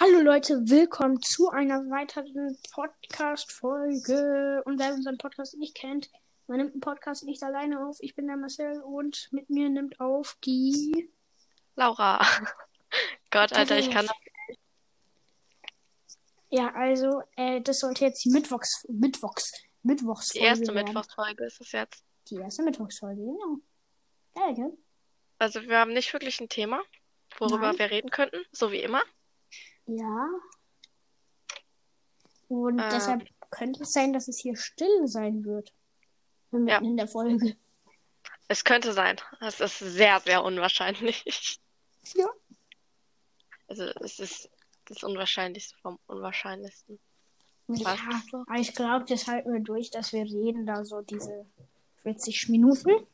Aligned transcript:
Hallo 0.00 0.18
Leute, 0.22 0.54
willkommen 0.68 1.22
zu 1.22 1.50
einer 1.50 1.88
weiteren 1.88 2.58
Podcast-Folge. 2.72 4.60
Und 4.64 4.80
wer 4.80 4.92
unseren 4.92 5.18
Podcast 5.18 5.56
nicht 5.56 5.76
kennt, 5.76 6.10
man 6.48 6.56
nimmt 6.56 6.72
einen 6.72 6.80
Podcast 6.80 7.22
nicht 7.22 7.40
alleine 7.44 7.86
auf. 7.86 7.98
Ich 8.00 8.16
bin 8.16 8.26
der 8.26 8.36
Marcel 8.36 8.82
und 8.82 9.28
mit 9.30 9.50
mir 9.50 9.68
nimmt 9.68 10.00
auf 10.00 10.36
die 10.44 11.08
Laura. 11.76 12.26
Gott, 13.30 13.52
Alter, 13.52 13.78
ich 13.78 13.88
kann. 13.88 14.08
Ja, 16.50 16.74
also, 16.74 17.22
äh, 17.36 17.60
das 17.60 17.78
sollte 17.78 18.04
jetzt 18.04 18.24
die 18.24 18.30
Mittwochs, 18.30 18.84
Mittwochs, 18.88 19.52
Mittwochsfolge 19.84 20.40
Die 20.40 20.44
erste 20.44 20.74
werden. 20.74 20.86
Mittwochsfolge 20.86 21.44
ist 21.44 21.60
es 21.60 21.70
jetzt. 21.70 22.02
Die 22.30 22.38
erste 22.38 22.64
Mittwochsfolge, 22.64 23.22
genau. 23.22 23.58
Geil, 24.34 24.54
gell? 24.56 24.76
Also, 25.38 25.62
wir 25.62 25.78
haben 25.78 25.92
nicht 25.92 26.12
wirklich 26.12 26.40
ein 26.40 26.48
Thema, 26.48 26.82
worüber 27.38 27.68
Nein. 27.68 27.78
wir 27.78 27.90
reden 27.92 28.10
könnten, 28.10 28.44
so 28.50 28.72
wie 28.72 28.80
immer. 28.80 29.00
Ja. 29.86 30.28
Und 32.48 32.78
Ähm. 32.78 32.88
deshalb 32.90 33.28
könnte 33.50 33.82
es 33.82 33.92
sein, 33.92 34.12
dass 34.12 34.28
es 34.28 34.38
hier 34.38 34.56
still 34.56 35.06
sein 35.06 35.44
wird. 35.44 35.72
Mitten 36.50 36.68
Ja. 36.68 36.78
in 36.78 36.96
der 36.96 37.08
Folge. 37.08 37.56
Es 38.48 38.64
könnte 38.64 38.92
sein. 38.92 39.16
Es 39.40 39.60
ist 39.60 39.78
sehr, 39.78 40.20
sehr 40.20 40.42
unwahrscheinlich. 40.44 41.24
Ja. 42.14 42.26
Also, 43.66 43.84
es 44.02 44.18
ist 44.18 44.50
das 44.84 45.02
Unwahrscheinlichste 45.02 45.74
vom 45.78 45.98
Unwahrscheinlichsten. 46.06 47.00
Ja, 47.68 47.96
so? 48.30 48.44
aber 48.46 48.58
ich 48.60 48.74
glaube, 48.74 49.06
das 49.06 49.26
halten 49.26 49.50
wir 49.54 49.60
durch, 49.60 49.90
dass 49.90 50.12
wir 50.12 50.24
reden 50.24 50.66
da 50.66 50.84
so 50.84 51.00
diese 51.00 51.46
40 52.02 52.50
Minuten. 52.50 53.06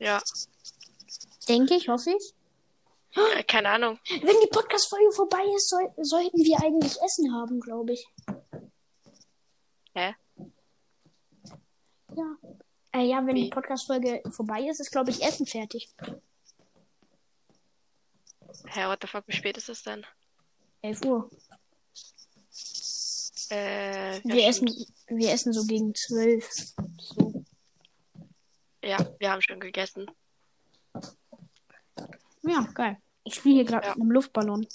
Ja, 0.00 0.20
Denke 1.48 1.74
ich, 1.76 1.88
hoffe 1.88 2.10
ich. 2.10 2.34
Äh, 3.14 3.42
keine 3.44 3.70
Ahnung. 3.70 3.98
Wenn 4.08 4.40
die 4.42 4.48
Podcast-Folge 4.50 5.12
vorbei 5.12 5.44
ist, 5.56 5.68
soll, 5.68 5.92
sollten 5.98 6.38
wir 6.38 6.60
eigentlich 6.62 6.96
Essen 7.02 7.32
haben, 7.34 7.60
glaube 7.60 7.92
ich. 7.92 8.06
Hä? 9.94 10.14
Ja. 12.16 12.36
Äh, 12.92 13.04
ja, 13.04 13.24
wenn 13.26 13.36
Wie? 13.36 13.44
die 13.44 13.50
Podcast-Folge 13.50 14.22
vorbei 14.30 14.62
ist, 14.68 14.80
ist, 14.80 14.90
glaube 14.90 15.10
ich, 15.10 15.22
Essen 15.22 15.46
fertig. 15.46 15.88
Hä, 18.66 18.86
what 18.86 18.98
the 19.00 19.06
fuck, 19.06 19.26
wie 19.26 19.32
spät 19.32 19.56
ist 19.56 19.68
es 19.68 19.82
denn? 19.82 20.04
11 20.82 21.04
Uhr. 21.04 21.30
Äh, 23.50 24.20
Wir 24.22 24.46
essen, 24.46 24.68
wir 25.08 25.32
essen 25.32 25.52
so 25.52 25.66
gegen 25.66 25.94
12. 25.94 26.74
So. 26.98 27.44
Ja, 28.82 28.98
wir 29.18 29.30
haben 29.30 29.42
schon 29.42 29.60
gegessen. 29.60 30.06
Ja, 32.42 32.66
geil. 32.74 32.96
Ich 33.30 33.36
spiele 33.36 33.54
hier 33.54 33.64
gerade 33.64 33.86
Ja. 33.86 33.92
mit 33.94 34.02
einem 34.02 34.10
Luftballon. 34.10 34.66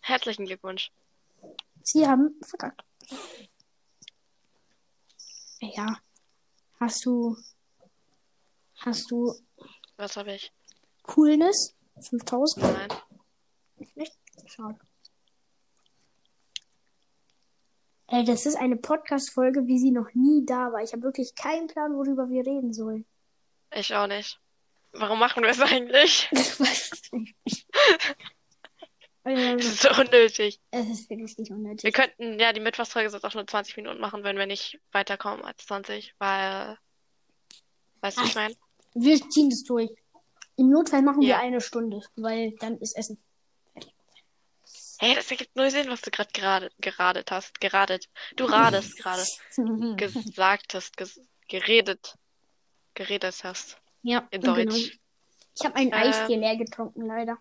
Herzlichen 0.00 0.44
Glückwunsch. 0.44 0.92
Sie 1.82 2.06
haben 2.06 2.38
verkackt. 2.42 2.84
Ja. 5.60 5.98
Hast 6.78 7.06
du. 7.06 7.38
Hast 8.76 9.10
du 9.10 9.34
Was 9.96 10.18
habe 10.18 10.34
ich? 10.34 10.52
Coolness? 11.04 11.74
5000? 12.02 12.62
Nein. 12.66 12.88
Nicht? 13.94 14.12
Schade. 14.44 14.78
Ey, 18.08 18.24
das 18.26 18.44
ist 18.44 18.56
eine 18.56 18.76
Podcast-Folge, 18.76 19.66
wie 19.66 19.78
sie 19.78 19.90
noch 19.90 20.12
nie 20.12 20.44
da 20.44 20.70
war. 20.70 20.82
Ich 20.82 20.92
habe 20.92 21.02
wirklich 21.04 21.34
keinen 21.34 21.66
Plan, 21.66 21.94
worüber 21.94 22.28
wir 22.28 22.44
reden 22.44 22.74
sollen. 22.74 23.06
Ich 23.70 23.94
auch 23.94 24.06
nicht. 24.06 24.38
Warum 24.94 25.18
machen 25.18 25.42
wir 25.42 25.50
es 25.50 25.60
eigentlich? 25.60 26.28
Ich 26.32 26.60
weiß 26.60 26.90
es 26.92 27.12
nicht. 27.12 27.36
Das 29.26 29.64
ist 29.64 29.80
so 29.80 29.88
unnötig. 29.88 30.60
es 30.70 30.86
ist 30.86 31.08
wirklich 31.08 31.38
nicht 31.38 31.48
Wir 31.48 31.56
unnötig. 31.56 31.94
könnten 31.94 32.38
ja 32.38 32.52
die 32.52 32.60
Mittwochsfolge 32.60 33.08
sonst 33.08 33.24
auch 33.24 33.32
nur 33.32 33.46
20 33.46 33.74
Minuten 33.78 33.98
machen, 33.98 34.22
wenn 34.22 34.36
wir 34.36 34.44
nicht 34.44 34.78
weiterkommen 34.92 35.42
als 35.46 35.64
20, 35.64 36.14
weil. 36.18 36.76
Weißt 38.02 38.18
du, 38.18 38.20
was 38.22 38.28
ich 38.28 38.34
meine? 38.34 38.54
Wir 38.92 39.18
ziehen 39.30 39.48
das 39.48 39.62
durch. 39.64 39.88
Im 40.56 40.68
Notfall 40.68 41.00
machen 41.00 41.22
wir 41.22 41.28
Ja. 41.28 41.38
eine 41.40 41.62
Stunde, 41.62 42.00
weil 42.16 42.52
dann 42.60 42.76
ist 42.78 42.94
Essen. 42.98 43.18
Hey, 44.98 45.14
das 45.14 45.30
ergibt 45.30 45.56
null 45.56 45.70
Sinn, 45.70 45.88
was 45.88 46.02
du 46.02 46.10
gerade 46.10 46.30
gerade 46.34 46.70
geradet 46.78 47.30
hast. 47.30 47.58
Geradet. 47.62 48.10
Du 48.36 48.44
radest 48.44 48.98
gerade. 49.02 49.24
Gesagt 49.96 50.74
hast, 50.74 50.98
ges 50.98 51.18
geredet. 51.48 52.14
Geredet 52.92 53.42
hast. 53.42 53.78
Ja, 54.04 54.28
In 54.30 54.40
genau. 54.42 54.54
Deutsch. 54.54 54.98
Ich 55.56 55.64
habe 55.64 55.74
ein 55.76 55.88
Ähm. 55.88 55.92
Eis 55.94 56.26
hier 56.26 56.36
leer 56.36 56.56
getrunken, 56.56 57.06
leider. 57.06 57.38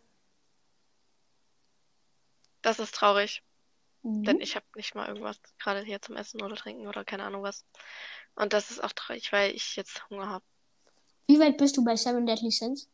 Das 2.62 2.79
ist 2.79 2.96
traurig, 2.96 3.44
Mhm. 4.03 4.24
denn 4.24 4.41
ich 4.41 4.56
habe 4.56 4.66
nicht 4.75 4.96
mal 4.96 5.07
irgendwas 5.07 5.40
gerade 5.59 5.81
hier 5.84 6.01
zum 6.01 6.16
Essen 6.16 6.41
oder 6.41 6.56
Trinken 6.56 6.88
oder 6.88 7.03
keine 7.06 7.24
Ahnung 7.24 7.44
was. 7.44 7.66
Und 8.35 8.53
das 8.53 8.72
ist 8.72 8.84
auch 8.84 8.94
traurig, 8.94 9.31
weil 9.31 9.53
ich 9.53 9.75
jetzt 9.75 10.09
Hunger 10.09 10.28
habe. 10.29 10.46
Wie 11.28 11.40
weit 11.40 11.57
bist 11.57 11.78
du 11.78 11.84
bei 11.84 11.96
Seven 11.96 12.25
Deadly 12.25 12.51
Sins? 12.51 12.90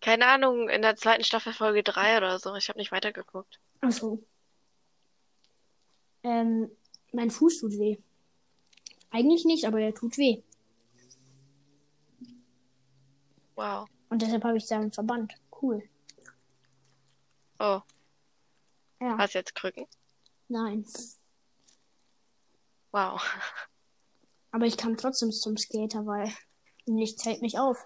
Keine 0.00 0.26
Ahnung, 0.26 0.68
in 0.68 0.82
der 0.82 0.96
zweiten 0.96 1.24
Staffel 1.24 1.52
Folge 1.54 1.82
3 1.82 2.18
oder 2.18 2.38
so. 2.38 2.54
Ich 2.54 2.68
habe 2.68 2.78
nicht 2.78 2.92
weitergeguckt. 2.92 3.58
Achso. 3.80 4.22
Ähm, 6.22 6.70
mein 7.12 7.30
Fuß 7.30 7.60
tut 7.60 7.72
weh. 7.72 7.96
Eigentlich 9.10 9.44
nicht, 9.44 9.64
aber 9.66 9.80
er 9.80 9.94
tut 9.94 10.18
weh. 10.18 10.42
Wow. 13.56 13.88
Und 14.08 14.22
deshalb 14.22 14.44
habe 14.44 14.56
ich 14.56 14.66
da 14.66 14.76
einen 14.76 14.92
Verband. 14.92 15.32
Cool. 15.62 15.82
Oh, 17.58 17.80
Ja, 19.00 19.16
hast 19.18 19.34
jetzt 19.34 19.54
Krücken? 19.54 19.86
nein. 20.48 20.84
Wow. 22.92 23.20
Aber 24.52 24.66
ich 24.66 24.76
kam 24.76 24.96
trotzdem 24.96 25.32
zum 25.32 25.56
Skater, 25.56 26.06
weil 26.06 26.32
nichts 26.86 27.24
hält 27.24 27.42
mich 27.42 27.58
auf. 27.58 27.84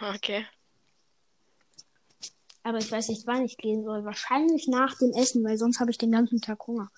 Okay. 0.00 0.46
Aber 2.62 2.78
ich 2.78 2.90
weiß 2.90 3.08
nicht, 3.08 3.26
wann 3.26 3.44
ich 3.44 3.56
gehen 3.58 3.84
soll. 3.84 4.04
Wahrscheinlich 4.04 4.66
nach 4.68 4.96
dem 4.98 5.12
Essen, 5.12 5.44
weil 5.44 5.58
sonst 5.58 5.80
habe 5.80 5.90
ich 5.90 5.98
den 5.98 6.12
ganzen 6.12 6.40
Tag 6.40 6.66
Hunger. 6.66 6.90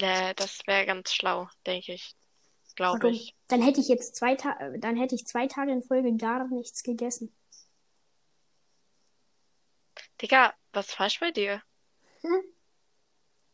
Nee, 0.00 0.34
das 0.34 0.60
wäre 0.66 0.86
ganz 0.86 1.12
schlau, 1.12 1.48
denke 1.66 1.94
ich. 1.94 2.14
Glaube 2.76 3.10
ich. 3.10 3.34
Dann 3.48 3.62
hätte 3.62 3.80
ich 3.80 3.88
jetzt 3.88 4.16
zwei 4.16 4.34
Tage, 4.34 4.78
dann 4.78 4.96
hätte 4.96 5.14
ich 5.14 5.26
zwei 5.26 5.46
Tage 5.46 5.72
in 5.72 5.82
Folge 5.82 6.16
gar 6.16 6.46
nichts 6.48 6.82
gegessen. 6.82 7.34
Digga, 10.20 10.54
was 10.72 10.88
ist 10.88 10.94
falsch 10.94 11.20
bei 11.20 11.30
dir? 11.30 11.62
Hm? 12.22 12.42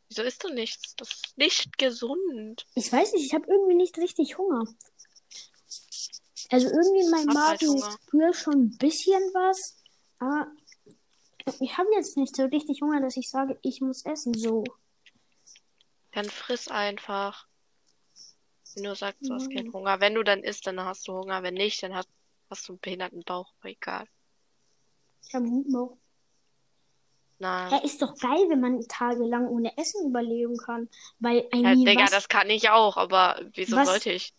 Wieso 0.09 0.22
isst 0.22 0.44
du 0.44 0.49
nichts? 0.49 0.94
Das 0.97 1.09
ist 1.12 1.37
nicht 1.38 1.78
gesund. 1.78 2.66
Ich 2.75 2.93
weiß 2.93 3.12
nicht, 3.12 3.27
ich 3.27 3.34
habe 3.34 3.47
irgendwie 3.49 3.75
nicht 3.75 3.99
richtig 3.99 4.38
Hunger. 4.38 4.65
Also 6.50 6.69
irgendwie 6.69 7.00
in 7.00 7.10
meinem 7.10 7.44
halt 7.44 7.62
Magen 7.62 7.83
spüre 8.06 8.34
schon 8.34 8.66
ein 8.66 8.78
bisschen 8.78 9.21
was, 9.34 9.77
aber 10.19 10.47
ich 11.60 11.77
habe 11.77 11.88
jetzt 11.94 12.16
nicht 12.16 12.37
so 12.37 12.44
richtig 12.44 12.83
Hunger, 12.83 13.00
dass 13.00 13.16
ich 13.16 13.28
sage, 13.28 13.59
ich 13.62 13.81
muss 13.81 14.04
essen. 14.04 14.34
So. 14.34 14.65
Dann 16.12 16.27
friss 16.31 16.69
einfach. 16.69 17.48
Wenn 18.77 18.85
du 18.85 18.95
sagst, 18.95 19.27
du 19.27 19.33
hast 19.35 19.51
keinen. 19.51 19.73
Hunger. 19.73 20.01
Wenn 20.01 20.15
du 20.15 20.23
dann 20.23 20.43
isst, 20.43 20.67
dann 20.67 20.79
hast 20.81 21.09
du 21.09 21.15
Hunger. 21.15 21.43
Wenn 21.43 21.55
nicht, 21.55 21.83
dann 21.83 21.95
hast, 21.95 22.09
hast 22.51 22.69
du 22.69 22.75
einen 22.75 22.81
behinderten 22.81 23.23
Bauch. 23.25 23.51
Aber 23.61 23.71
egal. 23.71 24.07
Ich 25.27 25.35
habe 25.35 25.45
einen 25.45 25.55
guten 25.55 25.73
Bauch. 25.73 25.97
Nein. 27.39 27.71
Ja, 27.73 27.79
ist 27.79 28.01
doch 28.01 28.17
geil, 28.19 28.47
wenn 28.49 28.61
man 28.61 28.81
tagelang 28.89 29.49
ohne 29.49 29.77
Essen 29.77 30.09
überleben 30.09 30.57
kann. 30.59 30.89
Weil, 31.19 31.49
I 31.55 31.63
Ja, 31.63 31.75
Digga, 31.75 32.05
was, 32.05 32.11
das 32.11 32.29
kann 32.29 32.49
ich 32.49 32.71
auch, 32.71 32.97
aber 32.97 33.41
wieso 33.55 33.77
Was? 33.77 33.89
sollte 33.89 34.13
ich? 34.13 34.35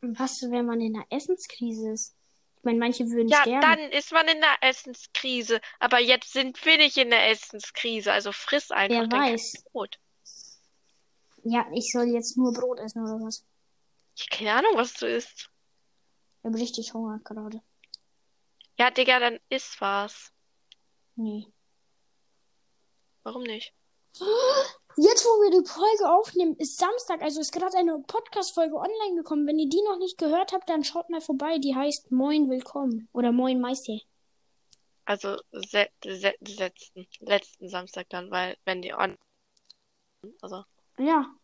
was, 0.00 0.42
wenn 0.42 0.64
man 0.66 0.80
in 0.80 0.94
einer 0.96 1.06
Essenskrise 1.10 1.90
ist? 1.92 2.14
Ich 2.58 2.64
meine, 2.64 2.78
manche 2.78 3.08
würden 3.10 3.28
Ja, 3.28 3.40
sterben. 3.42 3.60
dann 3.62 3.78
ist 3.92 4.12
man 4.12 4.26
in 4.28 4.40
der 4.40 4.68
Essenskrise. 4.68 5.60
Aber 5.78 5.98
jetzt 5.98 6.32
sind 6.32 6.64
wir 6.64 6.76
nicht 6.76 6.96
in 6.96 7.10
der 7.10 7.30
Essenskrise. 7.30 8.12
Also 8.12 8.32
friss 8.32 8.70
einfach 8.70 9.10
Wer 9.10 9.18
weiß. 9.18 9.64
Brot. 9.72 9.98
Ja, 11.44 11.66
ich 11.72 11.92
soll 11.92 12.08
jetzt 12.08 12.36
nur 12.36 12.52
Brot 12.52 12.78
essen 12.80 13.02
oder 13.02 13.24
was? 13.24 13.44
Ich 14.18 14.28
keine 14.30 14.52
Ahnung, 14.52 14.72
was 14.74 14.94
du 14.94 15.06
isst. 15.06 15.48
Ich 16.38 16.44
habe 16.44 16.58
richtig 16.58 16.92
Hunger 16.92 17.20
gerade. 17.22 17.62
Ja, 18.76 18.90
Digga, 18.90 19.20
dann 19.20 19.38
isst 19.48 19.80
was. 19.80 20.32
Nee. 21.14 21.46
Warum 23.22 23.44
nicht? 23.44 23.72
Jetzt, 24.96 25.24
wo 25.24 25.28
wir 25.42 25.62
die 25.62 25.68
Folge 25.68 26.12
aufnehmen, 26.12 26.56
ist 26.56 26.78
Samstag, 26.78 27.22
also 27.22 27.40
ist 27.40 27.52
gerade 27.52 27.76
eine 27.76 28.00
Podcast-Folge 28.00 28.74
online 28.74 29.14
gekommen. 29.14 29.46
Wenn 29.46 29.60
ihr 29.60 29.68
die 29.68 29.82
noch 29.82 29.98
nicht 29.98 30.18
gehört 30.18 30.52
habt, 30.52 30.68
dann 30.68 30.82
schaut 30.82 31.10
mal 31.10 31.20
vorbei. 31.20 31.58
Die 31.58 31.76
heißt 31.76 32.10
Moin 32.10 32.50
Willkommen 32.50 33.08
oder 33.12 33.30
Moin 33.30 33.60
Meister. 33.60 34.00
Also 35.04 35.36
se 35.52 35.88
se 36.02 36.34
letzten, 36.40 37.06
letzten 37.20 37.68
Samstag 37.68 38.08
dann, 38.08 38.32
weil 38.32 38.56
wenn 38.64 38.82
die 38.82 38.92
on 38.92 39.16
also, 40.42 40.64
Ja. 40.98 41.37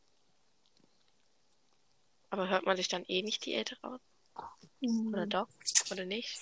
Aber 2.34 2.48
hört 2.48 2.66
man 2.66 2.76
sich 2.76 2.88
dann 2.88 3.04
eh 3.06 3.22
nicht 3.22 3.46
die 3.46 3.54
ältere 3.54 3.78
aus? 3.82 4.00
Mhm. 4.80 5.08
Oder 5.08 5.26
doch? 5.26 5.48
Oder 5.90 6.04
nicht? 6.04 6.36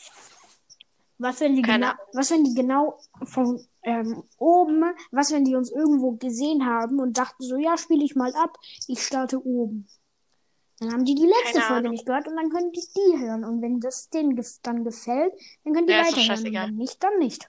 Was 1.19 1.41
wenn 1.41 1.55
die 1.55 1.63
Keine 1.63 1.87
genau, 1.87 2.03
was 2.15 2.31
wenn 2.31 2.45
die 2.45 2.55
genau 2.55 2.99
von 3.25 3.65
ähm, 3.83 4.25
oben, 4.39 4.85
was 5.11 5.31
wenn 5.33 5.45
die 5.45 5.55
uns 5.55 5.71
irgendwo 5.71 6.13
gesehen 6.13 6.67
haben 6.67 6.99
und 6.99 7.19
dachten 7.19 7.45
so, 7.45 7.57
ja, 7.57 7.77
spiele 7.77 8.05
ich 8.05 8.17
mal 8.17 8.35
ab, 8.35 8.57
ich 8.89 9.03
starte 9.03 9.45
oben. 9.45 9.87
Dann 10.81 10.93
haben 10.93 11.05
die 11.05 11.15
die 11.15 11.27
letzte 11.27 11.61
Keine 11.61 11.65
Folge 11.65 11.75
Ahnung. 11.81 11.93
nicht 11.93 12.07
gehört 12.07 12.27
und 12.27 12.37
dann 12.37 12.51
können 12.51 12.73
die 12.73 12.81
die 12.97 13.19
hören. 13.19 13.45
Und 13.45 13.63
wenn 13.63 13.79
das 13.79 14.09
denen 14.09 14.35
gef 14.35 14.59
dann 14.63 14.83
gefällt, 14.83 15.33
dann 15.63 15.75
können 15.75 15.87
die 15.87 15.93
Ja, 15.93 16.05
weiterhören. 16.07 16.45
Wenn 16.45 16.77
nicht, 16.77 17.05
dann 17.05 17.19
nicht. 17.19 17.49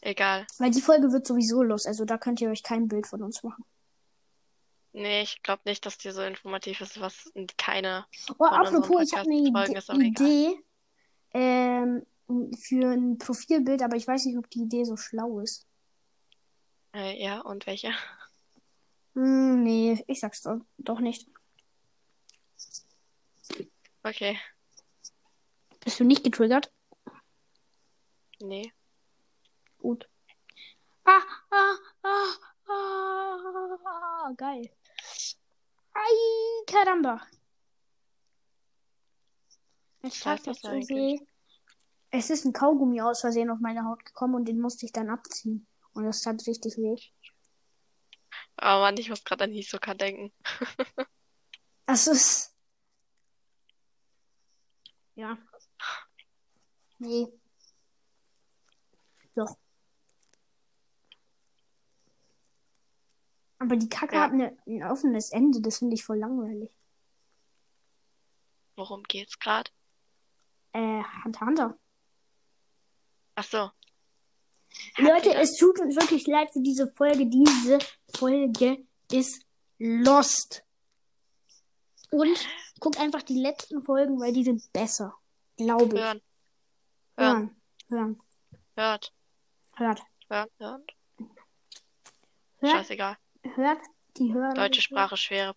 Egal. 0.00 0.46
Weil 0.58 0.70
die 0.70 0.80
Folge 0.80 1.12
wird 1.12 1.26
sowieso 1.26 1.62
los, 1.64 1.84
also 1.84 2.04
da 2.04 2.16
könnt 2.16 2.40
ihr 2.40 2.48
euch 2.48 2.62
kein 2.62 2.86
Bild 2.86 3.08
von 3.08 3.22
uns 3.22 3.42
machen. 3.42 3.64
Nee, 4.96 5.20
ich 5.20 5.42
glaube 5.42 5.60
nicht, 5.66 5.84
dass 5.84 5.98
die 5.98 6.10
so 6.10 6.22
informativ 6.22 6.80
ist, 6.80 6.98
was 6.98 7.30
keine. 7.58 8.06
Oh, 8.38 8.46
apropos, 8.46 9.02
ich 9.02 9.14
habe 9.14 9.28
eine. 9.28 10.06
Idee 10.06 10.58
ähm, 11.34 12.06
für 12.58 12.92
ein 12.92 13.18
Profilbild, 13.18 13.82
aber 13.82 13.98
ich 13.98 14.08
weiß 14.08 14.24
nicht, 14.24 14.38
ob 14.38 14.48
die 14.48 14.62
Idee 14.62 14.84
so 14.84 14.96
schlau 14.96 15.40
ist. 15.40 15.66
Äh, 16.94 17.22
ja, 17.22 17.42
und 17.42 17.66
welche? 17.66 17.92
Hm, 19.12 19.62
nee, 19.62 20.02
ich 20.06 20.18
sag's 20.18 20.40
doch, 20.40 20.60
doch 20.78 21.00
nicht. 21.00 21.28
Okay. 24.02 24.40
Bist 25.84 26.00
du 26.00 26.04
nicht 26.04 26.24
getriggert? 26.24 26.72
Nee. 28.40 28.72
Gut. 29.76 30.08
Ah, 31.04 31.20
ah, 31.50 31.76
ah, 32.02 32.32
ah, 32.66 34.32
geil. 34.38 34.70
Ai, 35.96 36.64
caramba. 36.66 37.20
Tat 40.02 40.46
ist 40.46 40.64
das 40.64 40.88
weh. 40.88 41.18
Es 42.10 42.30
ist 42.30 42.44
ein 42.44 42.52
Kaugummi 42.52 43.00
aus 43.00 43.20
Versehen 43.20 43.50
auf 43.50 43.58
meine 43.60 43.84
Haut 43.84 44.04
gekommen 44.04 44.34
und 44.34 44.44
den 44.46 44.60
musste 44.60 44.86
ich 44.86 44.92
dann 44.92 45.10
abziehen. 45.10 45.66
Und 45.94 46.04
das 46.04 46.22
tat 46.22 46.46
richtig 46.46 46.76
weh. 46.76 46.96
Aber 48.56 48.82
Mann, 48.82 48.96
ich 48.96 49.08
muss 49.08 49.24
gerade 49.24 49.44
an 49.44 49.52
Hisoka 49.52 49.94
denken. 49.94 50.32
Das 51.88 52.08
ist. 52.08 52.52
Ja. 55.14 55.38
Nee. 56.98 57.28
Doch. 59.36 59.56
Aber 63.58 63.76
die 63.76 63.88
Kacke 63.88 64.16
Ja. 64.16 64.22
hat 64.22 64.32
eine, 64.32 64.56
ein 64.66 64.82
offenes 64.84 65.30
Ende, 65.32 65.60
das 65.60 65.78
finde 65.78 65.94
ich 65.94 66.04
voll 66.04 66.18
langweilig. 66.18 66.70
Worum 68.76 69.02
geht's 69.04 69.38
gerade? 69.38 69.70
Äh, 70.72 71.02
Hunter 71.24 71.46
Hunter. 71.46 71.78
Ach 73.34 73.44
so. 73.44 73.70
Leute, 74.98 75.32
es 75.34 75.56
tut 75.56 75.78
uns 75.80 75.96
wirklich 75.96 76.26
leid 76.26 76.50
für 76.52 76.60
diese 76.60 76.86
Folge. 76.92 77.26
Diese 77.26 77.78
Folge 78.14 78.84
ist 79.10 79.42
lost. 79.78 80.62
Und 82.10 82.38
guckt 82.80 82.98
einfach 83.00 83.22
die 83.22 83.40
letzten 83.40 83.82
Folgen, 83.82 84.20
weil 84.20 84.32
die 84.32 84.44
sind 84.44 84.70
besser. 84.72 85.16
Glaube 85.56 85.84
ich. 85.96 86.00
Hören, 86.00 86.20
hören, 87.16 87.56
Hören, 87.88 88.22
hört, 88.76 89.12
hört. 89.76 90.02
hören, 90.28 90.48
hören. 90.58 90.84
Hört, 92.58 92.72
Scheißegal. 92.72 93.16
Hört 93.54 93.80
die 94.16 94.32
hören. 94.32 94.54
Deutsche 94.54 94.80
Sprache 94.82 95.16
schwere. 95.16 95.54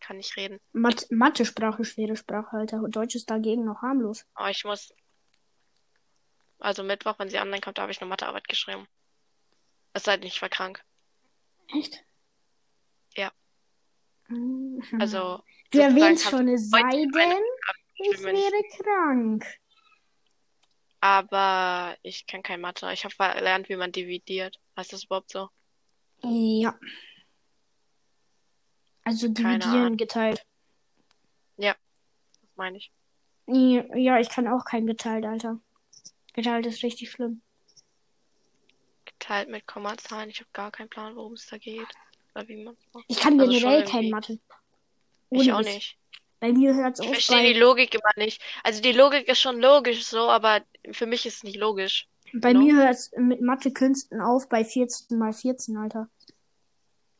Kann 0.00 0.16
nicht 0.16 0.36
reden. 0.36 0.58
Mat 0.72 1.06
Mathe-Sprache, 1.10 1.84
schwere 1.84 2.16
Sprache, 2.16 2.56
Alter. 2.56 2.82
Deutsch 2.88 3.14
ist 3.14 3.30
dagegen 3.30 3.64
noch 3.64 3.82
harmlos. 3.82 4.26
Aber 4.34 4.50
ich 4.50 4.64
muss. 4.64 4.92
Also 6.58 6.82
Mittwoch, 6.82 7.18
wenn 7.18 7.28
sie 7.28 7.38
online 7.38 7.60
kommt, 7.60 7.78
habe 7.78 7.92
ich 7.92 8.00
eine 8.00 8.08
Mathearbeit 8.08 8.48
geschrieben. 8.48 8.86
Es 9.92 10.04
sei 10.04 10.16
denn, 10.16 10.26
ich 10.26 10.40
war 10.42 10.48
krank. 10.48 10.82
Echt? 11.72 12.04
Ja. 13.14 13.32
Mhm. 14.28 14.82
Also. 15.00 15.42
du 15.70 15.78
erwähnst 15.78 16.28
schon, 16.28 16.48
es 16.48 16.70
sei 16.70 16.80
denn, 16.82 17.42
ich 17.94 18.12
ich- 18.12 18.22
wäre 18.22 18.62
krank. 18.82 19.46
Aber 21.00 21.96
ich 22.02 22.26
kann 22.26 22.44
kein 22.44 22.60
Mathe. 22.60 22.90
Ich 22.92 23.04
habe 23.04 23.14
verlernt, 23.14 23.68
wie 23.68 23.76
man 23.76 23.90
dividiert. 23.90 24.60
Heißt 24.76 24.92
das 24.92 25.04
überhaupt 25.04 25.30
so? 25.30 25.48
Ja. 26.22 26.78
Also 29.04 29.28
dividieren 29.28 29.96
geteilt. 29.96 30.44
Das 31.58 31.76
meine 32.56 32.78
ich. 32.78 32.92
Ja, 33.46 34.20
ich 34.20 34.28
kann 34.28 34.46
auch 34.46 34.64
kein 34.64 34.86
geteilt, 34.86 35.24
Alter. 35.24 35.58
Geteilt 36.32 36.66
ist 36.66 36.82
richtig 36.82 37.10
schlimm. 37.10 37.42
Geteilt 39.04 39.48
mit 39.48 39.66
Kommazahlen. 39.66 40.30
Ich 40.30 40.40
habe 40.40 40.50
gar 40.52 40.70
keinen 40.70 40.88
Plan, 40.88 41.16
worum 41.16 41.32
es 41.34 41.46
da 41.46 41.58
geht. 41.58 41.88
Oder 42.34 42.48
wie 42.48 42.62
man 42.62 42.76
macht. 42.92 43.04
Ich 43.08 43.18
kann 43.18 43.38
Also 43.40 43.52
generell 43.52 43.84
kein 43.84 44.10
Mathe. 44.10 44.38
Ich 45.30 45.40
Ohne 45.40 45.56
auch 45.56 45.60
Witz. 45.60 45.74
nicht. 45.74 45.98
Bei 46.40 46.52
mir 46.52 46.74
hört's 46.74 47.00
Ich 47.00 47.06
auf 47.06 47.12
verstehe 47.14 47.46
die 47.48 47.54
bei, 47.54 47.60
Logik 47.60 47.94
immer 47.94 48.10
nicht. 48.16 48.42
Also 48.62 48.80
die 48.80 48.92
Logik 48.92 49.28
ist 49.28 49.40
schon 49.40 49.60
logisch 49.60 50.04
so, 50.04 50.30
aber 50.30 50.64
für 50.92 51.06
mich 51.06 51.26
ist 51.26 51.36
es 51.36 51.42
nicht 51.42 51.56
logisch. 51.56 52.08
Bei 52.34 52.52
no? 52.52 52.60
mir 52.60 52.76
hört's 52.76 53.10
mit 53.16 53.40
Mathe-Künsten 53.40 54.20
auf 54.20 54.48
bei 54.48 54.64
14 54.64 55.18
mal 55.18 55.32
14, 55.32 55.76
Alter. 55.76 56.08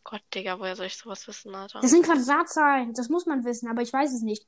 Gott, 0.04 0.22
Digga, 0.34 0.58
woher 0.58 0.74
soll 0.76 0.86
ich 0.86 0.96
sowas 0.96 1.26
wissen, 1.28 1.54
Alter? 1.54 1.80
Das 1.80 1.90
sind 1.90 2.04
Quadratzahlen, 2.04 2.92
das 2.94 3.08
muss 3.08 3.26
man 3.26 3.44
wissen, 3.44 3.68
aber 3.68 3.82
ich 3.82 3.92
weiß 3.92 4.12
es 4.12 4.22
nicht. 4.22 4.46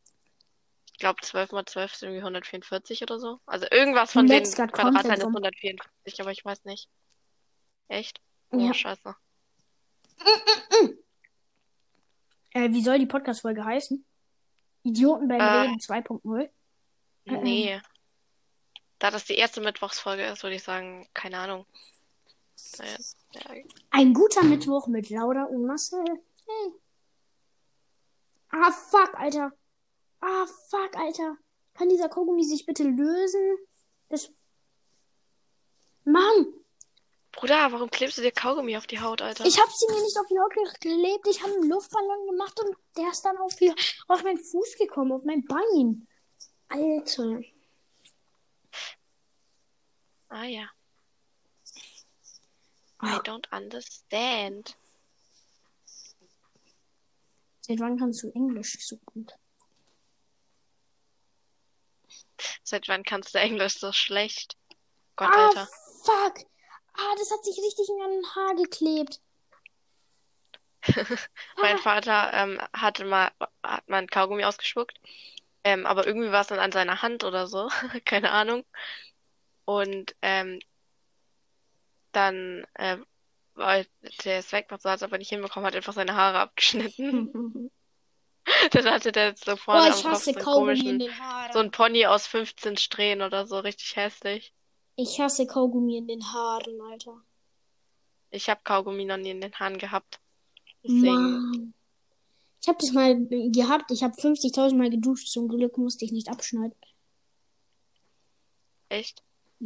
Ich 0.93 0.99
glaube, 0.99 1.21
12 1.23 1.53
mal 1.53 1.65
12 1.67 1.93
ist 1.93 2.03
irgendwie 2.03 2.21
144 2.21 3.03
oder 3.03 3.19
so. 3.19 3.41
Also 3.47 3.67
irgendwas 3.71 4.13
von 4.13 4.27
den 4.27 4.43
Quadratzahlen 4.45 4.95
ist 5.13 5.25
rum. 5.25 5.37
144, 5.37 6.21
aber 6.21 6.31
ich 6.31 6.45
weiß 6.45 6.65
nicht. 6.65 6.89
Echt? 7.89 8.21
Oh, 8.51 8.59
Ja. 8.59 8.73
scheiße. 8.75 9.15
Äh, 12.53 12.71
wie 12.71 12.83
soll 12.83 12.99
die 12.99 13.07
Podcast-Folge 13.07 13.65
heißen? 13.65 14.05
Idioten 14.85 15.29
beim 15.29 15.41
Äh. 15.41 15.45
Reden 15.45 15.79
2.0? 15.81 16.49
Äh, 17.27 17.37
Nee. 17.43 17.81
Da 19.05 19.11
das 19.11 19.27
die 19.27 19.35
erste 19.35 19.61
Mittwochsfolge 19.61 20.25
ist, 20.25 20.43
würde 20.45 20.57
ich 20.57 20.63
sagen, 20.63 21.07
keine 21.13 21.37
Ahnung. 21.37 21.67
Naja, 22.79 22.97
ja, 23.33 23.65
Ein 23.91 24.15
guter 24.15 24.43
Mittwoch 24.43 24.87
mit 24.87 25.11
Laura 25.11 25.45
und 25.45 25.67
Marcel. 25.67 26.03
Hey. 26.47 26.73
Ah, 28.49 28.73
fuck, 28.73 29.13
Alter. 29.21 29.53
Ah, 30.23 30.47
fuck, 30.71 30.97
Alter. 30.97 31.37
Kann 31.75 31.91
dieser 31.91 32.09
Kaugummi 32.09 32.45
sich 32.45 32.65
bitte 32.65 32.85
lösen? 32.85 33.59
Das. 34.09 34.31
Mann, 36.05 36.55
Bruder, 37.33 37.73
warum 37.73 37.91
klebst 37.91 38.17
du 38.17 38.23
dir 38.23 38.33
Kaugummi 38.33 38.75
auf 38.75 38.87
die 38.87 39.01
Haut, 39.01 39.21
Alter? 39.21 39.45
ich 39.45 39.61
hab 39.61 39.71
sie 39.71 39.87
mir 39.87 40.01
nicht 40.01 40.19
auf 40.19 40.29
die 40.29 40.39
Haut 40.39 40.55
geklebt. 40.55 41.27
Ich 41.29 41.43
habe 41.43 41.53
einen 41.53 41.69
Luftballon 41.69 42.27
gemacht 42.29 42.59
und 42.59 42.75
der 42.97 43.11
ist 43.11 43.23
dann 43.23 43.37
auf, 43.37 43.55
die, 43.57 43.71
auf 44.09 44.23
meinen 44.23 44.39
Fuß 44.39 44.77
gekommen, 44.79 45.13
auf 45.13 45.25
mein 45.25 45.45
Bein. 45.45 46.09
Alter. 46.69 47.43
Ah 50.35 50.47
ja. 50.47 50.65
I 53.03 53.15
Ah, 53.17 53.21
don't 53.23 53.47
understand. 53.53 54.75
seit 57.61 57.79
wann 57.79 57.97
kannst 57.99 58.23
du 58.25 58.31
Englisch 58.35 58.77
so 58.81 58.97
gut? 59.07 59.33
Seit 62.65 62.89
wann 62.89 63.05
kannst 63.05 63.33
du 63.35 63.39
Englisch 63.39 63.79
so 63.79 63.93
schlecht? 63.93 64.57
Gott, 65.15 65.31
ah, 65.33 65.47
Alter. 65.49 65.69
fuck. 66.03 66.45
Ah, 66.95 67.15
das 67.17 67.31
hat 67.31 67.45
sich 67.45 67.57
richtig 67.59 67.89
in 67.89 68.03
ein 68.03 68.35
Haar 68.35 68.55
geklebt. 68.57 69.21
Mein 71.63 71.77
Ah. 71.77 71.83
Vater 71.83 72.33
ähm, 72.35 72.61
hatte 72.73 73.05
mal, 73.05 73.31
hat 73.63 73.89
mal 73.89 73.99
ein 73.99 74.09
Kaugummi 74.09 74.45
ausgespuckt. 74.45 74.99
Ähm, 75.63 75.87
aber 75.87 76.07
irgendwie 76.07 76.33
war 76.33 76.41
es 76.43 76.49
dann 76.49 76.59
an 76.59 76.73
seiner 76.73 77.03
Hand 77.03 77.23
oder 77.23 77.47
so. 77.47 77.69
Keine 78.05 78.33
Ahnung. 78.33 78.65
Und 79.65 80.15
ähm, 80.23 80.61
dann 82.13 82.67
äh, 82.75 82.99
wollte 83.55 83.89
er 84.25 84.39
es 84.39 84.53
weg, 84.53 84.69
so 84.79 84.91
hat 84.91 84.97
es 84.97 85.03
aber 85.03 85.19
nicht 85.19 85.29
hinbekommen, 85.31 85.67
hat 85.67 85.77
einfach 85.77 85.93
seine 85.93 86.15
Haare 86.15 86.39
abgeschnitten. 86.39 87.71
Dann 88.73 88.85
hatte 88.85 89.11
der 89.11 89.29
jetzt 89.29 89.47
so 89.47 89.57
vorne 89.57 89.81
Boah, 89.81 89.87
am 89.87 89.95
ich 89.99 90.05
Kopf 90.05 90.23
so 90.23 90.31
einen 90.31 90.39
in 90.39 90.45
komischen, 90.45 90.99
den 90.99 91.19
Haaren. 91.19 91.53
so 91.53 91.59
ein 91.61 91.71
Pony 91.71 92.07
aus 92.07 92.27
15 92.27 92.77
Strähnen 92.77 93.27
oder 93.27 93.47
so, 93.47 93.59
richtig 93.59 93.97
hässlich. 93.97 94.53
Ich 94.97 95.19
hasse 95.19 95.47
Kaugummi 95.47 95.97
in 95.97 96.07
den 96.07 96.23
Haaren, 96.33 96.81
Alter. 96.83 97.23
Ich 98.31 98.51
habe 98.51 98.61
Kaugummi 98.63 99.07
noch 99.07 99.17
nie 99.17 99.31
in 99.31 99.41
den 99.41 99.55
Haaren 99.55 99.79
gehabt. 99.79 100.21
Deswegen. 100.83 101.75
Ich 102.61 102.69
habe 102.69 102.79
das 102.81 102.93
mal 102.93 103.17
gehabt. 103.51 103.91
Ich 103.91 104.03
habe 104.03 104.15
50.000 104.15 104.77
Mal 104.77 104.91
geduscht. 104.91 105.29
Zum 105.29 105.49
Glück 105.49 105.79
musste 105.79 106.05
ich 106.05 106.13
nicht 106.13 106.29
abschneiden. 106.29 106.75
echt? 108.89 109.23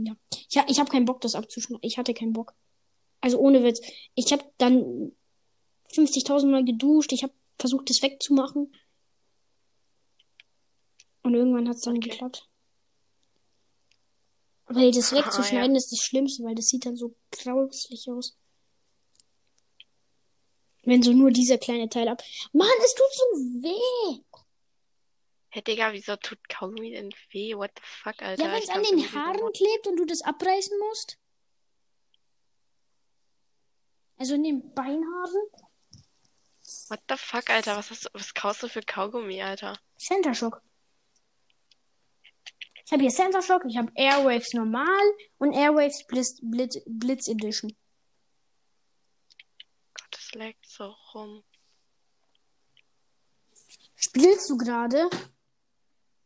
Ja. 0.06 0.16
Ich, 0.48 0.56
ich 0.68 0.78
habe 0.80 0.90
keinen 0.90 1.04
Bock, 1.04 1.20
das 1.20 1.34
abzuschneiden. 1.34 1.80
Ich 1.82 1.98
hatte 1.98 2.14
keinen 2.14 2.32
Bock. 2.32 2.54
Also 3.20 3.38
ohne 3.38 3.64
Witz. 3.64 3.80
Ich 4.14 4.32
habe 4.32 4.44
dann 4.58 5.12
50.000 5.92 6.46
Mal 6.46 6.64
geduscht. 6.64 7.12
Ich 7.12 7.22
habe 7.22 7.32
versucht, 7.58 7.90
das 7.90 8.02
wegzumachen. 8.02 8.72
Und 11.22 11.34
irgendwann 11.34 11.68
hat 11.68 11.76
es 11.76 11.82
dann 11.82 11.96
Okay. 11.96 12.10
geklappt. 12.10 12.48
Weil 14.66 14.92
das 14.92 15.12
Ah, 15.12 15.16
wegzuschneiden 15.16 15.76
ist 15.76 15.90
das 15.92 16.00
Schlimmste, 16.00 16.44
weil 16.44 16.54
das 16.54 16.68
sieht 16.68 16.84
dann 16.86 16.96
so 16.96 17.14
grauslich 17.30 18.08
aus. 18.10 18.36
Wenn 20.84 21.02
so 21.02 21.12
nur 21.12 21.30
dieser 21.30 21.58
kleine 21.58 21.88
Teil 21.88 22.08
ab. 22.08 22.22
Mann, 22.52 22.68
es 22.84 22.94
tut 22.94 23.12
so 23.12 23.22
weh. 23.62 24.22
Hey, 25.58 25.64
Digga, 25.64 25.92
wieso 25.92 26.14
tut 26.14 26.38
Kaugummi 26.48 26.92
denn 26.92 27.12
weh? 27.32 27.56
What 27.56 27.72
the 27.74 27.82
fuck, 27.82 28.22
Alter? 28.22 28.44
Ja, 28.44 28.52
wenn 28.52 28.62
es 28.62 28.68
an 28.68 28.84
den 28.84 29.12
Haaren 29.12 29.52
klebt 29.52 29.88
und 29.88 29.96
du 29.96 30.04
das 30.04 30.22
abreißen 30.22 30.78
musst. 30.78 31.18
Also 34.18 34.36
in 34.36 34.44
den 34.44 34.72
Beinhaaren. 34.72 35.50
What 36.90 37.00
the 37.08 37.16
fuck, 37.16 37.50
Alter? 37.50 37.76
Was, 37.76 37.90
hast 37.90 38.04
du, 38.04 38.08
was 38.12 38.34
kaufst 38.34 38.62
du 38.62 38.68
für 38.68 38.82
Kaugummi, 38.82 39.42
Alter? 39.42 39.76
Center 39.96 40.32
Shock. 40.32 40.62
Ich 42.84 42.92
habe 42.92 43.02
hier 43.02 43.10
Center 43.10 43.42
Shock, 43.42 43.64
ich 43.68 43.76
habe 43.76 43.90
Airwaves 43.96 44.52
normal 44.52 45.12
und 45.38 45.54
Airwaves 45.54 46.06
Blitz, 46.06 46.38
Blitz, 46.40 46.78
Blitz 46.86 47.26
Edition. 47.26 47.76
Gott, 49.94 50.08
das 50.12 50.30
leckt 50.34 50.66
so 50.68 50.94
rum. 51.14 51.42
Spielst 53.96 54.48
du 54.50 54.56
gerade? 54.56 55.10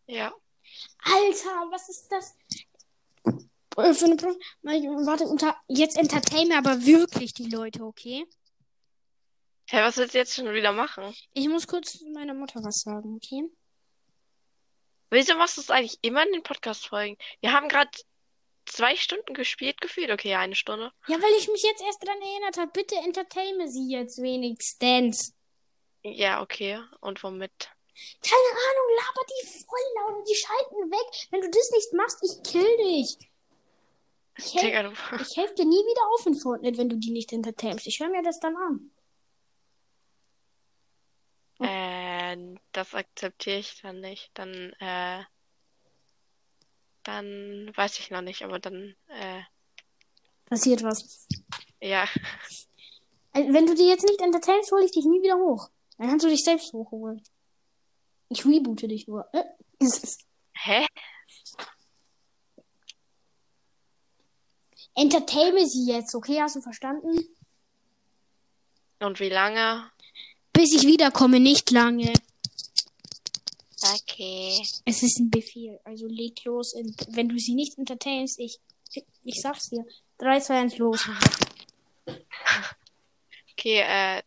Ja. 0.06 0.32
Alter, 1.04 1.70
was 1.70 1.88
ist 1.88 2.08
das? 2.10 2.36
Äh, 3.76 3.94
Für 3.94 4.04
eine 4.04 4.16
Pro 4.16 4.34
Mal- 4.62 4.82
Warte, 5.06 5.24
unter 5.24 5.56
jetzt 5.68 5.96
entertainen 5.96 6.52
aber 6.52 6.84
wirklich 6.84 7.34
die 7.34 7.48
Leute, 7.48 7.82
okay? 7.84 8.26
Hey, 9.68 9.82
was 9.82 9.96
willst 9.96 10.14
du 10.14 10.18
jetzt 10.18 10.34
schon 10.34 10.52
wieder 10.52 10.72
machen? 10.72 11.14
Ich 11.32 11.48
muss 11.48 11.66
kurz 11.66 12.00
meiner 12.12 12.34
Mutter 12.34 12.62
was 12.62 12.80
sagen, 12.80 13.16
okay? 13.16 13.44
Wieso 15.10 15.34
machst 15.36 15.56
du 15.56 15.60
es 15.60 15.70
eigentlich 15.70 15.98
immer 16.02 16.24
in 16.26 16.32
den 16.32 16.42
Podcast-Folgen? 16.42 17.16
Wir 17.40 17.52
haben 17.52 17.68
gerade 17.68 17.90
zwei 18.66 18.96
Stunden 18.96 19.34
gespielt, 19.34 19.80
gefühlt. 19.80 20.10
Okay, 20.10 20.34
eine 20.34 20.54
Stunde. 20.54 20.92
Ja, 21.06 21.16
weil 21.20 21.38
ich 21.38 21.48
mich 21.48 21.62
jetzt 21.62 21.82
erst 21.82 22.06
dran 22.06 22.20
erinnert 22.20 22.56
habe. 22.58 22.70
Bitte 22.72 22.96
entertaine 22.96 23.68
sie 23.68 23.90
jetzt 23.90 24.20
wenigstens. 24.20 25.34
Ja, 26.02 26.40
okay. 26.42 26.80
Und 27.00 27.22
womit? 27.22 27.70
Keine 28.22 28.50
Ahnung, 28.50 28.88
laber 28.96 29.26
die 29.28 29.46
voll 29.46 29.78
laut 29.96 30.18
und 30.18 30.28
die 30.28 30.34
schalten 30.34 30.90
weg. 30.90 31.28
Wenn 31.30 31.40
du 31.40 31.50
das 31.50 31.70
nicht 31.70 31.92
machst, 31.92 32.18
ich 32.22 32.42
kill 32.42 32.76
dich. 32.78 33.18
Ich 34.38 34.54
helfe 34.54 35.18
helf 35.34 35.54
dir 35.54 35.66
nie 35.66 35.76
wieder 35.76 36.14
auf 36.14 36.26
in 36.26 36.34
Fortnite, 36.34 36.78
wenn 36.78 36.88
du 36.88 36.96
die 36.96 37.10
nicht 37.10 37.32
entertainst. 37.32 37.86
Ich 37.86 38.00
höre 38.00 38.08
mir 38.08 38.22
das 38.22 38.40
dann 38.40 38.56
an. 38.56 38.90
Äh, 41.60 42.58
das 42.72 42.94
akzeptiere 42.94 43.58
ich 43.58 43.80
dann 43.82 44.00
nicht. 44.00 44.30
Dann, 44.34 44.72
äh, 44.80 45.22
dann 47.02 47.72
weiß 47.76 47.98
ich 47.98 48.10
noch 48.10 48.22
nicht, 48.22 48.42
aber 48.42 48.58
dann, 48.58 48.96
äh, 49.08 49.42
Passiert 50.46 50.82
was. 50.82 51.26
ja. 51.80 52.06
Also, 53.32 53.54
wenn 53.54 53.66
du 53.66 53.74
die 53.74 53.88
jetzt 53.88 54.04
nicht 54.04 54.20
entertainst, 54.20 54.70
hole 54.72 54.84
ich 54.84 54.92
dich 54.92 55.04
nie 55.04 55.22
wieder 55.22 55.36
hoch. 55.36 55.70
Dann 55.96 56.08
kannst 56.08 56.24
du 56.24 56.28
dich 56.28 56.44
selbst 56.44 56.72
hochholen. 56.72 57.22
Ich 58.32 58.46
reboote 58.46 58.88
dich 58.88 59.06
nur. 59.06 59.28
Äh, 59.34 59.44
Hä? 60.54 60.86
Entertaine 64.94 65.66
sie 65.66 65.86
jetzt, 65.86 66.14
okay? 66.14 66.40
Hast 66.40 66.56
du 66.56 66.62
verstanden? 66.62 67.18
Und 69.00 69.20
wie 69.20 69.28
lange? 69.28 69.90
Bis 70.52 70.74
ich 70.74 70.86
wiederkomme, 70.86 71.40
nicht 71.40 71.70
lange. 71.70 72.12
Okay. 73.82 74.62
Es 74.86 75.02
ist 75.02 75.18
ein 75.18 75.30
Befehl. 75.30 75.78
Also 75.84 76.06
leg 76.06 76.42
los. 76.44 76.74
Wenn 77.08 77.28
du 77.28 77.38
sie 77.38 77.54
nicht 77.54 77.76
entertainst, 77.76 78.38
ich, 78.38 78.60
ich 79.24 79.40
sag's 79.42 79.68
dir. 79.68 79.84
3, 80.18 80.40
2, 80.40 80.58
1, 80.58 80.78
los. 80.78 81.08
Okay, 83.54 83.80
äh, 83.80 84.22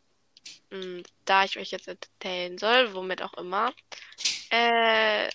da 1.25 1.43
ich 1.43 1.57
euch 1.57 1.71
jetzt 1.71 1.87
entertainen 1.87 2.57
soll, 2.57 2.93
womit 2.93 3.21
auch 3.21 3.33
immer, 3.35 3.73
äh, 4.49 5.29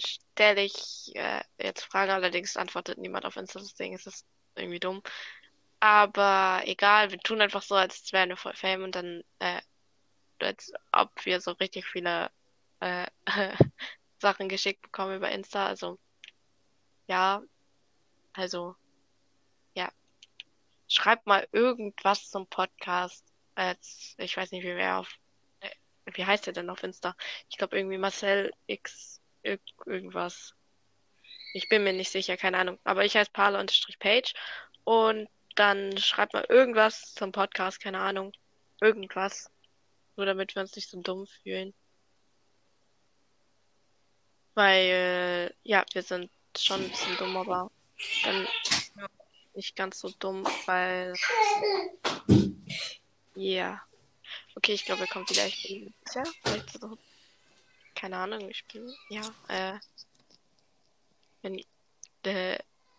stelle 0.00 0.62
ich 0.62 1.12
äh, 1.14 1.42
jetzt 1.58 1.84
Fragen, 1.84 2.12
allerdings 2.12 2.56
antwortet 2.56 2.98
niemand 2.98 3.24
auf 3.24 3.36
Insta, 3.36 3.60
deswegen 3.60 3.94
ist 3.94 4.06
das 4.06 4.24
irgendwie 4.56 4.80
dumm. 4.80 5.02
Aber 5.80 6.62
egal, 6.64 7.10
wir 7.10 7.18
tun 7.20 7.40
einfach 7.40 7.62
so, 7.62 7.74
als 7.76 8.12
wären 8.12 8.30
wir 8.30 8.36
voll 8.36 8.54
Fame 8.54 8.84
und 8.84 8.94
dann, 8.94 9.22
äh, 9.38 9.60
als 10.40 10.72
ob 10.92 11.10
wir 11.24 11.40
so 11.40 11.52
richtig 11.52 11.86
viele 11.86 12.30
äh, 12.80 13.06
Sachen 14.18 14.48
geschickt 14.48 14.82
bekommen 14.82 15.16
über 15.16 15.30
Insta. 15.30 15.66
Also, 15.66 15.98
ja, 17.06 17.42
also, 18.32 18.76
ja. 19.74 19.90
Schreibt 20.88 21.26
mal 21.26 21.46
irgendwas 21.52 22.28
zum 22.30 22.46
Podcast. 22.48 23.24
Als, 23.58 24.14
ich 24.18 24.36
weiß 24.36 24.52
nicht, 24.52 24.62
wie 24.62 24.76
wer 24.76 25.00
auf, 25.00 25.18
äh, 25.58 25.70
wie 26.14 26.24
heißt 26.24 26.46
der 26.46 26.52
denn 26.52 26.70
auf 26.70 26.84
Insta? 26.84 27.16
Ich 27.50 27.56
glaube 27.58 27.76
irgendwie 27.76 27.98
Marcel 27.98 28.52
X 28.68 29.20
irg 29.42 29.60
irgendwas. 29.84 30.54
Ich 31.54 31.68
bin 31.68 31.82
mir 31.82 31.92
nicht 31.92 32.12
sicher, 32.12 32.36
keine 32.36 32.58
Ahnung. 32.58 32.78
Aber 32.84 33.04
ich 33.04 33.16
heiße 33.16 33.32
Parle-Page 33.32 34.32
und 34.84 35.28
dann 35.56 35.98
schreibt 35.98 36.34
mal 36.34 36.46
irgendwas 36.48 37.14
zum 37.14 37.32
Podcast, 37.32 37.80
keine 37.80 37.98
Ahnung. 37.98 38.32
Irgendwas. 38.80 39.50
Nur 40.14 40.26
damit 40.26 40.54
wir 40.54 40.62
uns 40.62 40.76
nicht 40.76 40.88
so 40.88 41.02
dumm 41.02 41.26
fühlen. 41.26 41.74
Weil, 44.54 45.50
äh, 45.50 45.50
ja, 45.64 45.84
wir 45.94 46.02
sind 46.02 46.30
schon 46.56 46.84
ein 46.84 46.90
bisschen 46.90 47.16
dumm, 47.16 47.36
aber 47.36 47.72
dann 48.22 48.46
nicht 49.54 49.74
ganz 49.74 49.98
so 49.98 50.10
dumm, 50.20 50.46
weil, 50.66 51.12
ja. 53.38 53.80
Okay, 54.56 54.72
ich 54.74 54.84
glaube, 54.84 55.02
er 55.02 55.08
kommt 55.08 55.30
wieder. 55.30 55.46
Ich 55.46 55.62
bin 55.62 55.94
sicher. 56.04 56.24
Vielleicht 56.42 56.78
so, 56.80 56.98
keine 57.94 58.16
Ahnung, 58.18 58.50
ich 58.50 58.64
bin, 58.66 58.92
ja, 59.08 59.22
äh, 59.48 59.78
wenn, 61.42 61.64
äh, 62.24 62.58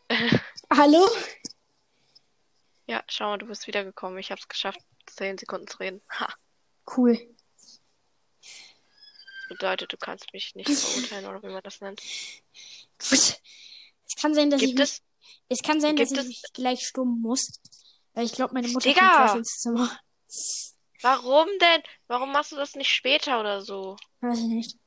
Hallo? 0.74 1.08
ja, 2.88 3.04
schau 3.08 3.26
mal, 3.30 3.38
du 3.38 3.46
bist 3.46 3.68
wiedergekommen. 3.68 4.18
Ich 4.18 4.32
habe 4.32 4.42
es 4.42 4.48
geschafft, 4.48 4.80
10 5.06 5.38
Sekunden 5.38 5.68
zu 5.68 5.78
reden. 5.78 6.02
Ha. 6.10 6.34
Cool. 6.98 7.20
Bedeutet, 9.50 9.92
du 9.94 9.98
kannst 9.98 10.32
mich 10.34 10.56
nicht 10.56 10.70
verurteilen 10.70 11.26
oder 11.26 11.42
wie 11.44 11.52
man 11.54 11.64
das 11.64 11.82
nennt. 11.82 12.02
Es 13.00 13.42
kann 14.20 14.34
sein, 14.34 14.50
dass 14.50 14.62
ich 14.62 14.68
Gibt 14.70 14.80
mich, 14.80 14.90
es? 14.90 15.02
es 15.50 15.60
kann 15.62 15.80
sein, 15.82 15.96
dass 15.96 16.10
gibt 16.10 16.22
ich 16.22 16.26
es- 16.26 16.28
mich 16.28 16.54
gleich 16.54 16.82
stumm 16.88 17.22
muss. 17.22 17.52
Weil 18.14 18.26
ich 18.26 18.32
glaube, 18.34 18.54
meine 18.54 18.68
Mutter 18.70 18.90
Digga! 18.90 19.02
kommt 19.02 19.16
gleich 19.28 19.36
ins 19.38 19.60
Zimmer. 19.60 20.00
Warum 21.02 21.48
denn? 21.60 21.84
Warum 22.08 22.32
machst 22.32 22.52
du 22.52 22.56
das 22.56 22.76
nicht 22.76 22.94
später 22.94 23.40
oder 23.40 23.62
so? 23.62 23.96
Weiß 24.22 24.38
ich 24.38 24.46
nicht. 24.46 24.78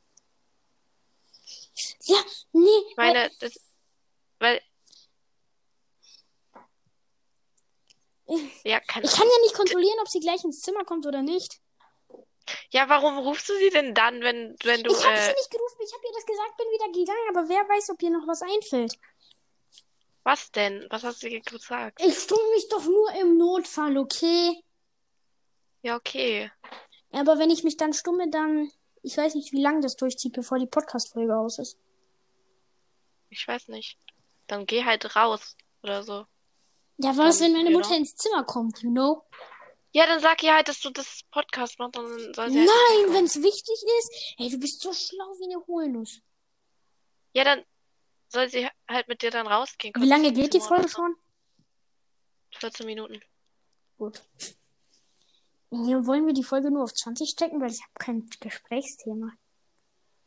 Ja, 2.04 2.22
nee. 2.52 2.68
Ich 2.90 2.96
meine, 2.96 3.30
das, 3.40 3.54
weil, 4.38 4.60
ja, 8.64 8.80
keine 8.80 9.06
Ich 9.06 9.12
kann 9.12 9.26
ja 9.26 9.42
nicht 9.42 9.54
kontrollieren, 9.54 9.98
ob 10.00 10.08
sie 10.08 10.20
gleich 10.20 10.44
ins 10.44 10.60
Zimmer 10.60 10.84
kommt 10.84 11.06
oder 11.06 11.22
nicht. 11.22 11.60
Ja, 12.70 12.88
warum 12.88 13.18
rufst 13.18 13.48
du 13.48 13.56
sie 13.56 13.70
denn 13.70 13.94
dann, 13.94 14.20
wenn, 14.20 14.56
wenn 14.64 14.82
du, 14.82 14.92
ich 14.92 15.04
habe 15.04 15.16
äh, 15.16 15.26
sie 15.26 15.32
nicht 15.32 15.50
gerufen, 15.50 15.78
ich 15.80 15.92
habe 15.92 16.02
ihr 16.06 16.12
das 16.14 16.26
gesagt, 16.26 16.56
bin 16.56 16.66
wieder 16.66 16.86
gegangen, 16.86 17.28
aber 17.30 17.48
wer 17.48 17.68
weiß, 17.68 17.90
ob 17.90 18.02
ihr 18.02 18.10
noch 18.10 18.26
was 18.26 18.42
einfällt. 18.42 18.98
was 20.24 20.50
denn? 20.50 20.86
Was 20.90 21.04
hast 21.04 21.22
du 21.22 21.28
ihr 21.28 21.40
gesagt? 21.40 22.00
Ich 22.04 22.18
stumme 22.18 22.48
mich 22.54 22.68
doch 22.68 22.84
nur 22.84 23.12
im 23.12 23.38
Notfall, 23.38 23.96
okay? 23.96 24.62
Ja, 25.82 25.96
okay. 25.96 26.50
Aber 27.10 27.38
wenn 27.38 27.50
ich 27.50 27.64
mich 27.64 27.76
dann 27.76 27.92
stumme, 27.92 28.30
dann. 28.30 28.70
Ich 29.02 29.16
weiß 29.16 29.34
nicht, 29.34 29.52
wie 29.52 29.60
lange 29.60 29.80
das 29.80 29.96
durchzieht, 29.96 30.32
bevor 30.32 30.58
die 30.58 30.66
Podcast-Folge 30.66 31.36
aus 31.36 31.58
ist. 31.58 31.76
Ich 33.30 33.46
weiß 33.46 33.68
nicht. 33.68 33.98
Dann 34.46 34.64
geh 34.66 34.84
halt 34.84 35.16
raus 35.16 35.56
oder 35.82 36.02
so. 36.04 36.26
Ja, 36.98 37.16
was, 37.16 37.40
wenn 37.40 37.52
meine. 37.52 37.70
Mutter 37.70 37.96
ins 37.96 38.14
Zimmer 38.14 38.44
kommt, 38.44 38.82
you 38.82 38.90
know? 38.90 39.24
Ja, 39.90 40.06
dann 40.06 40.20
sag 40.20 40.42
ihr 40.42 40.54
halt, 40.54 40.68
dass 40.68 40.80
du 40.80 40.90
das 40.90 41.22
Podcast 41.30 41.78
machst 41.78 41.98
und 41.98 42.08
dann 42.08 42.34
soll 42.34 42.50
sie 42.50 42.60
halt 42.60 42.68
Nein, 42.68 43.14
wenn 43.14 43.24
es 43.24 43.42
wichtig 43.42 43.82
ist. 43.98 44.34
Ey, 44.38 44.48
du 44.50 44.58
bist 44.58 44.80
so 44.80 44.92
schlau 44.92 45.34
wie 45.38 45.52
eine 45.52 45.66
Hohlnuss. 45.66 46.20
Ja, 47.34 47.44
dann 47.44 47.64
soll 48.28 48.48
sie 48.48 48.68
halt 48.88 49.08
mit 49.08 49.22
dir 49.22 49.30
dann 49.30 49.46
rausgehen. 49.46 49.94
Wie 49.98 50.06
lange 50.06 50.32
geht 50.32 50.54
die 50.54 50.60
Folge 50.60 50.88
schon? 50.88 51.14
so. 52.52 52.60
14 52.60 52.86
Minuten. 52.86 53.20
Gut. 53.98 54.22
Hier 55.72 56.06
wollen 56.06 56.26
wir 56.26 56.34
die 56.34 56.44
Folge 56.44 56.70
nur 56.70 56.84
auf 56.84 56.92
20 56.92 57.30
stecken, 57.30 57.58
weil 57.58 57.70
ich 57.70 57.80
habe 57.80 57.94
kein 57.98 58.28
Gesprächsthema. 58.40 59.32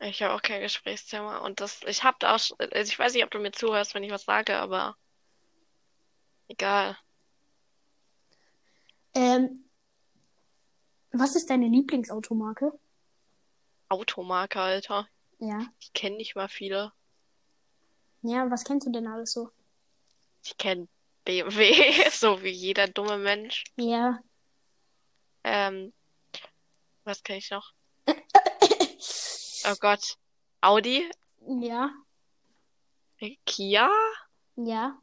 Ich 0.00 0.20
habe 0.20 0.34
auch 0.34 0.42
kein 0.42 0.60
Gesprächsthema 0.60 1.38
und 1.38 1.60
das, 1.60 1.82
ich 1.86 2.02
hab 2.02 2.18
da 2.18 2.34
auch, 2.34 2.40
also 2.58 2.90
ich 2.90 2.98
weiß 2.98 3.14
nicht, 3.14 3.22
ob 3.22 3.30
du 3.30 3.38
mir 3.38 3.52
zuhörst, 3.52 3.94
wenn 3.94 4.02
ich 4.02 4.10
was 4.10 4.24
sage, 4.24 4.56
aber 4.56 4.96
egal. 6.48 6.98
Ähm, 9.14 9.70
was 11.12 11.36
ist 11.36 11.48
deine 11.48 11.68
Lieblingsautomarke? 11.68 12.76
Automarke, 13.88 14.60
Alter. 14.60 15.08
Ja. 15.38 15.64
Ich 15.78 15.92
kenne 15.92 16.16
nicht 16.16 16.34
mal 16.34 16.48
viele. 16.48 16.92
Ja, 18.22 18.50
was 18.50 18.64
kennst 18.64 18.88
du 18.88 18.90
denn 18.90 19.06
alles 19.06 19.32
so? 19.32 19.50
Ich 20.42 20.56
kenne 20.58 20.88
BMW, 21.24 21.72
so 22.10 22.42
wie 22.42 22.50
jeder 22.50 22.88
dumme 22.88 23.18
Mensch. 23.18 23.62
Ja. 23.76 24.18
Ähm, 25.48 25.92
was 27.04 27.22
kenne 27.22 27.38
ich 27.38 27.50
noch? 27.50 27.72
Oh 29.68 29.74
Gott. 29.80 30.16
Audi, 30.60 31.10
Ja. 31.40 31.90
Kia, 33.46 33.90
Ja. 34.56 34.96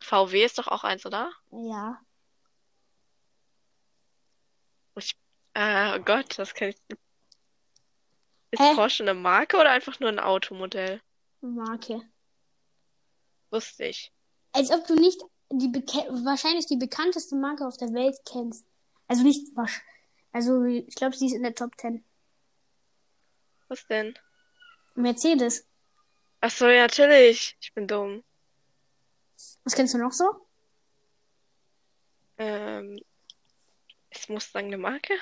VW 0.00 0.44
ist 0.44 0.58
doch 0.58 0.68
auch 0.68 0.84
eins, 0.84 1.04
oder? 1.06 1.32
Ja. 1.50 2.00
Äh, 5.54 5.98
oh 5.98 6.02
Gott, 6.04 6.38
das 6.38 6.54
kenne 6.54 6.70
ich. 6.70 6.96
Ist 8.52 8.60
Hä? 8.60 8.74
Porsche 8.76 9.02
eine 9.02 9.14
Marke 9.14 9.56
oder 9.56 9.70
einfach 9.70 9.98
nur 9.98 10.08
ein 10.08 10.20
Automodell? 10.20 11.02
Marke. 11.40 12.02
Wusste 13.50 13.86
ich. 13.86 14.12
Als 14.52 14.70
ob 14.70 14.86
du 14.86 14.94
nicht 14.94 15.20
die 15.50 15.72
wahrscheinlich 16.24 16.66
die 16.66 16.76
bekannteste 16.76 17.34
Marke 17.34 17.66
auf 17.66 17.76
der 17.76 17.92
Welt 17.92 18.16
kennst. 18.24 18.64
Also 19.10 19.24
nicht 19.24 19.56
wasch. 19.56 19.82
Also 20.30 20.62
ich 20.62 20.94
glaube, 20.94 21.16
sie 21.16 21.26
ist 21.26 21.32
in 21.32 21.42
der 21.42 21.52
Top 21.52 21.76
10. 21.76 22.04
Was 23.66 23.84
denn? 23.88 24.16
Mercedes. 24.94 25.66
Ach 26.40 26.50
so, 26.52 26.68
ja, 26.68 26.82
natürlich. 26.82 27.56
Ich 27.60 27.74
bin 27.74 27.88
dumm. 27.88 28.22
Was 29.64 29.74
kennst 29.74 29.94
du 29.94 29.98
noch 29.98 30.12
so? 30.12 30.46
Ähm, 32.38 33.00
ist 34.10 34.30
Mustang 34.30 34.66
eine 34.66 34.78
Marke? 34.78 35.14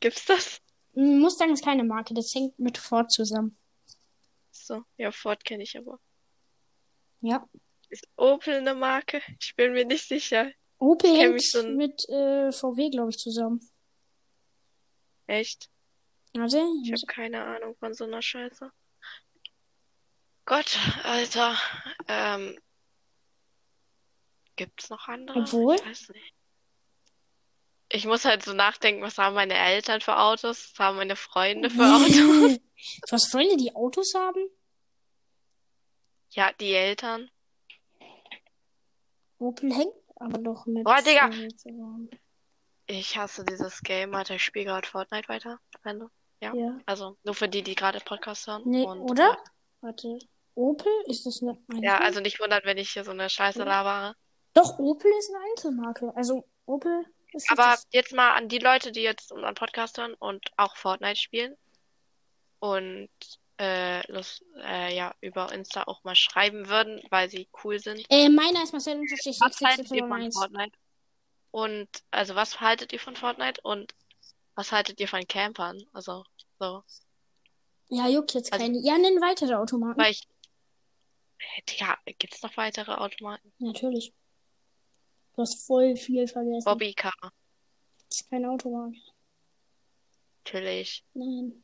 Gibt's 0.00 0.26
das? 0.26 0.60
Hm, 0.92 1.20
Mustang 1.20 1.54
ist 1.54 1.64
keine 1.64 1.84
Marke, 1.84 2.12
das 2.12 2.34
hängt 2.34 2.58
mit 2.58 2.76
Ford 2.76 3.10
zusammen. 3.10 3.56
So, 4.50 4.84
ja, 4.98 5.10
Ford 5.10 5.42
kenne 5.42 5.62
ich 5.62 5.78
aber. 5.78 5.98
Ja. 7.22 7.48
Ist 7.88 8.06
Opel 8.16 8.56
eine 8.56 8.74
Marke? 8.74 9.22
Ich 9.40 9.56
bin 9.56 9.72
mir 9.72 9.86
nicht 9.86 10.06
sicher. 10.06 10.52
Opel 10.82 11.16
hängt 11.16 11.42
so 11.42 11.60
ein- 11.60 11.76
mit 11.76 12.08
äh, 12.08 12.50
VW, 12.52 12.90
glaube 12.90 13.10
ich, 13.10 13.18
zusammen. 13.18 13.60
Echt? 15.26 15.70
Warte, 16.34 16.62
Ich 16.84 16.92
habe 16.92 17.06
keine 17.06 17.44
Ahnung 17.44 17.76
von 17.76 17.94
so 17.94 18.04
einer 18.04 18.22
Scheiße. 18.22 18.70
Gott, 20.44 20.76
Alter. 21.04 21.56
Ähm, 22.08 22.58
gibt's 24.56 24.90
noch 24.90 25.06
andere? 25.08 25.38
Obwohl? 25.40 25.76
Ich 25.76 25.84
weiß 25.86 26.08
nicht. 26.10 26.34
Ich 27.94 28.06
muss 28.06 28.24
halt 28.24 28.42
so 28.42 28.54
nachdenken, 28.54 29.02
was 29.02 29.18
haben 29.18 29.34
meine 29.34 29.54
Eltern 29.54 30.00
für 30.00 30.16
Autos? 30.18 30.72
Was 30.72 30.78
haben 30.78 30.96
meine 30.96 31.14
Freunde 31.16 31.68
für 31.70 31.82
Autos? 31.94 32.58
du 32.58 33.12
hast 33.12 33.30
Freunde, 33.30 33.56
die 33.58 33.74
Autos 33.74 34.14
haben? 34.14 34.48
Ja, 36.30 36.52
die 36.54 36.72
Eltern. 36.72 37.30
Opel 39.38 39.74
hängt 39.74 40.01
aber 40.22 40.38
doch 40.38 40.66
mit 40.66 40.84
Boah, 40.84 41.00
Digga. 41.02 41.30
Ich 42.86 43.16
hasse 43.16 43.44
dieses 43.44 43.80
Game. 43.82 44.14
Alter, 44.14 44.34
ich 44.36 44.44
spiele 44.44 44.66
gerade 44.66 44.88
Fortnite 44.88 45.28
weiter. 45.28 45.58
Wenn 45.82 46.00
du. 46.00 46.08
Ja. 46.40 46.54
Ja. 46.54 46.78
Also, 46.86 47.16
nur 47.22 47.34
für 47.34 47.48
die, 47.48 47.62
die 47.62 47.74
gerade 47.74 48.00
Podcast 48.00 48.46
hören. 48.46 48.62
Nee, 48.66 48.84
Und, 48.84 49.00
oder? 49.02 49.36
Warte. 49.80 50.18
Opel? 50.54 50.92
Ist 51.06 51.24
das 51.24 51.40
eine 51.42 51.52
Äh, 51.72 51.84
ja, 51.84 51.98
also 51.98 52.20
nicht 52.20 52.38
wundern, 52.40 52.60
wenn 52.64 52.76
ich 52.78 52.90
hier 52.90 53.04
so 53.04 53.10
eine 53.12 53.30
Scheiße 53.30 53.62
labere. 53.64 54.14
Doch, 54.54 54.78
Opel 54.78 55.10
ist 55.18 55.30
eine 55.34 55.44
Einzelmarke. 55.50 56.12
Also 56.14 56.44
Opel 56.66 57.06
ist 57.32 57.50
Aber 57.50 57.62
das- 57.62 57.86
jetzt 57.90 58.12
mal 58.12 58.32
an 58.34 58.48
die 58.48 58.58
Leute, 58.58 58.92
die 58.92 59.00
jetzt 59.00 59.32
unseren 59.32 59.54
Podcast 59.54 59.96
hören 59.98 60.14
und 60.14 60.50
auch 60.58 60.76
Fortnite 60.76 61.16
spielen 61.18 61.56
und 62.58 63.08
äh, 63.62 64.02
das, 64.12 64.44
äh, 64.64 64.94
ja, 64.96 65.14
über 65.20 65.52
Insta 65.52 65.84
auch 65.84 66.02
mal 66.04 66.16
schreiben 66.16 66.68
würden, 66.68 67.00
weil 67.10 67.30
sie 67.30 67.48
cool 67.62 67.78
sind. 67.78 68.04
Äh, 68.10 68.28
meiner 68.28 68.62
ist 68.62 68.72
Marcel 68.72 68.98
unterstrich 68.98 69.38
Was 69.40 69.60
haltet 69.60 69.90
ihr 69.90 70.06
von 70.06 70.20
6601. 70.20 70.34
Fortnite? 70.36 70.78
Und 71.50 71.88
also 72.10 72.34
was 72.34 72.60
haltet 72.60 72.92
ihr 72.92 73.00
von 73.00 73.14
Fortnite 73.14 73.60
und 73.62 73.94
was 74.54 74.72
haltet 74.72 74.98
ihr 75.00 75.08
von 75.08 75.26
Campern? 75.28 75.82
Also 75.92 76.24
so, 76.58 76.82
Ja, 77.88 78.08
juckt 78.08 78.32
jetzt 78.34 78.52
Also- 78.52 78.64
keine. 78.64 78.78
Ja, 78.80 78.96
nenn 78.98 79.20
weitere 79.20 79.54
Automarken. 79.54 80.02
weil 80.02 80.12
ich 80.12 80.22
Äh, 81.38 81.62
Digga, 81.68 81.98
gibt's 82.18 82.42
noch 82.42 82.56
weitere 82.56 82.92
Automaten? 82.92 83.52
Natürlich. 83.58 84.12
Du 85.34 85.42
hast 85.42 85.66
voll 85.66 85.96
viel 85.96 86.26
vergessen. 86.28 86.64
Bobbycar, 86.64 87.12
Das 87.20 88.20
ist 88.20 88.30
keine 88.30 88.50
Automarke. 88.50 88.96
natürlich. 90.44 91.04
Nein. 91.14 91.61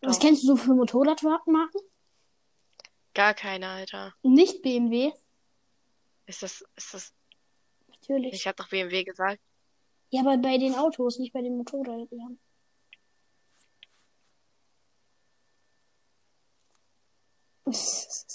Was 0.00 0.18
kennst 0.18 0.42
du 0.44 0.48
so 0.48 0.56
für 0.56 0.74
Motorradmarken? 0.74 1.80
Gar 3.14 3.34
keine, 3.34 3.68
Alter. 3.68 4.14
Nicht 4.22 4.62
BMW. 4.62 5.12
Ist 6.26 6.42
das, 6.42 6.64
ist 6.76 6.94
das, 6.94 7.14
Natürlich. 7.88 8.34
ich 8.34 8.46
hab 8.46 8.56
doch 8.56 8.68
BMW 8.68 9.02
gesagt. 9.02 9.40
Ja, 10.10 10.20
aber 10.20 10.36
bei 10.38 10.56
den 10.58 10.74
Autos, 10.74 11.18
nicht 11.18 11.32
bei 11.32 11.42
den 11.42 11.56
Motorrädern. 11.56 12.38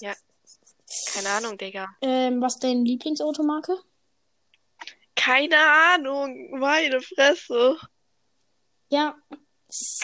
Ja. 0.02 0.14
Keine 1.14 1.30
Ahnung, 1.30 1.58
Digga. 1.58 1.96
Ähm, 2.02 2.42
was 2.42 2.56
ist 2.56 2.64
deine 2.64 2.84
Lieblingsautomarke? 2.84 3.78
Keine 5.16 5.58
Ahnung, 5.58 6.60
meine 6.60 7.02
Fresse. 7.02 7.78
Ja, 8.90 9.18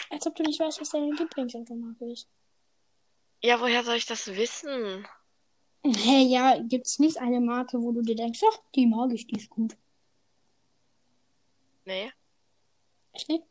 als 0.10 0.26
ob 0.26 0.36
du 0.36 0.44
nicht 0.44 0.60
weißt, 0.60 0.82
was 0.82 0.90
deine 0.90 1.12
Lieblingsautomarke 1.12 2.12
ist. 2.12 2.28
Ja, 3.42 3.60
woher 3.62 3.84
soll 3.84 3.96
ich 3.96 4.06
das 4.06 4.28
wissen? 4.28 5.08
Hä, 5.86 6.24
ja, 6.24 6.60
gibt's 6.62 7.00
nicht 7.00 7.18
eine 7.18 7.40
Marke, 7.40 7.82
wo 7.82 7.92
du 7.92 8.02
dir 8.02 8.16
denkst, 8.16 8.42
ach, 8.52 8.58
die 8.76 8.86
mag 8.86 9.12
ich, 9.14 9.28
die 9.28 9.38
ist 9.38 9.50
gut. 9.50 9.78
Nee. 11.86 12.12
Echt 13.14 13.30
nicht? 13.30 13.44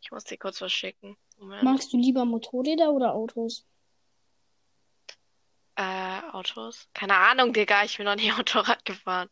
Ich 0.00 0.10
muss 0.12 0.24
dir 0.24 0.38
kurz 0.38 0.60
was 0.60 0.72
schicken. 0.72 1.16
Moment. 1.38 1.62
Magst 1.62 1.92
du 1.92 1.96
lieber 1.96 2.24
Motorräder 2.24 2.92
oder 2.92 3.14
Autos? 3.14 3.66
Äh, 5.76 6.20
Autos? 6.32 6.88
Keine 6.94 7.16
Ahnung, 7.16 7.52
Digga, 7.52 7.84
ich 7.84 7.96
bin 7.96 8.06
noch 8.06 8.16
nie 8.16 8.30
Motorrad 8.36 8.84
gefahren. 8.84 9.28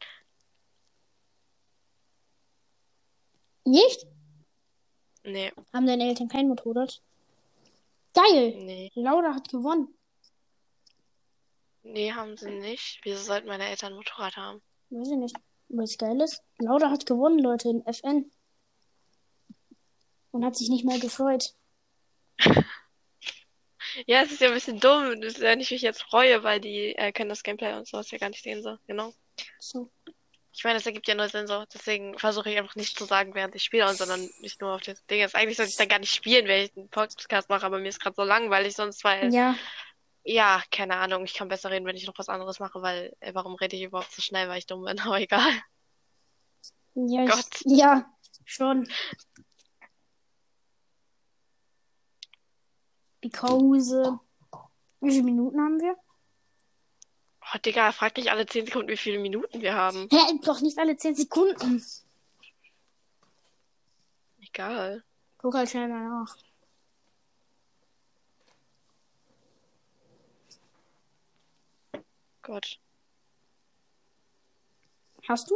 Nicht? 3.68 4.06
Nee, 5.24 5.52
Haben 5.74 5.86
deine 5.86 6.08
Eltern 6.08 6.28
kein 6.28 6.48
Motorrad? 6.48 7.02
Geil! 8.14 8.54
nee. 8.64 8.90
Laura 8.94 9.34
hat 9.34 9.48
gewonnen. 9.48 9.94
Nee, 11.82 12.12
haben 12.12 12.36
sie 12.38 12.50
nicht. 12.50 13.00
Wieso 13.02 13.22
sollten 13.22 13.46
meine 13.46 13.66
Eltern 13.68 13.92
ein 13.92 13.96
Motorrad 13.96 14.36
haben? 14.36 14.62
Weiß 14.88 15.10
ich 15.10 15.16
nicht. 15.16 15.36
Was 15.68 15.98
geil 15.98 16.18
ist? 16.22 16.42
Laura 16.58 16.90
hat 16.90 17.04
gewonnen, 17.04 17.38
Leute, 17.38 17.68
in 17.68 17.86
FN. 17.86 18.30
Und 20.30 20.44
hat 20.46 20.56
sich 20.56 20.70
nicht 20.70 20.84
mal 20.84 20.98
gefreut. 20.98 21.54
Ja, 24.06 24.22
es 24.22 24.30
ist 24.30 24.40
ja 24.40 24.48
ein 24.48 24.54
bisschen 24.54 24.78
dumm, 24.78 25.20
wenn 25.38 25.60
ich 25.60 25.70
mich 25.72 25.82
jetzt 25.82 26.02
freue, 26.02 26.44
weil 26.44 26.60
die 26.60 26.94
äh, 26.94 27.10
können 27.10 27.30
das 27.30 27.42
Gameplay 27.42 27.74
und 27.74 27.88
sowas 27.88 28.10
ja 28.12 28.18
gar 28.18 28.28
nicht 28.28 28.44
sehen, 28.44 28.62
so. 28.62 28.76
Genau. 28.86 29.12
So. 29.58 29.90
Ich 30.58 30.64
meine, 30.64 30.74
das 30.76 30.86
ergibt 30.86 31.06
ja 31.06 31.14
nur 31.14 31.28
Sinn, 31.28 31.46
so. 31.46 31.64
Deswegen 31.72 32.18
versuche 32.18 32.50
ich 32.50 32.58
einfach 32.58 32.74
nicht 32.74 32.98
zu 32.98 33.04
sagen, 33.04 33.32
während 33.32 33.54
ich 33.54 33.62
spiele, 33.62 33.94
sondern 33.94 34.28
nicht 34.40 34.60
nur 34.60 34.74
auf 34.74 34.80
das 34.80 35.06
Ding. 35.06 35.22
Ist 35.22 35.36
eigentlich 35.36 35.56
sollte 35.56 35.70
ich 35.70 35.76
dann 35.76 35.86
gar 35.86 36.00
nicht 36.00 36.12
spielen, 36.12 36.48
wenn 36.48 36.64
ich 36.64 36.76
einen 36.76 36.88
Podcast 36.88 37.48
mache, 37.48 37.64
aber 37.64 37.78
mir 37.78 37.88
ist 37.88 38.00
gerade 38.00 38.16
so 38.16 38.24
langweilig, 38.24 38.74
sonst, 38.74 39.04
weil, 39.04 39.32
Ja, 39.32 39.54
ja, 40.24 40.60
keine 40.72 40.96
Ahnung, 40.96 41.22
ich 41.22 41.34
kann 41.34 41.46
besser 41.46 41.70
reden, 41.70 41.86
wenn 41.86 41.94
ich 41.94 42.08
noch 42.08 42.18
was 42.18 42.28
anderes 42.28 42.58
mache, 42.58 42.82
weil, 42.82 43.14
äh, 43.20 43.32
warum 43.34 43.54
rede 43.54 43.76
ich 43.76 43.82
überhaupt 43.82 44.10
so 44.10 44.20
schnell, 44.20 44.48
weil 44.48 44.58
ich 44.58 44.66
dumm 44.66 44.84
bin, 44.84 44.98
aber 44.98 45.20
egal. 45.20 45.52
ja, 46.94 47.22
ich, 47.22 47.30
Gott. 47.30 47.60
ja, 47.64 48.12
schon. 48.44 48.88
Because. 53.20 54.18
Wie 55.00 55.10
viele 55.12 55.22
Minuten 55.22 55.60
haben 55.60 55.80
wir? 55.80 55.96
Oh, 57.54 57.58
Digga, 57.58 57.92
frag 57.92 58.16
nicht 58.16 58.30
alle 58.30 58.46
10 58.46 58.66
Sekunden, 58.66 58.88
wie 58.90 58.96
viele 58.96 59.18
Minuten 59.18 59.62
wir 59.62 59.74
haben. 59.74 60.08
Hä, 60.10 60.38
doch 60.42 60.60
nicht 60.60 60.78
alle 60.78 60.96
10 60.96 61.14
Sekunden. 61.14 61.82
Egal. 64.40 65.02
Guck 65.38 65.54
halt 65.54 65.70
schnell 65.70 65.88
mal 65.88 66.08
nach. 66.08 66.36
Gott. 72.42 72.80
Hast 75.26 75.50
du? 75.50 75.54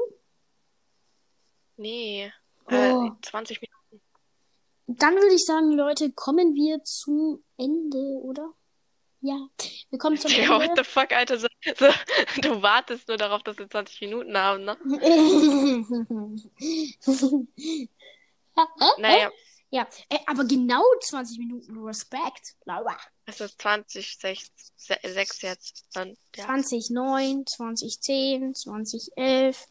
Nee. 1.77 2.33
Oh. 2.67 2.75
Äh, 2.75 3.11
20 3.23 3.61
Minuten. 3.61 4.07
Dann 4.87 5.15
würde 5.15 5.35
ich 5.35 5.45
sagen, 5.45 5.73
Leute, 5.73 6.13
kommen 6.13 6.55
wir 6.55 6.85
zum 6.85 7.43
Ende, 7.57 7.99
oder? 7.99 8.53
Ja, 9.25 9.37
wir 9.91 9.99
kommen 10.01 10.19
zum 10.19 10.31
Digga, 10.33 10.49
what 10.57 10.63
Ende. 10.71 10.83
the 10.83 10.91
fuck, 10.91 11.13
Alter? 11.13 11.39
So, 11.39 11.47
so, 11.79 11.87
du 12.41 12.61
wartest 12.61 13.07
nur 13.09 13.17
darauf, 13.17 13.43
dass 13.45 13.57
wir 13.57 13.71
20 13.71 14.01
Minuten 14.03 14.37
haben, 14.37 14.65
ne? 14.65 14.77
Naja, 18.99 19.31
Ja, 19.71 19.87
äh, 20.11 20.19
aber 20.27 20.45
genau 20.45 20.83
20 21.01 21.39
Minuten 21.39 21.79
Respekt. 21.85 22.55
Laura. 22.67 22.99
es 23.25 23.41
ist 23.41 23.61
20, 23.63 24.19
6, 24.19 24.51
6 24.77 25.43
jetzt. 25.43 25.87
Dann, 25.95 26.17
ja. 26.37 26.45
2009, 26.45 27.47
2010, 27.47 28.55
2011. 28.55 29.67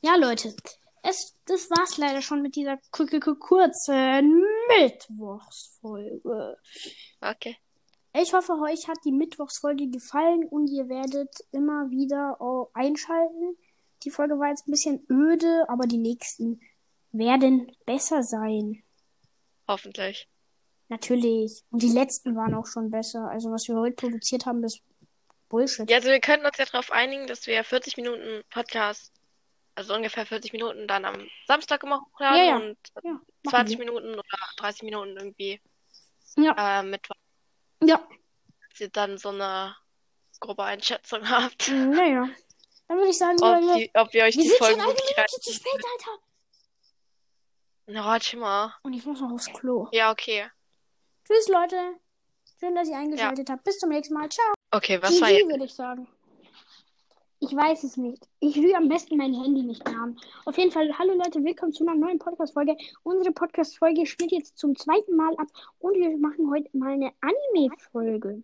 Ja, 0.00 0.14
Leute, 0.16 0.54
es, 1.02 1.34
das 1.44 1.68
war's 1.70 1.98
leider 1.98 2.22
schon 2.22 2.40
mit 2.42 2.54
dieser 2.56 2.78
ku- 2.92 3.06
ku- 3.06 3.20
ku- 3.20 3.34
kurzen 3.34 4.42
Mittwochsfolge. 4.68 6.56
Okay. 7.20 7.56
Ich 8.14 8.32
hoffe, 8.32 8.52
euch 8.64 8.88
hat 8.88 8.98
die 9.04 9.12
Mittwochsfolge 9.12 9.88
gefallen 9.88 10.44
und 10.44 10.68
ihr 10.68 10.88
werdet 10.88 11.28
immer 11.52 11.90
wieder 11.90 12.38
einschalten. 12.74 13.56
Die 14.02 14.10
Folge 14.10 14.38
war 14.38 14.48
jetzt 14.48 14.66
ein 14.66 14.70
bisschen 14.72 15.04
öde, 15.10 15.64
aber 15.68 15.86
die 15.86 15.98
nächsten 15.98 16.60
werden 17.12 17.70
besser 17.86 18.22
sein. 18.22 18.82
Hoffentlich. 19.66 20.28
Natürlich. 20.88 21.62
Und 21.70 21.82
die 21.82 21.88
letzten 21.90 22.34
waren 22.34 22.54
auch 22.54 22.66
schon 22.66 22.90
besser. 22.90 23.28
Also 23.28 23.50
was 23.50 23.68
wir 23.68 23.76
heute 23.76 23.96
produziert 23.96 24.46
haben, 24.46 24.64
ist 24.64 24.80
Bullshit. 25.48 25.88
Ja, 25.90 25.96
also 25.98 26.08
wir 26.08 26.20
könnten 26.20 26.46
uns 26.46 26.56
ja 26.58 26.64
darauf 26.64 26.90
einigen, 26.90 27.26
dass 27.26 27.46
wir 27.46 27.62
40 27.62 27.96
Minuten 27.96 28.42
Podcast, 28.50 29.12
also 29.74 29.94
ungefähr 29.94 30.24
40 30.26 30.52
Minuten 30.52 30.86
dann 30.88 31.04
am 31.04 31.26
Samstag 31.46 31.82
immer 31.82 32.00
hochladen 32.00 32.38
Ja, 32.38 32.44
ja. 32.44 32.56
und 32.56 32.76
Ja, 33.04 33.10
machen 33.12 33.22
20 33.50 33.78
wir. 33.78 33.84
Minuten 33.84 34.12
oder 34.14 34.22
30 34.56 34.82
Minuten 34.82 35.16
irgendwie 35.16 35.60
Ja, 36.36 36.80
äh, 36.80 36.82
Mittwoch, 36.82 37.16
ja. 37.82 38.06
dass 38.70 38.80
ihr 38.80 38.90
dann 38.90 39.18
so 39.18 39.30
eine 39.30 39.76
grobe 40.40 40.64
Einschätzung 40.64 41.28
habt, 41.28 41.68
Naja. 41.68 42.28
Dann 42.88 42.96
würde 42.96 43.10
ich 43.10 43.18
sagen, 43.18 43.36
ob, 43.42 43.76
die, 43.76 43.90
ob 43.94 44.12
wir 44.14 44.24
euch 44.24 44.36
wir 44.36 44.42
die 44.42 44.48
sind 44.48 44.58
schon 44.58 44.66
Folgen 44.66 44.80
eine 44.80 44.90
wirklich 44.90 45.14
Minute 45.14 45.40
zu 45.40 45.52
spät, 45.52 45.72
Alter. 45.74 46.22
Na, 47.86 48.04
warte 48.04 48.36
mal. 48.38 48.74
Und 48.82 48.94
ich 48.94 49.04
muss 49.04 49.20
noch 49.20 49.30
aufs 49.30 49.52
Klo. 49.52 49.88
Ja, 49.92 50.10
okay. 50.10 50.50
Tschüss, 51.26 51.48
Leute. 51.48 51.76
Schön, 52.58 52.74
dass 52.74 52.88
ihr 52.88 52.96
eingeschaltet 52.96 53.50
habt. 53.50 53.64
Bis 53.64 53.78
zum 53.78 53.90
nächsten 53.90 54.14
Mal. 54.14 54.28
Ciao. 54.30 54.54
Okay, 54.70 55.00
was 55.02 55.20
war 55.20 55.28
GG, 55.28 55.38
jetzt? 55.38 55.50
würde 55.50 55.64
ich 55.64 55.74
sagen. 55.74 56.08
Ich 57.40 57.54
weiß 57.54 57.84
es 57.84 57.96
nicht. 57.96 58.28
Ich 58.40 58.56
will 58.56 58.74
am 58.74 58.88
besten 58.88 59.16
mein 59.16 59.32
Handy 59.32 59.62
nicht 59.62 59.88
haben. 59.88 60.16
Auf 60.44 60.58
jeden 60.58 60.72
Fall, 60.72 60.90
hallo 60.98 61.14
Leute, 61.14 61.44
willkommen 61.44 61.72
zu 61.72 61.86
einer 61.86 61.94
neuen 61.94 62.18
Podcast-Folge. 62.18 62.76
Unsere 63.04 63.32
Podcast-Folge 63.32 64.06
spielt 64.06 64.32
jetzt 64.32 64.58
zum 64.58 64.74
zweiten 64.74 65.14
Mal 65.14 65.36
ab 65.36 65.46
und 65.78 65.94
wir 65.94 66.18
machen 66.18 66.50
heute 66.50 66.68
mal 66.76 66.94
eine 66.94 67.12
Anime-Folge. 67.20 68.42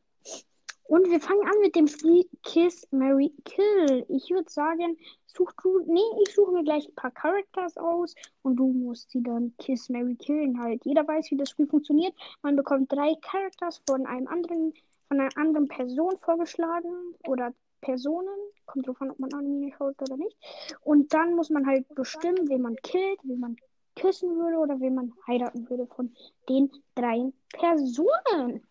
Und 0.84 1.10
wir 1.10 1.18
fangen 1.18 1.44
an 1.44 1.60
mit 1.60 1.74
dem 1.74 1.88
Spiel 1.88 2.24
Kiss, 2.44 2.86
Mary, 2.92 3.32
Kill. 3.44 4.06
Ich 4.10 4.30
würde 4.30 4.48
sagen, 4.48 4.96
such 5.26 5.50
du, 5.60 5.80
nee, 5.86 6.00
ich 6.24 6.32
suche 6.32 6.52
mir 6.52 6.62
gleich 6.62 6.86
ein 6.86 6.94
paar 6.94 7.10
Characters 7.10 7.76
aus 7.76 8.14
und 8.42 8.54
du 8.54 8.68
musst 8.68 9.10
sie 9.10 9.24
dann 9.24 9.54
Kiss, 9.58 9.88
Mary, 9.88 10.14
Killen 10.14 10.60
halt. 10.60 10.84
Jeder 10.84 11.04
weiß, 11.04 11.32
wie 11.32 11.36
das 11.36 11.50
Spiel 11.50 11.66
funktioniert. 11.66 12.14
Man 12.42 12.54
bekommt 12.54 12.92
drei 12.92 13.16
Characters 13.22 13.82
von 13.88 14.06
einem 14.06 14.28
anderen, 14.28 14.72
von 15.08 15.18
einer 15.18 15.36
anderen 15.36 15.66
Person 15.66 16.16
vorgeschlagen 16.20 17.16
oder 17.26 17.52
Personen. 17.84 18.34
Kommt 18.66 18.86
drauf 18.86 19.00
an, 19.00 19.10
ob 19.10 19.18
man 19.18 19.32
Anime 19.34 19.72
schaut 19.76 20.00
oder 20.00 20.16
nicht. 20.16 20.36
Und 20.80 21.12
dann 21.12 21.34
muss 21.36 21.50
man 21.50 21.66
halt 21.66 21.86
bestimmen, 21.94 22.48
wen 22.48 22.62
man 22.62 22.76
killt, 22.76 23.20
wen 23.24 23.40
man 23.40 23.56
küssen 23.94 24.36
würde 24.36 24.58
oder 24.58 24.80
wen 24.80 24.94
man 24.94 25.12
heiraten 25.28 25.68
würde 25.68 25.86
von 25.86 26.14
den 26.48 26.70
drei 26.94 27.30
Personen. 27.52 28.66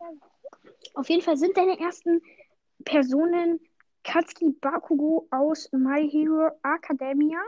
Auf 0.95 1.09
jeden 1.09 1.21
Fall 1.21 1.37
sind 1.37 1.55
deine 1.55 1.79
ersten 1.79 2.21
Personen 2.83 3.59
Katsuki 4.03 4.49
Bakugo 4.59 5.27
aus 5.31 5.69
My 5.71 6.09
Hero 6.09 6.51
Academia. 6.63 7.39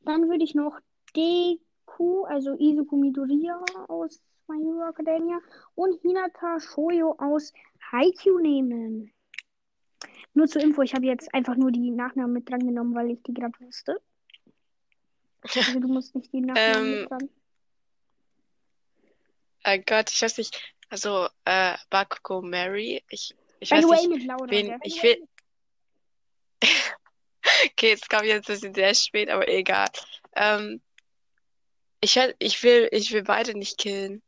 Dann 0.00 0.28
würde 0.28 0.42
ich 0.44 0.54
noch 0.54 0.78
Deku, 1.14 2.24
also 2.24 2.54
Izuku 2.58 2.96
Midoriya 2.96 3.62
aus 3.88 4.20
My 4.48 4.58
Hero 4.58 4.88
Academia 4.88 5.38
und 5.74 6.00
Hinata 6.00 6.58
Shoyo 6.58 7.14
aus 7.18 7.52
Haikyuu 7.92 8.38
nehmen. 8.38 9.12
Nur 10.34 10.46
zur 10.46 10.62
Info, 10.62 10.82
ich 10.82 10.94
habe 10.94 11.06
jetzt 11.06 11.32
einfach 11.34 11.56
nur 11.56 11.70
die 11.70 11.90
Nachnamen 11.90 12.32
mit 12.32 12.48
dran 12.48 12.60
genommen, 12.60 12.94
weil 12.94 13.10
ich 13.10 13.22
die 13.22 13.34
gerade 13.34 13.58
wusste. 13.60 14.00
Also 15.42 15.80
du 15.80 15.88
musst 15.88 16.14
nicht 16.14 16.32
die 16.32 16.40
Nachnamen 16.40 16.92
Ähm, 16.92 17.00
mit 17.00 17.10
dran. 17.10 17.28
Oh 19.64 19.82
Gott, 19.86 20.10
ich 20.10 20.22
weiß 20.22 20.38
nicht. 20.38 20.60
Also, 20.88 21.28
äh, 21.44 21.76
Bakugo 21.90 22.42
Mary. 22.42 23.02
Ich, 23.08 23.34
ich 23.60 23.70
By 23.70 23.76
weiß 23.76 23.84
way, 23.84 24.06
nicht, 24.08 24.26
Laura. 24.26 24.50
wen 24.50 24.78
ich 24.82 25.02
will. 25.02 25.28
Okay, 27.64 27.90
jetzt 27.90 28.08
kam 28.08 28.24
jetzt 28.24 28.48
ein 28.48 28.54
bisschen 28.54 28.74
sehr 28.74 28.94
spät, 28.94 29.28
aber 29.28 29.48
egal. 29.48 29.88
Ähm, 30.36 30.80
ich, 32.00 32.18
ich 32.38 32.62
will, 32.62 32.88
ich 32.92 33.12
will 33.12 33.22
beide 33.24 33.56
nicht 33.56 33.78
killen. 33.78 34.22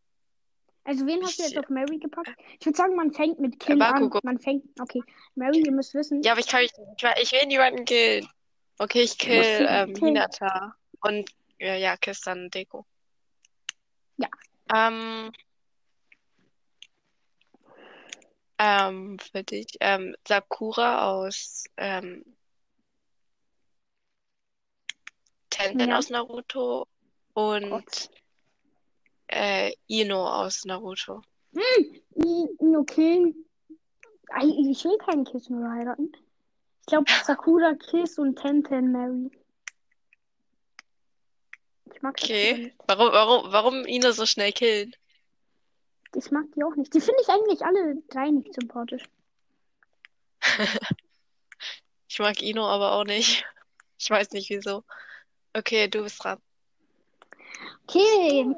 Also 0.84 1.06
wen 1.06 1.22
hast 1.22 1.38
du 1.38 1.42
jetzt 1.44 1.56
auf 1.56 1.68
Mary 1.70 1.98
gepackt? 1.98 2.28
Ich 2.60 2.66
würde 2.66 2.76
sagen, 2.76 2.94
man 2.94 3.10
fängt 3.12 3.40
mit 3.40 3.58
Kill 3.58 3.76
Bakugo. 3.78 4.18
an. 4.18 4.20
Man 4.24 4.38
fängt. 4.38 4.64
Okay, 4.78 5.02
Mary, 5.34 5.62
ihr 5.64 5.72
müsst 5.72 5.94
wissen. 5.94 6.22
Ja, 6.22 6.32
aber 6.32 6.40
ich 6.40 6.46
kann 6.46 6.62
ich, 6.62 6.72
will- 6.76 7.14
ich 7.22 7.32
will 7.32 7.46
niemanden 7.46 7.84
killen. 7.86 8.28
Okay, 8.78 9.00
ich 9.02 9.16
kill 9.16 9.42
ähm, 9.68 9.94
killen. 9.94 10.08
Hinata. 10.16 10.76
Und 11.00 11.30
ja, 11.58 11.74
ja, 11.74 11.96
kiss 11.96 12.20
dann 12.20 12.50
Deko. 12.50 12.84
Ja. 14.18 14.28
Ähm, 14.74 15.32
ähm, 18.58 19.18
für 19.18 19.42
dich. 19.42 19.66
Ähm, 19.80 20.14
Sakura 20.26 21.10
aus 21.12 21.64
ähm, 21.76 22.24
Tenten 25.50 25.88
Ja. 25.90 25.98
aus 25.98 26.10
Naruto 26.10 26.86
und 27.34 27.70
Gott. 27.70 28.10
Äh, 29.28 29.72
Ino 29.86 30.26
aus 30.26 30.64
Naruto. 30.64 31.22
I- 31.56 32.48
No 32.60 32.84
Kill. 32.84 33.34
Ei, 34.30 34.44
Ich 34.70 34.84
will 34.84 34.98
keinen 34.98 35.24
Kiss 35.24 35.48
mehr 35.48 35.70
heiraten. 35.70 36.12
Ich 36.80 36.86
glaube 36.86 37.04
Sakura 37.24 37.74
Kiss 37.74 38.18
und 38.18 38.36
Tenten 38.36 38.92
Mary. 38.92 39.30
Ich 41.92 42.02
mag 42.02 42.14
Okay. 42.20 42.74
Warum, 42.86 43.12
warum, 43.12 43.52
warum 43.52 43.86
Ino 43.86 44.10
so 44.12 44.26
schnell 44.26 44.52
killen? 44.52 44.94
Ich 46.16 46.30
mag 46.30 46.44
die 46.54 46.62
auch 46.62 46.76
nicht. 46.76 46.94
Die 46.94 47.00
finde 47.00 47.20
ich 47.22 47.28
eigentlich 47.28 47.64
alle 47.64 47.96
drei 48.08 48.30
nicht 48.30 48.54
sympathisch. 48.54 49.04
Ich 52.06 52.20
mag 52.20 52.40
Ino 52.42 52.64
aber 52.64 52.92
auch 52.92 53.02
nicht. 53.02 53.44
Ich 53.98 54.08
weiß 54.08 54.30
nicht 54.30 54.48
wieso. 54.48 54.84
Okay, 55.52 55.88
du 55.88 56.04
bist 56.04 56.22
dran. 56.22 56.40
Okay. 57.88 58.54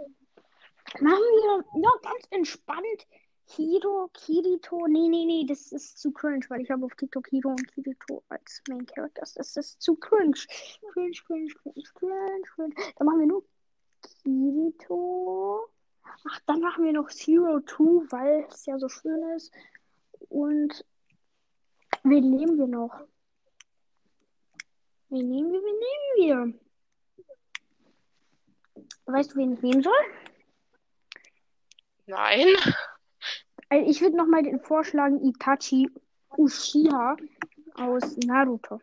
Machen 1.01 1.19
wir 1.19 1.83
ja, 1.83 1.91
ganz 2.03 2.27
entspannt. 2.31 3.07
Hiro, 3.49 4.11
Kirito. 4.13 4.87
Nee, 4.89 5.09
nee, 5.09 5.25
nee, 5.25 5.45
das 5.47 5.73
ist 5.73 5.99
zu 5.99 6.11
cringe, 6.13 6.45
weil 6.49 6.63
ich 6.63 6.71
habe 6.71 6.85
auf 6.85 6.95
TikTok 6.97 7.29
Hiro 7.29 7.51
und 7.51 7.73
Kirito 7.73 8.23
als 8.29 8.63
Main 8.69 8.87
Characters. 8.87 9.35
Das 9.35 9.57
ist 9.57 9.81
zu 9.81 9.95
cringe. 9.97 10.39
Cringe, 10.93 11.17
cringe, 11.27 11.53
cringe, 11.55 11.85
cringe, 11.95 12.43
cringe. 12.43 12.75
Dann 12.97 13.07
machen 13.07 13.21
wir 13.21 13.27
nur 13.27 13.45
Kirito. 14.23 15.69
Ach, 16.29 16.41
dann 16.47 16.61
machen 16.61 16.85
wir 16.85 16.93
noch 16.93 17.09
Zero 17.09 17.61
Two, 17.61 18.05
weil 18.11 18.47
es 18.49 18.67
ja 18.67 18.79
so 18.79 18.89
schön 18.89 19.23
ist. 19.37 19.53
Und 20.29 20.85
wen 22.03 22.31
nehmen 22.31 22.59
wir 22.59 22.67
noch? 22.67 23.07
Wen 25.09 25.29
nehmen 25.29 25.53
wir? 25.53 25.61
Wen 25.63 25.79
nehmen 26.19 26.55
wir? 26.55 26.61
Weißt 29.07 29.33
du, 29.33 29.37
wen 29.37 29.53
ich 29.53 29.63
nehmen 29.63 29.83
soll? 29.83 29.93
Nein. 32.07 32.49
Also 33.69 33.91
ich 33.91 34.01
würde 34.01 34.17
nochmal 34.17 34.43
den 34.43 34.61
vorschlagen 34.61 35.25
Itachi 35.25 35.89
Uchiha 36.37 37.17
aus 37.75 38.17
Naruto. 38.19 38.81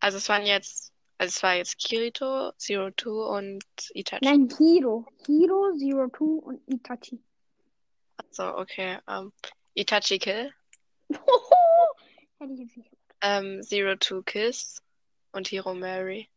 Also 0.00 0.18
es 0.18 0.28
waren 0.28 0.46
jetzt, 0.46 0.92
also 1.18 1.30
es 1.30 1.42
war 1.42 1.54
jetzt 1.54 1.78
Kirito, 1.78 2.52
Zero 2.58 2.90
Two 2.92 3.24
und 3.26 3.64
Itachi. 3.94 4.24
Nein, 4.24 4.48
Hiro. 4.58 5.06
Hiro, 5.26 5.72
Zero 5.76 6.08
Two 6.08 6.38
und 6.38 6.60
Itachi. 6.68 7.20
So, 8.30 8.44
okay. 8.56 8.98
Ähm, 9.08 9.32
Itachi 9.74 10.18
Kill, 10.18 10.52
Hätte 12.38 12.52
ich 12.52 12.60
jetzt 12.60 12.76
nicht. 12.76 12.90
ähm, 13.22 13.62
Zero 13.62 13.96
Two 13.96 14.22
Kiss 14.22 14.80
und 15.32 15.48
Hiro 15.48 15.74
Mary. 15.74 16.28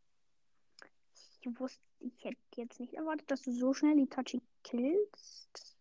Ich 1.42 1.60
wusste, 1.60 1.80
ich 2.16 2.24
hätte 2.26 2.38
jetzt 2.56 2.80
nicht 2.80 2.94
erwartet, 2.94 3.30
dass 3.32 3.42
du 3.42 3.52
so 3.52 3.74
schnell 3.74 3.98
Itachi 4.00 4.42
killst. 4.64 5.78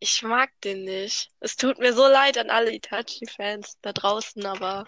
Ich 0.00 0.22
mag 0.22 0.50
den 0.62 0.84
nicht. 0.84 1.30
Es 1.40 1.56
tut 1.56 1.78
mir 1.78 1.92
so 1.92 2.06
leid 2.06 2.38
an 2.38 2.50
alle 2.50 2.72
Itachi-Fans 2.72 3.78
da 3.82 3.92
draußen, 3.92 4.44
aber 4.46 4.86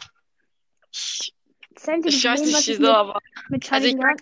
ich, 0.91 1.35
ich 1.77 2.25
weiß 2.25 2.41
nicht 2.41 2.67
wieso, 2.69 2.91
aber 2.93 3.21
mit 3.49 3.71
Also 3.73 3.87
ich 3.89 3.93
Sharingan... 3.93 4.17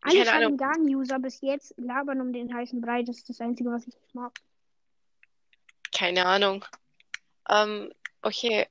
Alle 0.00 0.24
keine 0.24 0.32
Ahnung. 0.32 0.58
Sharingan-User 0.58 1.18
bis 1.18 1.40
jetzt 1.40 1.74
labern 1.76 2.20
um 2.20 2.32
den 2.32 2.54
heißen 2.54 2.80
Brei. 2.80 3.02
Das 3.02 3.18
ist 3.18 3.28
das 3.28 3.40
Einzige, 3.40 3.70
was 3.70 3.86
ich 3.86 3.94
nicht 3.94 4.14
mag. 4.14 4.32
keine 5.92 6.24
Ahnung. 6.26 6.64
Ähm, 7.48 7.92
okay. 8.22 8.66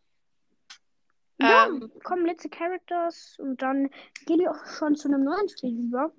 Ja, 1.40 1.68
Ähm, 1.68 1.92
kommen 2.04 2.26
letzte 2.26 2.50
Characters 2.50 3.38
und 3.40 3.62
dann 3.62 3.90
gehen 4.26 4.40
wir 4.40 4.52
auch 4.52 4.66
schon 4.66 4.96
zu 4.96 5.08
einem 5.08 5.24
neuen 5.24 5.50
Spiel 5.50 5.78
über. 5.78 6.12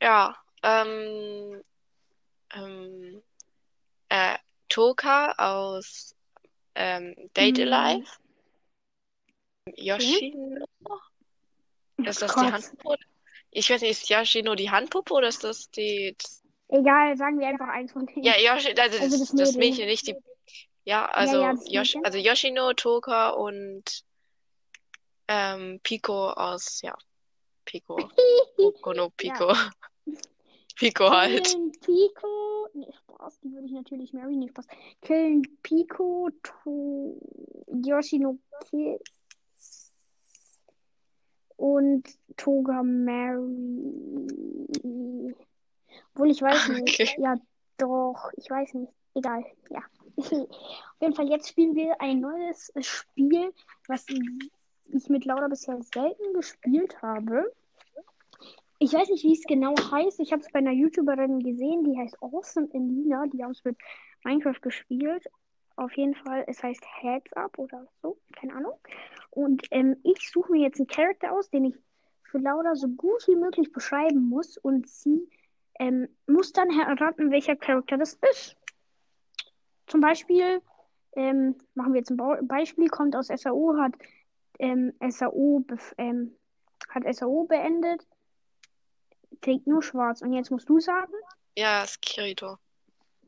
Ja. 0.00 0.36
Ähm, 0.62 1.62
ähm, 2.54 3.22
äh, 4.08 4.38
Toka 4.68 5.32
aus 5.32 6.14
ähm, 6.74 7.14
Date 7.34 7.58
Hm. 7.58 7.72
Alive. 7.72 8.10
Yoshino. 9.76 10.66
Ist 11.98 12.22
das 12.22 12.34
die 12.34 12.40
Gott. 12.40 12.52
Handpuppe? 12.52 12.96
Ich 13.50 13.70
weiß 13.70 13.80
nicht, 13.82 13.90
ist 13.92 14.08
Yoshino 14.08 14.54
die 14.54 14.70
Handpuppe 14.70 15.14
oder 15.14 15.28
ist 15.28 15.44
das 15.44 15.70
die. 15.70 16.16
Egal, 16.68 17.16
sagen 17.16 17.38
wir 17.38 17.46
einfach 17.46 17.68
eins 17.68 17.92
von 17.92 18.06
denen. 18.06 18.24
Ja, 18.24 18.32
Yoshi, 18.38 18.74
also, 18.78 18.82
Also 18.82 18.98
das, 18.98 19.10
das 19.20 19.30
das 19.30 19.52
Mädel. 19.52 19.58
Mädchen, 19.58 19.86
nicht 19.86 20.06
die. 20.06 20.16
Ja, 20.84 21.06
also, 21.06 21.40
ja, 21.40 21.52
das 21.52 21.64
Yoshi, 21.66 21.98
Mädchen. 21.98 22.04
also 22.04 22.18
Yoshino, 22.18 22.72
Toka 22.74 23.30
und 23.30 24.04
ähm, 25.28 25.80
Pico 25.82 26.30
aus, 26.30 26.82
ja, 26.82 26.96
Pico. 27.64 27.96
Kono 28.82 29.10
Pico. 29.10 29.52
Pico 30.76 31.10
halt. 31.10 31.46
Killen 31.46 31.72
Pico. 31.80 32.68
Nee, 32.74 32.92
Spaß, 32.92 33.40
die 33.40 33.52
würde 33.52 33.66
ich 33.66 33.72
natürlich 33.72 34.12
Mary 34.12 34.36
nicht 34.36 34.50
Spaß. 34.50 34.66
Killen 35.02 35.42
Pico, 35.62 36.30
to 36.42 37.20
Yoshino 37.66 38.38
Kiss 38.68 39.92
und 41.56 42.08
Toga 42.36 42.82
Mary. 42.82 43.42
Obwohl 46.12 46.30
ich 46.30 46.42
weiß 46.42 46.68
nicht. 46.68 47.00
Okay. 47.00 47.14
Ja, 47.18 47.36
doch, 47.78 48.30
ich 48.36 48.50
weiß 48.50 48.74
nicht. 48.74 48.92
Egal, 49.14 49.44
ja. 49.70 49.82
Auf 50.16 51.00
jeden 51.00 51.14
Fall, 51.14 51.28
jetzt 51.28 51.48
spielen 51.48 51.74
wir 51.74 52.00
ein 52.00 52.20
neues 52.20 52.72
Spiel, 52.80 53.52
was 53.86 54.06
ich 54.86 55.08
mit 55.08 55.24
Laura 55.24 55.48
bisher 55.48 55.80
selten 55.82 56.32
gespielt 56.34 57.00
habe. 57.02 57.52
Ich 58.78 58.92
weiß 58.92 59.08
nicht, 59.08 59.24
wie 59.24 59.32
es 59.32 59.44
genau 59.44 59.74
heißt. 59.76 60.20
Ich 60.20 60.32
habe 60.32 60.42
es 60.42 60.50
bei 60.52 60.58
einer 60.58 60.72
YouTuberin 60.72 61.40
gesehen, 61.40 61.84
die 61.84 61.98
heißt 61.98 62.22
Awesome 62.22 62.68
Elina. 62.72 63.26
Die 63.26 63.42
haben 63.42 63.52
es 63.52 63.64
mit 63.64 63.78
Minecraft 64.24 64.60
gespielt. 64.60 65.26
Auf 65.76 65.96
jeden 65.96 66.14
Fall, 66.14 66.44
es 66.46 66.62
heißt 66.62 66.84
Heads 67.00 67.32
Up 67.32 67.58
oder 67.58 67.86
so, 68.00 68.18
keine 68.38 68.54
Ahnung. 68.54 68.74
Und 69.30 69.66
ähm, 69.70 69.96
ich 70.04 70.30
suche 70.30 70.52
mir 70.52 70.62
jetzt 70.62 70.78
einen 70.78 70.86
Charakter 70.86 71.32
aus, 71.32 71.50
den 71.50 71.64
ich 71.64 71.74
für 72.22 72.38
Laura 72.38 72.74
so 72.76 72.88
gut 72.88 73.26
wie 73.26 73.36
möglich 73.36 73.72
beschreiben 73.72 74.28
muss. 74.28 74.56
Und 74.56 74.88
sie 74.88 75.28
ähm, 75.78 76.08
muss 76.26 76.52
dann 76.52 76.68
erraten, 76.70 77.30
welcher 77.30 77.56
Charakter 77.56 77.96
das 77.96 78.18
ist. 78.30 78.56
Zum 79.86 80.00
Beispiel, 80.00 80.60
ähm, 81.16 81.56
machen 81.74 81.92
wir 81.92 82.00
jetzt 82.00 82.10
ein 82.10 82.46
Beispiel, 82.46 82.88
kommt 82.88 83.16
aus 83.16 83.28
SAO, 83.28 83.76
hat 83.78 83.94
ähm, 84.58 84.92
SAO, 85.08 85.64
ähm, 85.98 86.36
hat 86.88 87.02
SAO 87.14 87.44
beendet, 87.44 88.06
trägt 89.40 89.66
nur 89.66 89.82
schwarz. 89.82 90.22
Und 90.22 90.32
jetzt 90.32 90.50
musst 90.50 90.68
du 90.68 90.80
sagen? 90.80 91.12
Ja, 91.56 91.82
ist 91.84 92.02
Kirito. 92.02 92.58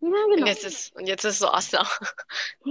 Ja, 0.00 0.08
Und 0.08 0.34
genau. 0.34 0.46
jetzt 0.46 0.64
ist, 0.64 0.94
und 0.96 1.06
jetzt 1.06 1.24
ist 1.24 1.38
so 1.38 1.48
Asa. 1.48 1.86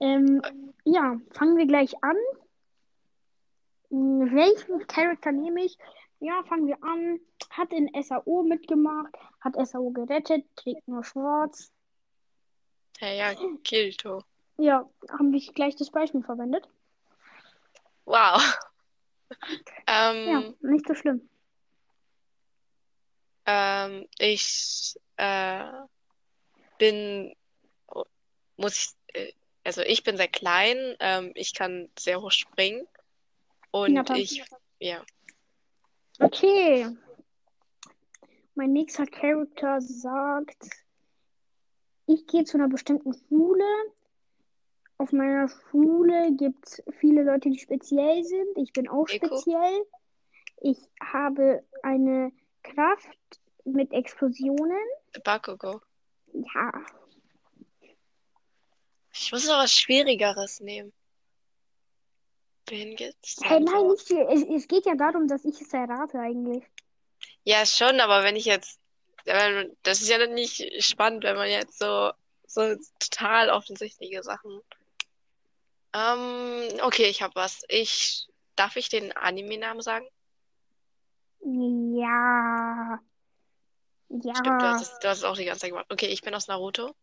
ähm, 0.00 0.42
ja, 0.84 1.20
fangen 1.32 1.56
wir 1.56 1.66
gleich 1.66 1.92
an. 2.02 2.16
Hm, 3.90 4.34
Welchen 4.34 4.86
Charakter 4.86 5.32
nehme 5.32 5.64
ich? 5.64 5.78
Ja, 6.20 6.42
fangen 6.44 6.66
wir 6.66 6.82
an. 6.82 7.20
Hat 7.50 7.72
in 7.72 7.90
SAO 8.02 8.42
mitgemacht, 8.42 9.14
hat 9.40 9.54
SAO 9.66 9.90
gerettet, 9.90 10.44
trägt 10.56 10.86
nur 10.88 11.04
schwarz. 11.04 11.70
Ja, 13.00 13.12
ja, 13.12 13.34
Kirito. 13.62 14.24
Ja, 14.58 14.88
haben 15.10 15.32
wir 15.32 15.40
gleich 15.54 15.76
das 15.76 15.90
Beispiel 15.90 16.22
verwendet? 16.22 16.68
Wow. 18.04 18.40
Ja, 19.86 20.10
Ähm, 20.40 20.56
nicht 20.60 20.86
so 20.88 20.94
schlimm. 20.94 21.28
ähm, 23.44 24.06
ich 24.18 24.98
äh, 25.18 25.64
bin, 26.78 27.34
muss 28.56 28.96
ich, 29.12 29.14
äh, 29.14 29.32
also 29.64 29.82
ich 29.82 30.02
bin 30.02 30.16
sehr 30.16 30.28
klein, 30.28 30.96
ähm, 31.00 31.32
ich 31.34 31.54
kann 31.54 31.90
sehr 31.98 32.22
hoch 32.22 32.30
springen 32.30 32.86
und 33.70 33.88
Hinata. 33.88 34.14
ich, 34.16 34.42
ja, 34.78 35.04
Okay. 36.20 36.88
Mein 38.54 38.72
nächster 38.72 39.06
Charakter 39.06 39.80
sagt, 39.80 40.68
ich 42.06 42.26
gehe 42.26 42.44
zu 42.44 42.56
einer 42.56 42.68
bestimmten 42.68 43.12
Schule. 43.28 43.64
Auf 44.98 45.12
meiner 45.12 45.48
Schule 45.48 46.32
gibt 46.36 46.66
es 46.66 46.82
viele 46.98 47.22
Leute, 47.22 47.50
die 47.50 47.58
speziell 47.58 48.24
sind. 48.24 48.58
Ich 48.58 48.72
bin 48.72 48.88
auch 48.88 49.08
Eko? 49.08 49.26
speziell. 49.26 49.86
Ich 50.60 50.78
habe 51.00 51.64
eine 51.82 52.32
Kraft 52.62 53.40
mit 53.64 53.92
Explosionen. 53.92 54.76
Bakugo. 55.22 55.80
Ja, 56.32 56.72
Ich 59.20 59.32
muss 59.32 59.46
noch 59.46 59.58
was 59.58 59.72
Schwierigeres 59.72 60.60
nehmen. 60.60 60.92
Wen 62.66 62.96
gibt's 62.96 63.38
hey, 63.42 63.60
nein, 63.60 63.88
nicht. 63.88 64.10
Es, 64.10 64.42
es 64.42 64.68
geht 64.68 64.86
ja 64.86 64.94
darum, 64.94 65.26
dass 65.26 65.44
ich 65.44 65.60
es 65.60 65.72
errate 65.72 66.18
eigentlich. 66.18 66.64
Ja, 67.44 67.64
schon, 67.64 68.00
aber 68.00 68.22
wenn 68.24 68.36
ich 68.36 68.44
jetzt, 68.44 68.78
das 69.24 70.02
ist 70.02 70.08
ja 70.08 70.24
nicht 70.26 70.84
spannend, 70.84 71.24
wenn 71.24 71.36
man 71.36 71.48
jetzt 71.48 71.78
so, 71.78 72.12
so 72.46 72.76
total 72.98 73.50
offensichtliche 73.50 74.22
Sachen. 74.22 74.60
Ähm, 75.94 76.68
okay, 76.82 77.06
ich 77.06 77.22
habe 77.22 77.34
was. 77.34 77.62
Ich, 77.68 78.26
darf 78.56 78.76
ich 78.76 78.88
den 78.88 79.12
Anime-Namen 79.16 79.80
sagen? 79.82 80.06
Ja. 81.40 83.00
Stimmt, 84.32 84.62
du 84.62 84.66
Ja. 84.66 84.72
hast 84.72 84.82
es, 84.82 84.98
du 85.00 85.08
hast 85.08 85.18
es 85.18 85.24
auch 85.24 85.36
die 85.36 85.44
ganze 85.44 85.60
Zeit 85.62 85.70
gemacht. 85.70 85.86
Okay, 85.90 86.06
ich 86.06 86.22
bin 86.22 86.34
aus 86.34 86.48
Naruto. 86.48 86.94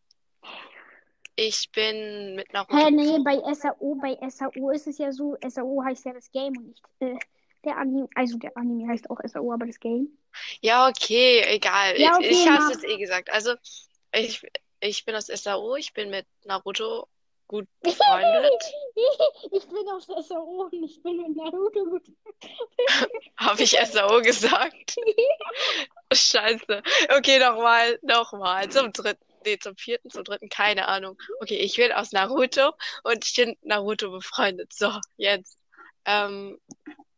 Ich 1.35 1.69
bin 1.71 2.35
mit 2.35 2.47
Hä, 2.47 2.53
Naruto. 2.53 2.89
nee, 2.91 3.19
bei 3.23 3.41
SAO, 3.53 3.95
bei 3.95 4.17
SAO 4.29 4.69
ist 4.71 4.87
es 4.87 4.97
ja 4.97 5.11
so, 5.11 5.37
SAO 5.47 5.83
heißt 5.83 6.05
ja 6.05 6.13
das 6.13 6.31
Game 6.31 6.57
und 6.57 6.67
nicht 6.67 6.83
äh, 6.99 7.17
der 7.63 7.77
Anime. 7.77 8.07
Also 8.15 8.37
der 8.37 8.55
Anime 8.55 8.87
heißt 8.87 9.09
auch 9.09 9.19
SAO, 9.23 9.51
aber 9.53 9.65
das 9.65 9.79
Game. 9.79 10.17
Ja, 10.61 10.87
okay, 10.89 11.41
egal. 11.47 11.95
Ja, 11.97 12.17
Ich, 12.19 12.25
okay, 12.25 12.29
ich 12.31 12.47
hab's 12.47 12.67
mach. 12.67 12.69
jetzt 12.69 12.83
eh 12.85 12.97
gesagt. 12.97 13.29
Also, 13.31 13.55
ich, 14.13 14.45
ich 14.79 15.05
bin 15.05 15.15
aus 15.15 15.27
SAO, 15.27 15.75
ich 15.75 15.93
bin 15.93 16.09
mit 16.09 16.25
Naruto 16.43 17.07
gut 17.47 17.67
befreundet. 17.81 18.63
ich 19.51 19.67
bin 19.67 19.87
aus 19.89 20.07
SAO 20.27 20.69
und 20.71 20.83
ich 20.83 21.01
bin 21.01 21.17
mit 21.17 21.35
Naruto 21.35 21.85
gut. 21.85 22.11
Habe 23.37 23.63
ich 23.63 23.71
SAO 23.71 24.21
gesagt? 24.21 24.95
Scheiße. 26.13 26.81
Okay, 27.17 27.39
nochmal, 27.39 27.99
nochmal. 28.01 28.69
Zum 28.69 28.91
dritten, 28.93 29.23
nee, 29.45 29.57
zum 29.59 29.75
vierten, 29.75 30.09
zum 30.09 30.23
dritten, 30.23 30.49
keine 30.49 30.87
Ahnung. 30.87 31.17
Okay, 31.41 31.57
ich 31.57 31.75
bin 31.75 31.91
aus 31.91 32.11
Naruto 32.11 32.73
und 33.03 33.25
ich 33.25 33.35
bin 33.35 33.57
Naruto 33.61 34.11
befreundet. 34.11 34.73
So, 34.73 34.91
jetzt. 35.17 35.57
Ähm, 36.05 36.59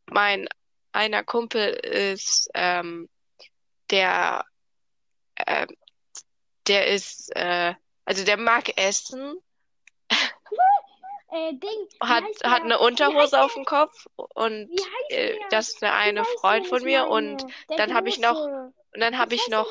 mein 0.05 0.47
einer 0.93 1.23
Kumpel 1.23 1.73
ist, 1.73 2.49
ähm, 2.53 3.09
der, 3.91 4.45
ähm, 5.45 5.67
der 6.67 6.87
ist, 6.87 7.35
äh, 7.35 7.75
also 8.05 8.23
der 8.25 8.37
mag 8.37 8.77
Essen, 8.77 9.37
Äh, 11.29 11.53
Ding. 11.53 11.87
Hat, 12.01 12.23
hat 12.43 12.63
eine 12.63 12.79
Unterhose 12.79 13.41
auf 13.41 13.53
dem 13.53 13.65
Kopf 13.65 14.07
und 14.15 14.69
äh, 15.09 15.35
das 15.49 15.69
ist 15.69 15.83
eine 15.83 16.21
weißt, 16.21 16.39
Freund 16.39 16.67
von 16.67 16.83
mir 16.83 17.07
und 17.07 17.45
Der 17.69 17.77
dann 17.77 17.93
habe 17.93 18.07
ich 18.09 18.19
noch, 18.19 18.39
und 18.39 18.73
dann 18.99 19.17
habe 19.17 19.35
Ich 19.35 19.47
noch 19.49 19.67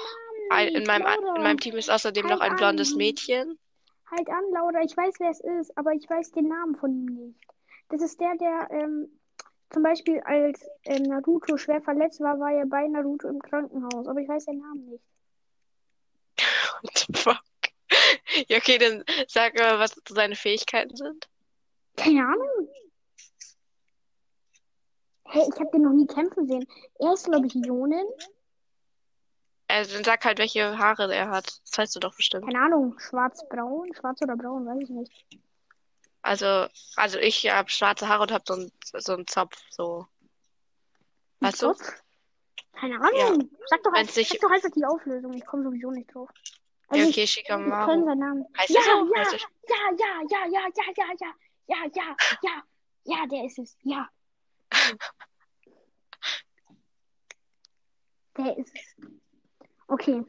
ein, 0.50 0.68
in 0.68 0.84
meinem, 0.84 1.04
Laura. 1.04 1.36
in 1.36 1.42
meinem 1.42 1.58
Team 1.60 1.76
ist 1.76 1.90
außerdem 1.90 2.26
noch 2.26 2.40
Halt 2.40 2.52
ein 2.52 2.56
blondes 2.56 2.92
an. 2.92 2.98
Mädchen. 2.98 3.58
Halt 4.10 4.28
an, 4.28 4.44
Laura. 4.52 4.82
Ich 4.82 4.96
weiß, 4.96 5.14
wer 5.18 5.30
es 5.30 5.40
ist, 5.40 5.76
aber 5.78 5.92
ich 5.92 6.08
weiß 6.08 6.32
den 6.32 6.48
Namen 6.48 6.76
von 6.76 6.92
ihm 6.92 7.06
nicht. 7.06 7.40
Das 7.88 8.02
ist 8.02 8.20
der, 8.20 8.36
der 8.36 8.68
ähm, 8.70 9.08
zum 9.70 9.82
Beispiel 9.82 10.20
als 10.20 10.64
ähm, 10.84 11.04
Naruto 11.04 11.56
schwer 11.56 11.80
verletzt 11.80 12.20
war, 12.20 12.38
war 12.38 12.52
er 12.52 12.66
bei 12.66 12.86
Naruto 12.86 13.28
im 13.28 13.40
Krankenhaus. 13.40 14.06
Aber 14.06 14.20
ich 14.20 14.28
weiß 14.28 14.44
den 14.44 14.58
Namen 14.58 14.86
nicht. 14.90 15.04
What 16.82 16.98
the 16.98 17.12
fuck? 17.14 17.42
Ja, 18.48 18.58
okay, 18.58 18.78
dann 18.78 19.04
sag 19.26 19.58
mal, 19.58 19.78
was 19.78 20.00
seine 20.08 20.36
Fähigkeiten 20.36 20.94
sind. 20.96 21.28
Keine 21.96 22.24
Ahnung. 22.26 22.68
Hey, 25.24 25.42
ich 25.52 25.60
habe 25.60 25.70
den 25.72 25.82
noch 25.82 25.92
nie 25.92 26.06
kämpfen 26.06 26.46
sehen. 26.46 26.66
Er 26.98 27.12
ist, 27.14 27.24
glaube 27.24 27.46
ich, 27.46 27.54
Jonin. 27.54 28.06
Also 29.68 29.94
dann 29.94 30.04
sag 30.04 30.24
halt, 30.24 30.38
welche 30.38 30.78
Haare 30.78 31.12
er 31.12 31.28
hat. 31.30 31.46
Das 31.64 31.78
weißt 31.78 31.96
du 31.96 32.00
doch 32.00 32.14
bestimmt. 32.14 32.44
Keine 32.46 32.60
Ahnung. 32.64 32.98
Schwarz-braun. 33.00 33.92
Schwarz 33.94 34.22
oder 34.22 34.36
braun, 34.36 34.66
weiß 34.66 34.82
ich 34.82 34.90
nicht. 34.90 35.26
Also, 36.22 36.66
also 36.96 37.18
ich 37.18 37.48
habe 37.50 37.68
schwarze 37.70 38.08
Haare 38.08 38.22
und 38.22 38.32
habe 38.32 38.44
so 38.46 38.54
einen 38.54 38.72
so 38.94 39.12
einen 39.14 39.26
Zopf, 39.26 39.56
so. 39.70 40.06
Ein 41.40 41.48
Weißt 41.48 41.62
du? 41.62 41.72
Zopf? 41.72 42.02
Keine 42.72 42.96
Ahnung. 42.96 43.50
Sag 43.66 43.82
doch, 43.82 43.92
Wenn's 43.92 44.16
halt, 44.16 44.26
sag 44.28 44.40
doch 44.40 44.50
einfach 44.50 44.70
die 44.70 44.84
Auflösung. 44.84 45.32
Ich 45.34 45.46
komme 45.46 45.64
sowieso 45.64 45.90
nicht 45.90 46.12
drauf. 46.14 46.28
Also 46.88 47.02
Ja, 47.02 47.08
ich, 47.08 47.14
okay, 47.14 47.22
ich 47.24 47.30
Shikamaru. 47.32 48.06
seinen 48.06 48.18
Namen. 48.18 48.46
Heißt 48.58 48.70
ja, 48.70 48.80
er 48.80 48.84
so? 48.84 49.14
ja, 49.14 49.22
Ja, 49.68 49.96
ja, 49.98 50.22
ja, 50.30 50.46
ja, 50.46 50.68
ja, 50.74 50.84
ja, 50.96 51.04
ja, 51.20 51.34
ja, 51.66 51.76
ja, 51.94 52.16
ja, 52.42 52.62
ja, 53.04 53.26
der 53.26 53.44
ist 53.44 53.58
es. 53.58 53.76
Ja. 53.82 54.08
Der 58.36 58.58
ist 58.58 58.72
es. 58.74 58.96
Okay. 59.88 60.24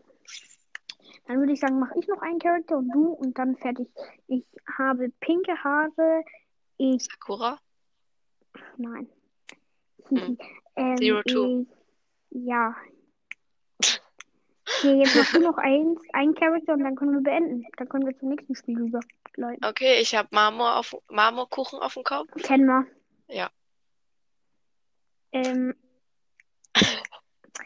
Dann 1.25 1.39
würde 1.39 1.53
ich 1.53 1.59
sagen, 1.59 1.79
mache 1.79 1.99
ich 1.99 2.07
noch 2.07 2.21
einen 2.21 2.39
Charakter 2.39 2.77
und 2.77 2.89
du 2.89 3.09
und 3.09 3.37
dann 3.37 3.57
fertig. 3.57 3.89
Ich 4.27 4.45
habe 4.77 5.09
pinke 5.19 5.61
Haare. 5.63 6.23
Ich. 6.77 7.03
Sakura? 7.03 7.59
Nein. 8.77 9.09
Hm. 10.07 10.37
ähm, 10.75 10.97
Zero 10.97 11.21
Two. 11.23 11.65
ich, 12.29 12.47
ja. 12.47 12.75
Okay, 14.77 14.99
jetzt 14.99 15.15
machst 15.15 15.35
du 15.35 15.39
noch 15.39 15.57
eins, 15.57 15.99
einen 16.13 16.35
Charakter 16.35 16.73
und 16.73 16.83
dann 16.83 16.95
können 16.95 17.13
wir 17.13 17.21
beenden. 17.21 17.65
Dann 17.77 17.89
können 17.89 18.05
wir 18.05 18.17
zum 18.19 18.29
nächsten 18.29 18.55
Spiel 18.55 18.79
überleiten. 18.79 19.65
Okay, 19.65 19.99
ich 19.99 20.15
habe 20.15 20.27
Marmor 20.31 20.75
auf, 20.77 20.95
Marmorkuchen 21.09 21.79
auf 21.79 21.93
dem 21.95 22.03
Kopf. 22.03 22.29
Kennen 22.43 22.65
wir. 22.67 22.85
Ja. 23.27 23.49
Ähm, 25.31 25.75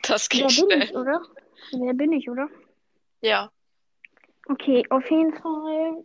Das 0.04 0.30
wer 0.32 0.48
ging 0.48 0.68
bin 0.70 0.82
ich, 0.82 0.90
schnell. 0.90 0.98
oder? 1.02 1.22
Wer 1.74 1.94
bin 1.94 2.12
ich, 2.14 2.30
oder? 2.30 2.48
Ja. 3.22 3.52
Okay, 4.48 4.84
auf 4.90 5.10
jeden 5.12 5.34
Fall. 5.36 6.04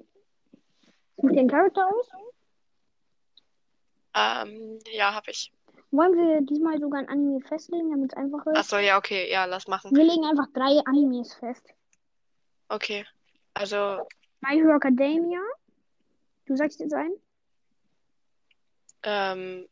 Such 1.16 1.30
den 1.30 1.48
Charakter 1.48 1.86
aus. 1.88 2.08
Ähm, 4.14 4.78
ja, 4.92 5.14
habe 5.14 5.30
ich. 5.30 5.52
Wollen 5.90 6.14
wir 6.14 6.40
diesmal 6.42 6.78
sogar 6.80 7.00
ein 7.00 7.08
Anime 7.08 7.40
festlegen, 7.40 7.90
damit 7.90 8.12
es 8.12 8.16
einfach 8.16 8.44
ist? 8.46 8.58
Achso, 8.58 8.78
ja, 8.78 8.98
okay, 8.98 9.30
ja, 9.30 9.44
lass 9.44 9.66
machen. 9.68 9.94
Wir 9.94 10.04
legen 10.04 10.24
einfach 10.24 10.46
drei 10.52 10.80
Animes 10.84 11.34
fest. 11.34 11.66
Okay. 12.68 13.06
Also, 13.54 14.06
My 14.40 14.56
Hero 14.56 14.76
Academia. 14.76 15.40
Du 16.46 16.56
sagst 16.56 16.80
jetzt 16.80 16.94
ein? 16.94 17.12
ähm, 19.06 19.68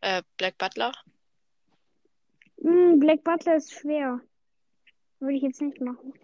äh, 0.00 0.22
Black 0.38 0.58
Butler. 0.58 0.92
Hm, 2.60 2.98
Black 2.98 3.22
Butler 3.22 3.56
ist 3.56 3.72
schwer. 3.72 4.20
Würde 5.20 5.34
ich 5.34 5.42
jetzt 5.42 5.60
nicht 5.60 5.80
machen. 5.80 6.14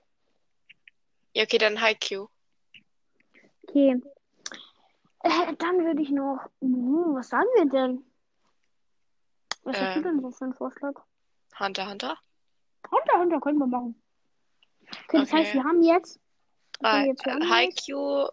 Ja, 1.35 1.45
okay, 1.45 1.59
dann 1.59 1.81
Haikyuu. 1.81 2.29
Okay. 3.69 4.01
Äh, 5.21 5.55
dann 5.59 5.85
würde 5.85 6.03
ich 6.03 6.11
noch. 6.11 6.39
Hm, 6.61 7.15
was 7.15 7.29
sagen 7.29 7.49
wir 7.57 7.67
denn? 7.67 8.05
Was 9.65 9.77
hast 9.81 9.97
du 9.97 9.99
Ähm. 9.99 10.03
denn 10.05 10.21
so 10.21 10.31
für 10.31 10.45
einen 10.45 10.55
Vorschlag? 10.55 10.93
Hunter 11.59 11.89
Hunter. 11.89 12.19
Hunter, 12.91 13.19
Hunter 13.19 13.41
können 13.41 13.59
wir 13.59 13.67
machen. 13.67 14.03
Okay, 14.83 15.19
das 15.19 15.29
Okay. 15.33 15.37
heißt, 15.39 15.55
wir 15.55 15.65
haben 15.65 15.83
jetzt. 15.83 16.21
Äh, 16.85 17.07
jetzt? 17.07 17.25
Haikyuu. 17.25 18.29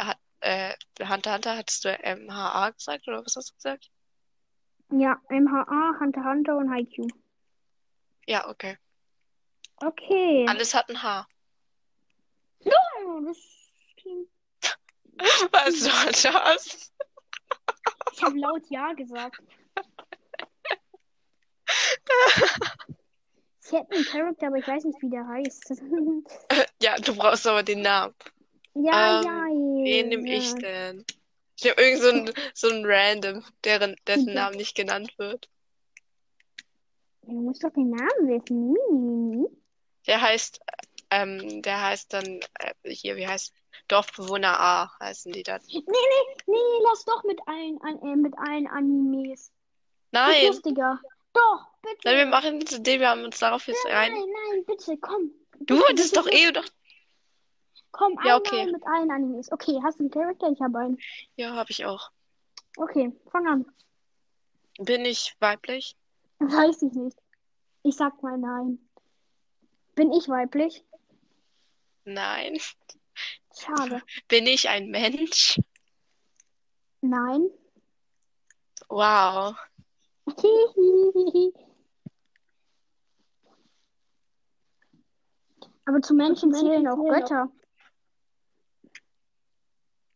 Hat, 0.00 0.18
äh, 0.40 0.74
Hunter 1.00 1.34
Hunter, 1.34 1.56
hattest 1.56 1.84
du 1.84 1.88
MHA 1.88 2.70
gesagt 2.70 3.08
oder 3.08 3.24
was 3.24 3.36
hast 3.36 3.50
du 3.50 3.54
gesagt? 3.54 3.90
Ja, 4.90 5.20
MHA, 5.30 5.98
Hunter 5.98 6.24
Hunter 6.24 6.56
und 6.58 6.70
Haikyuu. 6.70 7.08
Ja, 8.26 8.48
okay. 8.48 8.76
Okay. 9.76 10.46
Alles 10.48 10.74
hat 10.74 10.88
ein 10.88 11.02
H. 11.02 11.26
Oh, 12.64 13.20
das 13.24 13.38
klingt. 13.96 14.28
Was 15.52 15.80
soll 15.80 16.32
das? 16.32 16.92
Ich 18.12 18.22
habe 18.22 18.38
laut 18.38 18.62
Ja 18.70 18.92
gesagt. 18.94 19.42
Ich 23.66 23.72
hätte 23.72 23.92
einen 23.94 24.04
Charakter, 24.04 24.48
aber 24.48 24.56
ich 24.58 24.66
weiß 24.68 24.84
nicht, 24.84 25.00
wie 25.00 25.10
der 25.10 25.26
heißt. 25.26 25.72
Ja, 26.82 26.96
du 26.96 27.16
brauchst 27.16 27.46
aber 27.46 27.62
den 27.62 27.80
Namen. 27.80 28.14
ja, 28.74 29.20
Ähm, 29.20 29.24
ja, 29.24 29.46
Wen 29.84 30.08
nehme 30.08 30.28
ich 30.34 30.50
ja. 30.52 30.58
denn? 30.58 31.04
Ich 31.58 31.70
habe 31.70 31.80
irgend 31.80 32.02
so 32.02 32.08
ein, 32.10 32.32
so 32.52 32.68
ein 32.68 32.82
Random, 32.84 33.42
deren, 33.64 33.96
dessen 34.06 34.28
Ja. 34.28 34.34
Name 34.34 34.56
nicht 34.56 34.74
genannt 34.76 35.14
wird. 35.18 35.48
Du 37.22 37.32
musst 37.32 37.64
doch 37.64 37.70
den 37.72 37.90
Namen 37.90 38.28
wissen. 38.28 39.46
Der 40.06 40.20
heißt, 40.20 40.60
ähm, 41.10 41.62
der 41.62 41.80
heißt 41.80 42.12
dann, 42.12 42.40
äh, 42.58 42.90
hier, 42.90 43.16
wie 43.16 43.26
heißt, 43.26 43.54
Dorfbewohner 43.88 44.60
A 44.60 44.92
heißen 45.00 45.32
die 45.32 45.42
dann. 45.42 45.60
Nee, 45.68 45.82
nee, 45.86 46.36
nee, 46.46 46.84
lass 46.88 47.04
doch 47.06 47.24
mit 47.24 47.40
allen, 47.46 47.80
an, 47.82 47.98
äh, 48.02 48.16
mit 48.16 48.34
allen 48.38 48.66
Animes. 48.66 49.40
Ist 49.40 49.52
Nein, 50.10 50.46
lustiger. 50.48 51.00
Doch, 51.34 51.66
bitte. 51.82 51.98
nein, 52.04 52.16
wir 52.16 52.26
machen 52.26 52.60
jetzt 52.60 52.86
den, 52.86 53.00
wir 53.00 53.08
haben 53.10 53.24
uns 53.24 53.38
darauf 53.38 53.66
jetzt 53.66 53.84
nein, 53.84 53.94
rein. 53.94 54.12
nein, 54.12 54.28
nein, 54.50 54.64
bitte, 54.64 54.96
komm. 54.98 55.30
Du 55.60 55.78
wolltest 55.78 56.16
doch 56.16 56.26
eh 56.26 56.50
doch. 56.52 56.64
Komm, 57.92 58.18
Ja, 58.24 58.36
okay. 58.36 58.66
mit 58.72 58.84
allen 58.86 59.10
Animes. 59.10 59.52
Okay, 59.52 59.78
hast 59.82 59.98
du 59.98 60.04
einen 60.04 60.10
Charakter? 60.10 60.50
Ich 60.50 60.60
habe 60.60 60.78
einen. 60.78 60.98
Ja, 61.36 61.54
habe 61.54 61.70
ich 61.70 61.84
auch. 61.84 62.10
Okay, 62.76 63.12
fang 63.30 63.46
an. 63.46 63.66
Bin 64.78 65.04
ich 65.04 65.36
weiblich? 65.38 65.96
Weiß 66.40 66.82
ich 66.82 66.92
nicht. 66.92 67.16
Ich 67.84 67.94
sag 67.96 68.20
mal 68.22 68.36
nein. 68.38 68.78
Bin 69.94 70.12
ich 70.12 70.28
weiblich? 70.28 70.84
Nein. 72.04 72.58
Schade. 73.56 74.02
Bin 74.28 74.46
ich 74.46 74.68
ein 74.68 74.88
Mensch? 74.90 75.60
Nein. 77.00 77.48
Wow. 78.88 79.54
Aber 85.86 86.00
zu 86.00 86.14
Menschen 86.14 86.52
zählen 86.54 86.88
auch 86.88 86.96
Götter. 86.96 87.50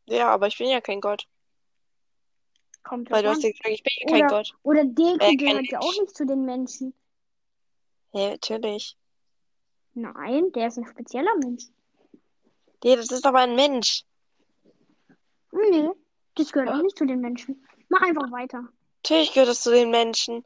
Ja, 0.06 0.32
aber 0.32 0.46
ich 0.46 0.56
bin 0.56 0.68
ja 0.68 0.80
kein 0.80 1.02
Gott. 1.02 1.28
Kommt 2.82 3.10
Weil 3.10 3.22
du 3.22 3.28
hast 3.28 3.42
ja 3.42 3.50
gesagt, 3.50 3.68
ich 3.68 3.82
bin 3.82 3.92
ja 4.00 4.06
kein 4.06 4.24
Oder- 4.24 4.36
Gott. 4.36 4.56
Oder 4.62 4.84
Deku 4.86 5.18
Äh, 5.20 5.36
gehört 5.36 5.66
ja 5.66 5.80
auch 5.80 6.00
nicht 6.00 6.16
zu 6.16 6.24
den 6.24 6.46
Menschen. 6.46 6.94
Ja, 8.12 8.30
natürlich. 8.30 8.96
Nein, 9.92 10.50
der 10.52 10.68
ist 10.68 10.78
ein 10.78 10.86
spezieller 10.86 11.36
Mensch. 11.36 11.64
Nee, 12.82 12.96
das 12.96 13.10
ist 13.10 13.26
aber 13.26 13.40
ein 13.40 13.54
Mensch. 13.56 14.04
Nee, 15.52 15.90
das 16.36 16.52
gehört 16.52 16.70
auch 16.70 16.82
nicht 16.82 16.96
zu 16.96 17.04
den 17.04 17.20
Menschen. 17.20 17.66
Mach 17.90 18.00
einfach 18.00 18.30
weiter. 18.30 18.66
Natürlich 19.02 19.32
gehört 19.32 19.48
das 19.48 19.62
zu 19.62 19.70
den 19.70 19.90
Menschen. 19.90 20.44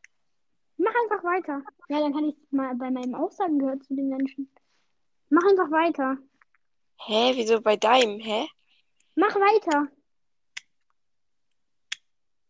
Mach 0.77 0.93
einfach 1.05 1.25
weiter. 1.25 1.63
Ja, 1.89 2.01
dann 2.01 2.13
kann 2.13 2.29
ich 2.29 2.37
mal 2.51 2.75
bei 2.77 2.91
meinem 2.91 3.15
Aussagen 3.15 3.59
gehört 3.59 3.83
zu 3.85 3.95
den 3.95 4.09
Menschen. 4.09 4.51
Mach 5.31 5.43
einfach 5.49 5.71
weiter. 5.71 6.19
Hä, 6.99 7.33
wieso 7.35 7.61
bei 7.61 7.77
deinem? 7.77 8.21
Hä? 8.21 8.47
Mach 9.15 9.35
weiter. 9.35 9.89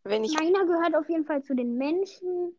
Wenn 0.05 0.25
ich. 0.25 0.35
Meiner 0.35 0.67
gehört 0.67 0.95
auf 0.97 1.09
jeden 1.09 1.25
Fall 1.25 1.43
zu 1.43 1.55
den 1.55 1.77
Menschen. 1.79 2.57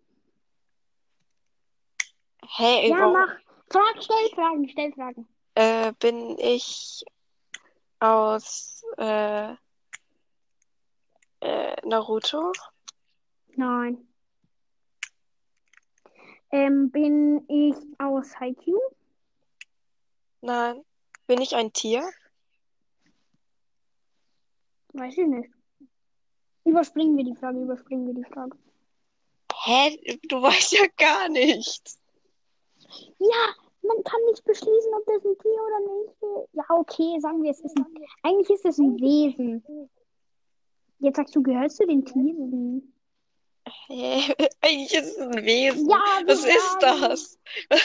Hä, 2.58 2.88
Ja, 2.89 3.08
mach. 3.10 3.36
Frag, 3.69 4.03
stell 4.03 4.29
Fragen, 4.36 4.69
stell 4.69 4.93
Fragen. 4.93 5.27
Äh, 5.56 5.93
bin 5.99 6.38
ich 6.38 7.03
aus 7.99 8.84
äh, 8.97 9.53
äh, 11.41 11.75
Naruto? 11.88 12.51
Nein. 13.55 14.07
Ähm, 16.51 16.91
bin 16.91 17.43
ich 17.47 17.75
aus 17.99 18.39
Haikyuu? 18.39 18.79
Nein. 20.41 20.83
Bin 21.25 21.41
ich 21.41 21.55
ein 21.55 21.73
Tier? 21.73 22.07
Weiß 24.93 25.17
ich 25.17 25.27
nicht. 25.27 25.49
Überspringen 26.65 27.17
wir 27.17 27.23
die 27.23 27.35
Frage, 27.35 27.61
überspringen 27.61 28.07
wir 28.07 28.13
die 28.13 28.31
Frage. 28.31 28.57
Hä? 29.63 30.19
Du 30.27 30.41
weißt 30.41 30.73
ja 30.73 30.85
gar 30.97 31.29
nichts. 31.29 31.99
Ja, 33.17 33.55
man 33.81 34.03
kann 34.03 34.21
nicht 34.29 34.43
beschließen, 34.45 34.93
ob 34.93 35.05
das 35.05 35.25
ein 35.25 35.37
Tier 35.39 35.51
oder 35.51 35.79
nicht. 35.79 36.49
Ja, 36.53 36.63
okay, 36.69 37.19
sagen 37.19 37.41
wir, 37.41 37.51
es 37.51 37.61
ist 37.61 37.75
ein. 37.77 37.85
Eigentlich 38.21 38.49
ist 38.49 38.65
es 38.65 38.77
ein 38.77 38.99
Wesen. 38.99 39.89
Jetzt 40.99 41.17
sagst 41.17 41.36
du, 41.36 41.41
gehörst 41.41 41.80
du 41.80 41.88
den 41.88 42.05
Tieren? 42.05 42.92
Hä? 43.66 44.34
Eigentlich 44.61 44.93
ist 44.93 45.18
es 45.18 45.20
ein 45.20 45.45
Wesen. 45.45 45.89
Ja, 45.89 46.22
Was 46.26 46.45
ist 46.45 46.78
das? 46.82 47.39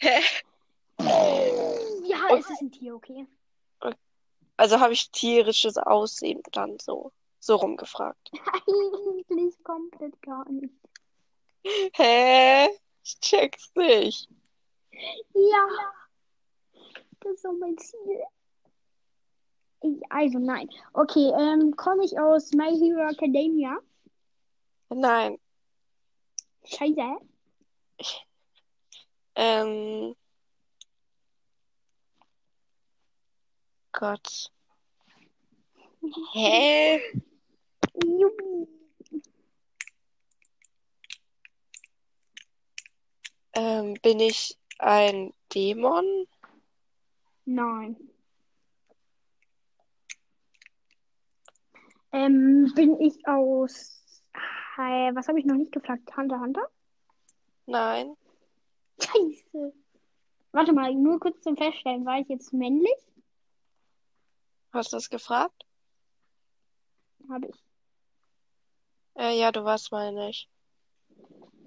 Hä? 0.00 0.20
Ja, 2.04 2.36
es 2.36 2.50
ist 2.50 2.60
ein 2.60 2.70
Tier, 2.70 2.94
okay. 2.94 3.26
Also 4.56 4.80
habe 4.80 4.94
ich 4.94 5.10
tierisches 5.10 5.76
Aussehen 5.76 6.42
dann 6.52 6.78
so, 6.80 7.12
so 7.40 7.56
rumgefragt. 7.56 8.30
Eigentlich 8.66 9.62
komplett 9.62 10.20
gar 10.22 10.48
nicht. 10.50 10.74
Hä? 11.94 12.68
Ich 13.04 13.20
check's 13.20 13.70
nicht. 13.74 14.28
Ja, 15.34 15.68
das 17.20 17.34
ist 17.34 17.44
doch 17.44 17.52
mein 17.52 17.76
Ziel. 17.76 18.22
Ich, 19.82 20.00
also 20.10 20.38
nein. 20.38 20.70
Okay, 20.94 21.32
ähm, 21.38 21.76
komme 21.76 22.04
ich 22.04 22.18
aus 22.18 22.52
My 22.52 22.74
Hero 22.78 23.08
Academia? 23.10 23.78
Nein. 24.90 25.38
Scheiße. 26.64 27.18
Ähm. 29.34 30.14
Gott. 33.92 34.52
Hä? 36.32 37.00
Juppie. 38.04 38.68
Ähm, 43.54 43.94
bin 44.02 44.20
ich 44.20 44.58
ein 44.78 45.32
Dämon? 45.54 46.26
Nein. 47.46 47.96
Ähm, 52.12 52.72
bin 52.74 53.00
ich 53.00 53.26
aus. 53.26 54.05
Hi, 54.76 55.10
was 55.14 55.26
habe 55.28 55.38
ich 55.38 55.46
noch 55.46 55.56
nicht 55.56 55.72
gefragt? 55.72 56.14
Hunter 56.16 56.38
Hunter? 56.38 56.68
Nein. 57.64 58.14
Scheiße. 59.00 59.72
Warte 60.52 60.72
mal, 60.74 60.94
nur 60.94 61.18
kurz 61.18 61.40
zum 61.40 61.56
Feststellen. 61.56 62.04
War 62.04 62.18
ich 62.18 62.28
jetzt 62.28 62.52
männlich? 62.52 62.96
Hast 64.72 64.92
du 64.92 64.98
das 64.98 65.08
gefragt? 65.08 65.64
Habe 67.30 67.48
ich. 67.48 67.64
Äh, 69.14 69.38
ja, 69.38 69.50
du 69.50 69.64
warst 69.64 69.92
mal 69.92 70.12
nicht. 70.12 70.50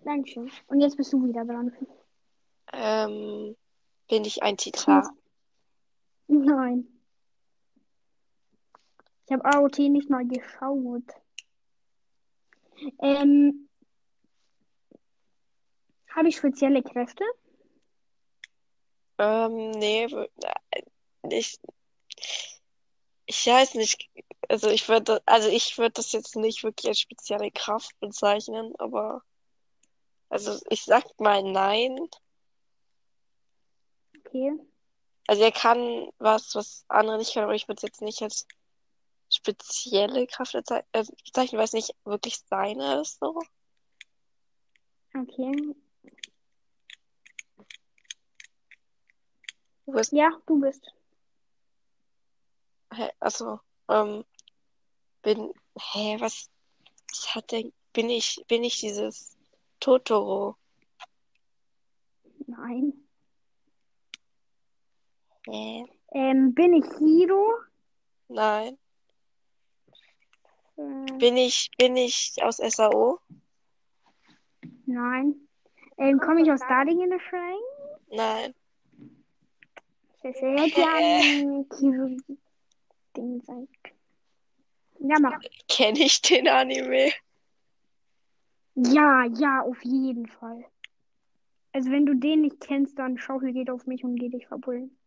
Dankeschön. 0.04 0.52
Und 0.68 0.80
jetzt 0.80 0.96
bist 0.96 1.12
du 1.12 1.28
wieder 1.28 1.46
dran. 1.46 1.76
Ähm, 2.74 3.56
bin 4.08 4.24
ich 4.24 4.44
ein 4.44 4.56
Titan? 4.56 5.10
Nein. 6.28 6.88
Ich 9.26 9.34
habe 9.34 9.46
AOT 9.46 9.80
nicht 9.80 10.12
mal 10.12 10.28
geschaut. 10.28 11.04
Ähm, 13.02 13.70
habe 16.16 16.30
ich 16.30 16.38
spezielle 16.38 16.84
Kräfte? 16.84 17.24
Ähm, 19.18 19.72
nee, 19.72 20.06
äh, 20.06 20.28
ich, 21.30 21.60
ich 23.26 23.46
weiß 23.46 23.76
nicht. 23.76 24.10
Also 24.48 24.70
ich 24.70 24.88
würde, 24.90 25.22
also 25.26 25.50
ich 25.50 25.78
würde 25.78 25.92
das 25.92 26.12
jetzt 26.12 26.36
nicht 26.36 26.64
wirklich 26.64 26.88
als 26.88 27.00
spezielle 27.00 27.52
Kraft 27.52 28.00
bezeichnen, 28.00 28.74
aber 28.80 29.22
also 30.30 30.60
ich 30.70 30.84
sag 30.84 31.04
mal 31.20 31.44
nein. 31.44 32.00
Okay. 34.26 34.54
Also 35.28 35.44
er 35.44 35.52
kann 35.52 36.10
was, 36.18 36.56
was 36.56 36.86
andere 36.88 37.18
nicht 37.18 37.34
können, 37.34 37.46
aber 37.46 37.56
ich 37.56 37.68
würde 37.68 37.78
es 37.78 37.84
jetzt 37.84 38.02
nicht 38.02 38.22
als 38.22 38.48
spezielle 39.30 40.28
Kraft 40.28 40.56
äh, 40.56 40.84
bezeichnen, 41.26 41.58
weil 41.58 41.66
es 41.66 41.74
nicht 41.74 41.96
wirklich 42.04 42.38
seine 42.50 43.02
ist, 43.02 43.20
so. 43.20 43.40
Okay. 45.16 45.76
Du 49.86 49.92
bist, 49.94 50.12
Ja, 50.12 50.30
du 50.46 50.60
bist. 50.60 50.86
hä, 52.94 53.10
also, 53.20 53.60
ähm, 53.90 54.24
bin, 55.24 55.54
hä, 55.78 56.18
was, 56.20 56.50
was 57.12 57.36
hat 57.36 57.52
denn, 57.52 57.74
bin 57.94 58.10
ich, 58.10 58.44
bin 58.48 58.64
ich 58.64 58.80
dieses 58.80 59.38
Totoro? 59.80 60.56
Nein. 62.48 62.94
Hä? 65.48 65.86
Ähm, 66.14 66.54
bin 66.54 66.74
ich 66.74 66.86
Hiro? 66.98 67.54
Nein. 68.28 68.78
Bin 71.20 71.36
ich, 71.36 71.70
bin 71.78 71.98
ich 71.98 72.36
aus 72.42 72.58
SAO? 72.58 73.20
nein. 74.86 75.36
Ähm, 75.98 76.20
komme 76.20 76.42
ich 76.42 76.52
aus 76.52 76.62
Darling 76.62 77.02
in 77.02 77.10
the 77.12 77.20
Frank? 77.30 77.60
Nein. 78.10 78.56
Das 80.24 80.36
hätte 80.36 80.80
ja 80.80 80.88
ein 80.96 81.68
Kiro-Ding 81.70 83.42
sein. 83.42 83.68
Ja, 85.00 85.18
mach. 85.20 85.40
Kenne 85.68 86.00
ich 86.00 86.22
den 86.22 86.48
Anime? 86.48 87.12
Ja, 88.76 89.26
ja, 89.26 89.62
auf 89.62 89.84
jeden 89.84 90.28
Fall. 90.28 90.66
Also 91.74 91.92
wenn 91.92 92.06
du 92.06 92.16
den 92.16 92.42
nicht 92.42 92.62
kennst, 92.62 92.98
dann 92.98 93.18
Schaukel 93.18 93.54
geht 93.54 93.70
auf 93.70 93.86
mich 93.86 94.04
und 94.04 94.16
geh 94.16 94.30
dich 94.30 94.48
verbullen. 94.48 94.98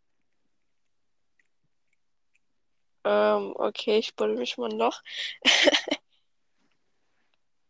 Ähm, 3.05 3.53
okay, 3.57 3.99
ich 3.99 4.15
buddel 4.17 4.37
mich 4.37 4.59
mal 4.59 4.69
noch. 4.69 5.03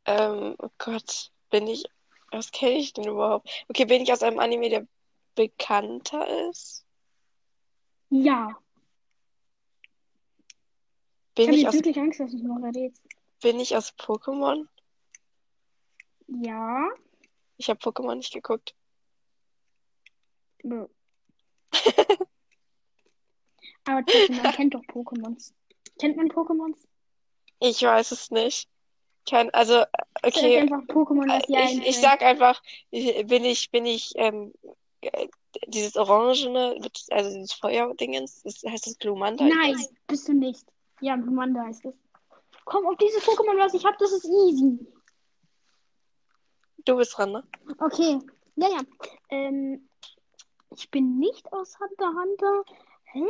Ähm, 0.04 0.56
oh 0.58 0.68
Gott, 0.78 1.30
bin 1.50 1.66
ich, 1.68 1.84
was 2.30 2.50
kenne 2.50 2.72
ich 2.78 2.92
denn 2.92 3.06
überhaupt? 3.06 3.48
Okay, 3.68 3.84
bin 3.84 4.02
ich 4.02 4.12
aus 4.12 4.22
einem 4.22 4.40
Anime, 4.40 4.68
der 4.68 4.86
bekannter 5.34 6.26
ist? 6.50 6.84
Ja. 8.10 8.48
Ich 11.34 11.34
Bin 11.36 11.46
habe 11.46 11.56
ich 11.56 11.68
aus, 11.68 11.74
wirklich 11.74 11.98
Angst, 11.98 12.20
dass 12.20 12.32
du 12.32 12.46
noch 12.46 12.62
errätst. 12.62 13.02
bin 13.40 13.60
ich 13.60 13.76
aus 13.76 13.96
Pokémon? 13.96 14.66
Ja. 16.26 16.88
Ich 17.56 17.70
habe 17.70 17.80
Pokémon 17.80 18.16
nicht 18.16 18.32
geguckt. 18.32 18.74
Aber 23.84 24.04
trotzdem, 24.04 24.36
man 24.36 24.52
kennt 24.52 24.74
doch 24.74 24.82
Pokémons. 24.84 25.52
Kennt 25.98 26.16
man 26.16 26.28
Pokémons? 26.28 26.76
Ich 27.60 27.82
weiß 27.82 28.10
es 28.12 28.30
nicht. 28.30 28.68
Kein, 29.28 29.50
also, 29.54 29.84
okay, 30.24 30.58
einfach 30.60 30.82
Pokémon, 30.88 31.28
was 31.28 31.46
dir 31.46 31.58
ich, 31.60 31.72
ich 31.72 31.76
einfällt. 31.78 31.94
sag 31.96 32.22
einfach, 32.22 32.62
ich- 32.90 33.24
bin 33.26 33.44
ich, 33.44 33.70
bin 33.70 33.86
ich, 33.86 34.12
ähm, 34.16 34.52
äh, 35.00 35.28
dieses 35.68 35.96
Orangene, 35.96 36.76
also 37.10 37.30
dieses 37.30 37.52
Feuerdingens, 37.52 38.42
das 38.42 38.62
heißt 38.66 38.86
das 38.86 38.98
Glumanda? 38.98 39.44
Nein, 39.44 39.76
bist 40.08 40.26
du 40.28 40.32
nicht. 40.32 40.64
Ja, 41.00 41.14
Glumanda 41.16 41.62
heißt 41.62 41.84
es. 41.84 41.94
Komm, 42.64 42.86
auf 42.86 42.96
dieses 42.96 43.22
Pokémon, 43.22 43.58
was 43.58 43.74
ich 43.74 43.84
hab, 43.84 43.96
das 43.98 44.12
ist 44.12 44.24
easy. 44.24 44.78
Du 46.84 46.96
bist 46.96 47.16
dran, 47.16 47.30
ne? 47.32 47.44
Okay. 47.78 48.18
Ja, 48.56 48.68
ja. 48.68 48.80
Ähm, 49.30 49.88
ich 50.76 50.90
bin 50.90 51.18
nicht 51.18 51.52
aus 51.52 51.78
Hunter 51.78 52.08
Hunter. 52.08 52.64
Hä? 53.04 53.24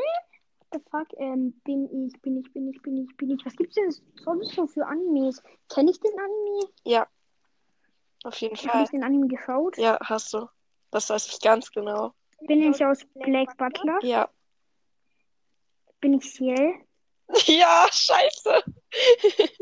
The 0.73 0.81
fuck? 0.91 1.09
Ähm, 1.17 1.61
bin 1.65 1.85
ich, 2.07 2.21
bin 2.23 2.39
ich, 2.39 2.53
bin 2.53 2.69
ich, 2.69 2.83
bin 2.83 2.97
ich, 2.97 3.17
bin 3.17 3.31
ich. 3.31 3.45
Was 3.45 3.57
gibt's 3.57 3.75
denn 3.75 3.93
sonst 4.25 4.55
so 4.55 4.67
für 4.67 4.87
Animes? 4.87 5.43
Kenne 5.69 5.91
ich 5.91 6.01
den 6.01 6.13
Anime? 6.13 6.73
Ja, 6.85 7.07
auf 8.25 8.37
jeden 8.37 8.57
Habe 8.57 8.69
Fall. 8.69 8.85
ich 8.85 8.91
den 8.91 9.05
Anime 9.05 9.27
geschaut? 9.27 9.77
Ja, 9.79 9.99
hast 10.01 10.33
du. 10.33 10.49
Das 10.91 11.11
weiß 11.11 11.27
ich 11.29 11.41
ganz 11.41 11.71
genau. 11.71 12.13
Bin 12.47 12.63
ich 12.63 12.85
aus 12.85 12.99
Black 13.15 13.57
Butler? 13.57 13.99
Ja. 14.03 14.29
Bin 16.01 16.15
ich 16.15 16.33
Ciel? 16.33 16.75
Ja, 17.47 17.87
scheiße. 17.91 18.63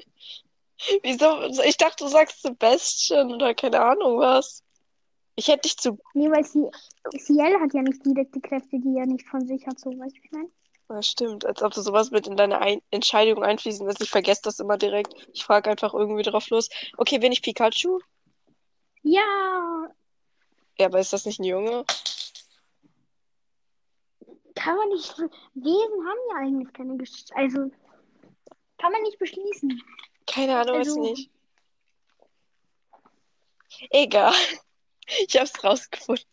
Wieso? 1.04 1.62
Ich 1.62 1.76
dachte, 1.76 2.02
du 2.02 2.10
sagst 2.10 2.42
Sebastian 2.42 3.32
oder 3.32 3.54
keine 3.54 3.80
Ahnung 3.80 4.18
was. 4.18 4.64
Ich 5.36 5.46
hätte 5.46 5.60
dich 5.62 5.76
zu. 5.76 6.00
Nee, 6.14 6.28
weil 6.30 6.44
Ciel, 6.44 6.68
Ciel 7.16 7.60
hat 7.60 7.72
ja 7.72 7.82
nicht 7.82 8.04
direkte 8.04 8.40
Kräfte, 8.40 8.80
die 8.80 8.96
er 8.98 9.06
nicht 9.06 9.28
von 9.28 9.46
sich 9.46 9.64
hat, 9.68 9.78
so 9.78 9.90
weißt 9.90 10.16
du, 10.16 10.20
ich 10.20 10.32
meine? 10.32 10.50
Ja, 10.90 11.02
stimmt, 11.02 11.46
als 11.46 11.62
ob 11.62 11.72
du 11.72 11.82
sowas 11.82 12.10
mit 12.10 12.26
in 12.26 12.36
deine 12.36 12.58
Ein 12.60 12.82
Entscheidung 12.90 13.44
einfließen 13.44 13.86
lässt. 13.86 14.02
Ich 14.02 14.10
vergesse 14.10 14.42
das 14.42 14.58
immer 14.58 14.76
direkt. 14.76 15.14
Ich 15.32 15.44
frage 15.44 15.70
einfach 15.70 15.94
irgendwie 15.94 16.22
drauf 16.24 16.48
los. 16.50 16.68
Okay, 16.98 17.18
bin 17.18 17.30
ich 17.32 17.42
Pikachu? 17.42 18.00
Ja, 19.02 19.88
Ja, 20.78 20.86
aber 20.86 20.98
ist 20.98 21.12
das 21.12 21.26
nicht 21.26 21.38
ein 21.38 21.44
Junge? 21.44 21.84
kann 24.56 24.76
man 24.76 24.88
nicht. 24.90 25.16
Wesen 25.18 26.06
haben 26.06 26.18
ja 26.30 26.36
eigentlich 26.38 26.72
keine 26.74 26.96
Gesch 26.98 27.24
Also, 27.34 27.70
kann 28.78 28.92
man 28.92 29.00
nicht 29.02 29.18
beschließen. 29.18 29.80
Keine 30.26 30.58
Ahnung, 30.58 30.76
Also- 30.76 31.00
nicht. 31.00 31.30
Egal. 33.90 34.34
Ich 35.26 35.38
hab's 35.38 35.62
rausgefunden. 35.64 36.24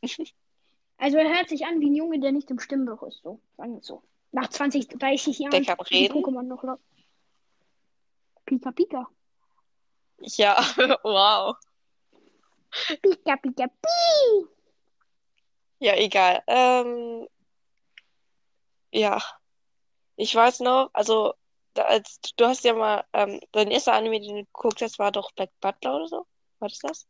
Also, 0.97 1.18
er 1.18 1.36
hört 1.36 1.47
sich 1.49 1.66
an 1.66 1.80
wie 1.80 1.89
ein 1.89 1.95
Junge, 1.95 2.20
der 2.20 2.32
nicht 2.32 2.49
im 2.51 2.60
Stimmbruch 2.60 3.03
ist, 3.03 3.22
so. 3.24 3.39
Sagen 3.55 3.76
wir 3.76 3.82
so. 3.84 4.03
Nach 4.32 4.49
20, 4.49 4.88
30 4.89 5.39
Jahren. 5.39 5.51
Der 5.51 5.75
kann 5.75 5.80
reden? 5.86 6.23
Pokémon 6.23 6.43
noch 6.43 6.63
laut. 6.63 6.80
Pika 8.45 8.71
Pika. 8.71 9.07
Ja, 10.19 10.55
wow. 11.03 11.55
Pika 13.01 13.38
Pika 13.38 13.67
Pi. 13.67 14.47
Ja, 15.80 15.95
egal. 15.95 16.43
Ähm, 16.47 17.28
ja. 18.91 19.21
Ich 20.15 20.34
weiß 20.34 20.61
noch, 20.61 20.89
also, 20.93 21.34
als, 21.78 22.19
du 22.36 22.45
hast 22.45 22.63
ja 22.63 22.73
mal, 22.73 23.03
ähm, 23.13 23.39
dein 23.51 23.69
erster 23.69 23.93
Anime, 23.93 24.19
den 24.19 24.36
du 24.36 24.45
geguckt 24.45 24.82
hast, 24.82 24.97
war 24.97 25.11
doch 25.11 25.32
Black 25.34 25.51
Butler 25.61 25.95
oder 25.95 26.07
so? 26.07 26.25
War 26.59 26.69
das 26.69 26.80
das? 26.80 27.07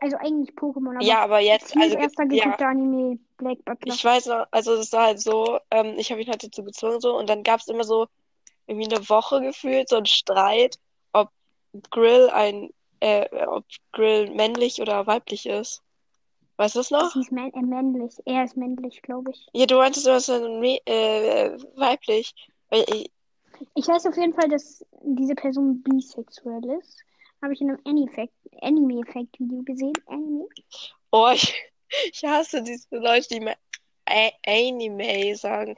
Also, 0.00 0.16
eigentlich 0.16 0.56
Pokémon, 0.56 0.96
aber. 0.96 1.04
Ja, 1.04 1.22
aber 1.22 1.40
jetzt, 1.40 1.76
also, 1.76 1.96
erster 1.96 2.24
ja, 2.24 2.44
geguckter 2.44 2.68
Anime, 2.68 3.18
Black 3.44 3.64
Butler. 3.64 3.94
ich 3.94 4.04
weiß 4.04 4.26
noch, 4.26 4.46
also, 4.50 4.76
das 4.76 4.92
war 4.92 5.06
halt 5.06 5.20
so, 5.20 5.58
ähm, 5.70 5.94
ich 5.96 6.10
habe 6.10 6.20
ihn 6.22 6.28
halt 6.28 6.42
dazu 6.42 6.64
gezwungen, 6.64 7.00
so, 7.00 7.16
und 7.16 7.28
dann 7.28 7.42
gab's 7.42 7.68
immer 7.68 7.84
so, 7.84 8.06
irgendwie 8.66 8.94
eine 8.94 9.08
Woche 9.08 9.40
gefühlt, 9.40 9.88
so 9.88 9.96
ein 9.96 10.06
Streit, 10.06 10.78
ob 11.12 11.30
Grill 11.90 12.30
ein, 12.30 12.70
äh, 13.00 13.46
ob 13.46 13.64
Grill 13.92 14.30
männlich 14.30 14.80
oder 14.80 15.06
weiblich 15.06 15.46
ist. 15.46 15.82
Weißt 16.56 16.76
du 16.76 16.80
das 16.80 16.90
noch? 16.90 17.12
Sie 17.12 17.20
ist 17.20 17.32
mä 17.32 17.48
äh, 17.52 17.62
männlich. 17.62 18.14
Er 18.24 18.44
ist 18.44 18.56
männlich, 18.56 19.02
glaube 19.02 19.32
ich. 19.32 19.46
Ja, 19.52 19.66
du 19.66 19.76
meintest, 19.76 20.06
du 20.06 20.32
dann 20.32 20.62
äh, 20.62 21.58
weiblich. 21.74 22.34
Ich, 22.70 23.10
Ich 23.74 23.88
weiß 23.88 24.06
auf 24.06 24.16
jeden 24.16 24.34
Fall, 24.34 24.48
dass 24.48 24.84
diese 25.02 25.34
Person 25.34 25.82
bisexuell 25.82 26.64
ist. 26.78 27.02
Habe 27.42 27.52
ich 27.52 27.60
in 27.60 27.70
einem 27.70 27.80
Anime-Effekt-Video 28.62 29.62
gesehen. 29.62 29.92
Anime? 30.06 30.46
oh, 31.10 31.30
ich, 31.34 31.52
ich 32.12 32.24
hasse 32.24 32.62
diese 32.62 32.86
Leute, 32.96 33.28
die 33.28 33.40
mir 33.40 33.56
Anime 34.46 35.36
sagen. 35.36 35.76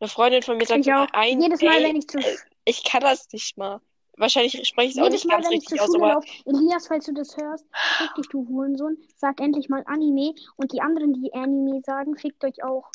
Eine 0.00 0.08
Freundin 0.08 0.42
von 0.42 0.56
mir 0.56 0.66
sagt 0.66 0.80
Ich 0.80 0.86
immer 0.86 1.12
ein 1.14 1.40
Jedes 1.40 1.62
Mal, 1.62 1.82
wenn 1.82 1.96
ich 1.96 2.08
zu, 2.08 2.18
Ich 2.64 2.84
kann 2.84 3.00
das 3.02 3.30
nicht 3.32 3.56
mal. 3.56 3.80
Wahrscheinlich 4.18 4.66
spreche 4.66 4.88
ich 4.88 4.94
es 4.96 5.00
auch 5.00 5.04
jedes 5.04 5.24
nicht 5.24 5.26
Mal, 5.30 5.36
ganz 5.36 5.46
wenn 5.46 5.52
ich 5.52 5.60
richtig 5.62 5.78
zur 5.78 5.88
aus, 5.88 5.94
aber 5.94 6.08
laufe, 6.14 6.28
Elias, 6.46 6.86
falls 6.86 7.04
du 7.04 7.12
das 7.12 7.36
hörst, 7.36 7.66
fick 7.98 8.14
dich, 8.14 8.28
du 8.28 8.46
Hurensohn, 8.48 8.96
sag 9.16 9.40
endlich 9.40 9.68
mal 9.68 9.82
Anime. 9.86 10.34
Und 10.56 10.72
die 10.72 10.80
anderen, 10.80 11.12
die 11.12 11.32
Anime 11.34 11.82
sagen, 11.82 12.16
fickt 12.16 12.42
euch 12.44 12.62
auch. 12.64 12.90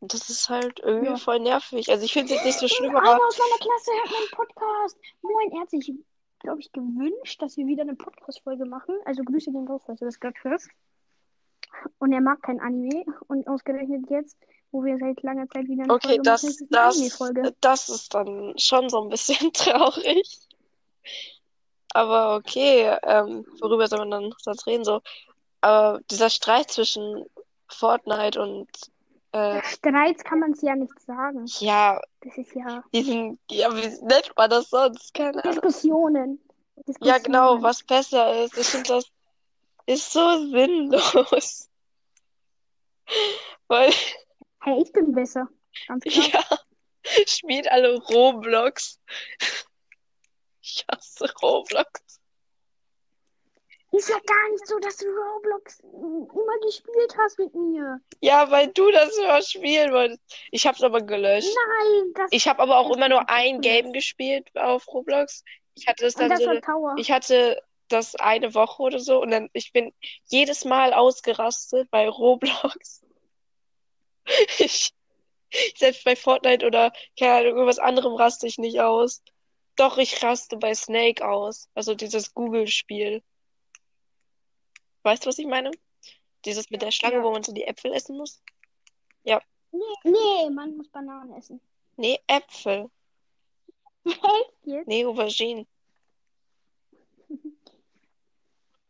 das 0.00 0.28
ist 0.28 0.48
halt 0.48 0.80
irgendwie 0.80 1.12
Ja. 1.12 1.16
voll 1.16 1.38
nervig. 1.38 1.88
Also 1.88 2.04
ich 2.04 2.12
finde 2.12 2.30
es 2.34 2.34
jetzt 2.34 2.44
nicht 2.44 2.58
so 2.58 2.66
schlimm, 2.68 2.94
Einer 2.96 3.24
aus 3.24 3.38
meiner 3.38 3.58
Klasse 3.58 3.90
hört 3.92 4.10
meinen 4.10 4.30
Podcast. 4.32 4.96
Moin, 5.22 5.52
er 5.52 5.66
sich, 5.68 5.92
glaube 6.42 6.60
ich, 6.60 6.72
gewünscht, 6.72 7.40
dass 7.40 7.56
wir 7.56 7.66
wieder 7.66 7.82
eine 7.82 7.94
Podcast-Folge 7.94 8.64
machen. 8.64 8.94
Also 9.04 9.22
Grüße 9.22 9.50
gehen 9.50 9.66
raus, 9.66 9.82
falls 9.86 10.00
du 10.00 10.04
das 10.04 10.20
gerade 10.20 10.36
hörst. 10.42 10.68
Und 11.98 12.12
er 12.12 12.20
mag 12.20 12.42
kein 12.42 12.60
Anime. 12.60 13.04
Und 13.28 13.48
ausgerechnet 13.48 14.10
jetzt, 14.10 14.36
wo 14.70 14.84
wir 14.84 14.98
seit 14.98 15.22
langer 15.22 15.48
Zeit 15.48 15.68
wieder 15.68 15.84
eine 15.84 15.94
okay, 15.94 16.08
Folge 16.08 16.22
das, 16.22 16.42
machen, 16.42 16.50
ist 16.50 16.66
das, 16.70 16.96
Anime-Folge. 16.96 17.54
das 17.60 17.88
ist 17.88 18.14
dann 18.14 18.54
schon 18.58 18.88
so 18.88 19.02
ein 19.02 19.08
bisschen 19.08 19.52
traurig. 19.54 20.48
Aber 21.94 22.36
okay, 22.36 22.96
ähm, 23.02 23.44
worüber 23.60 23.86
soll 23.86 24.00
man 24.00 24.10
dann 24.10 24.34
sonst 24.38 24.66
reden? 24.66 24.84
So, 24.84 25.00
aber 25.60 26.00
dieser 26.10 26.30
Streit 26.30 26.70
zwischen 26.70 27.24
Fortnite 27.68 28.40
und 28.40 28.68
äh, 29.32 29.62
Streits 29.64 30.24
kann 30.24 30.40
man 30.40 30.52
es 30.52 30.62
ja 30.62 30.76
nicht 30.76 30.98
sagen. 31.00 31.44
ja, 31.58 32.00
Das 32.20 32.36
ist 32.38 32.54
ja 32.54 32.84
diesen, 32.92 33.38
ja, 33.50 33.74
wie 33.74 33.88
nennt 34.04 34.32
man 34.36 34.50
das 34.50 34.70
sonst? 34.70 35.12
Keine 35.14 35.42
Ahnung. 35.42 35.52
Diskussionen. 35.54 36.40
Ja, 37.00 37.18
genau, 37.18 37.56
Diskussionen. 37.56 37.62
was 37.62 37.82
besser 37.84 38.44
ist. 38.44 38.56
Ich 38.58 38.66
finde, 38.66 38.88
das 38.88 39.06
ist 39.86 40.12
so 40.12 40.38
sinnlos. 40.50 41.68
Weil, 43.68 43.92
Hey, 44.60 44.80
ich 44.82 44.92
bin 44.92 45.12
besser. 45.12 45.48
Ganz 45.88 46.04
klar. 46.04 46.26
ja, 46.32 46.58
spielt 47.26 47.70
alle 47.70 47.98
Roblox. 47.98 49.00
Ich 50.60 50.84
hasse 50.90 51.32
Roblox. 51.42 52.11
Ist 53.92 54.08
ja 54.08 54.16
gar 54.26 54.50
nicht 54.50 54.66
so, 54.66 54.78
dass 54.78 54.96
du 54.96 55.06
Roblox 55.06 55.80
immer 55.80 56.58
gespielt 56.64 57.14
hast 57.18 57.38
mit 57.38 57.54
mir. 57.54 58.00
Ja, 58.22 58.50
weil 58.50 58.68
du 58.68 58.90
das 58.90 59.16
immer 59.18 59.42
spielen 59.42 59.92
wolltest. 59.92 60.20
Ich 60.50 60.66
hab's 60.66 60.82
aber 60.82 61.02
gelöscht. 61.02 61.54
Nein, 61.54 62.12
das, 62.14 62.28
Ich 62.32 62.48
habe 62.48 62.62
aber 62.62 62.78
auch 62.78 62.88
Das 62.88 62.96
immer 62.96 63.08
nur 63.10 63.28
ein. 63.28 63.60
Game 63.60 63.92
gespielt 63.92 64.48
auf 64.56 64.88
Roblox. 64.88 65.44
Ich 65.74 65.86
hatte 65.86 66.06
und 66.06 66.18
dann 66.18 66.30
das 66.30 66.40
so, 66.42 66.48
eine- 66.48 66.62
ich 66.96 67.10
hatte 67.12 67.62
das 67.88 68.14
eine 68.16 68.54
Woche 68.54 68.82
oder 68.82 68.98
so 68.98 69.20
und 69.20 69.30
dann, 69.30 69.50
ich 69.52 69.72
bin 69.72 69.92
jedes 70.24 70.64
Mal 70.64 70.94
ausgerastet 70.94 71.90
bei 71.90 72.08
Roblox. 72.08 73.02
Ich, 74.58 74.92
selbst 75.76 76.04
bei 76.04 76.16
Fortnite 76.16 76.64
oder, 76.66 76.92
keine 77.18 77.32
Ahnung, 77.34 77.56
irgendwas 77.56 77.78
anderem 77.78 78.14
raste 78.14 78.46
ich 78.46 78.56
nicht 78.56 78.80
aus. 78.80 79.22
Doch, 79.76 79.98
ich 79.98 80.22
raste 80.22 80.56
bei 80.56 80.74
Snake 80.74 81.26
aus. 81.28 81.68
Also 81.74 81.94
dieses 81.94 82.32
Google-Spiel. 82.32 83.22
Weißt 85.02 85.24
du, 85.24 85.28
was 85.28 85.38
ich 85.38 85.46
meine? 85.46 85.70
Dieses 86.44 86.70
mit 86.70 86.82
der 86.82 86.90
Schlange, 86.90 87.16
Ja. 87.16 87.22
wo 87.22 87.30
man 87.32 87.42
so 87.42 87.52
die 87.52 87.64
Äpfel 87.64 87.92
essen 87.92 88.16
muss? 88.16 88.40
Nee, 89.24 89.38
nee, 90.04 90.50
man 90.50 90.76
muss 90.76 90.88
Bananen 90.88 91.32
essen. 91.32 91.58
Nee, 91.96 92.18
Äpfel. 92.26 92.90
Echt 94.04 94.18
jetzt? 94.64 94.86
Nee, 94.86 95.06
Aubergine. 95.06 95.66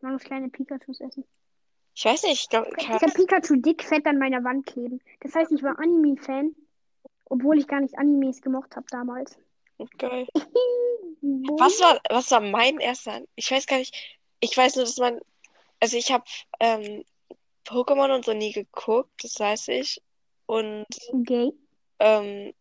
Man 0.00 0.14
muss 0.14 0.22
kleine 0.24 0.48
Pikachus 0.48 1.00
essen. 1.00 1.24
Ich 1.94 2.04
weiß 2.04 2.22
nicht, 2.24 2.42
ich 2.42 2.48
glaube, 2.48 2.70
Ich 2.78 2.88
habe 2.88 3.06
Pikachu 3.12 3.56
dick 3.56 3.84
fett 3.84 4.06
an 4.06 4.18
meiner 4.18 4.42
Wand 4.42 4.66
kleben. 4.66 5.00
Das 5.20 5.34
heißt, 5.34 5.52
ich 5.52 5.62
war 5.62 5.78
Anime-Fan, 5.78 6.56
obwohl 7.26 7.58
ich 7.58 7.68
gar 7.68 7.80
nicht 7.80 7.96
Animes 7.98 8.40
gemocht 8.42 8.74
habe 8.74 8.86
damals. 8.90 9.38
geil. 9.98 10.26
Was 11.22 11.80
war, 11.80 12.00
was 12.10 12.30
war 12.32 12.40
mein 12.40 12.78
erster? 12.80 13.22
Ich 13.36 13.48
weiß 13.48 13.66
gar 13.66 13.78
nicht. 13.78 13.94
Ich 14.40 14.56
weiß 14.56 14.74
nur, 14.74 14.84
dass 14.86 14.96
man, 14.96 15.20
also 15.82 15.96
ich 15.96 16.12
habe 16.12 16.22
ähm, 16.60 17.04
Pokémon 17.64 18.14
und 18.14 18.24
so 18.24 18.32
nie 18.32 18.52
geguckt, 18.52 19.10
das 19.24 19.38
weiß 19.40 19.66
ich. 19.68 20.00
Und 20.46 20.86
Gay. 21.12 21.52
ähm, 21.98 22.54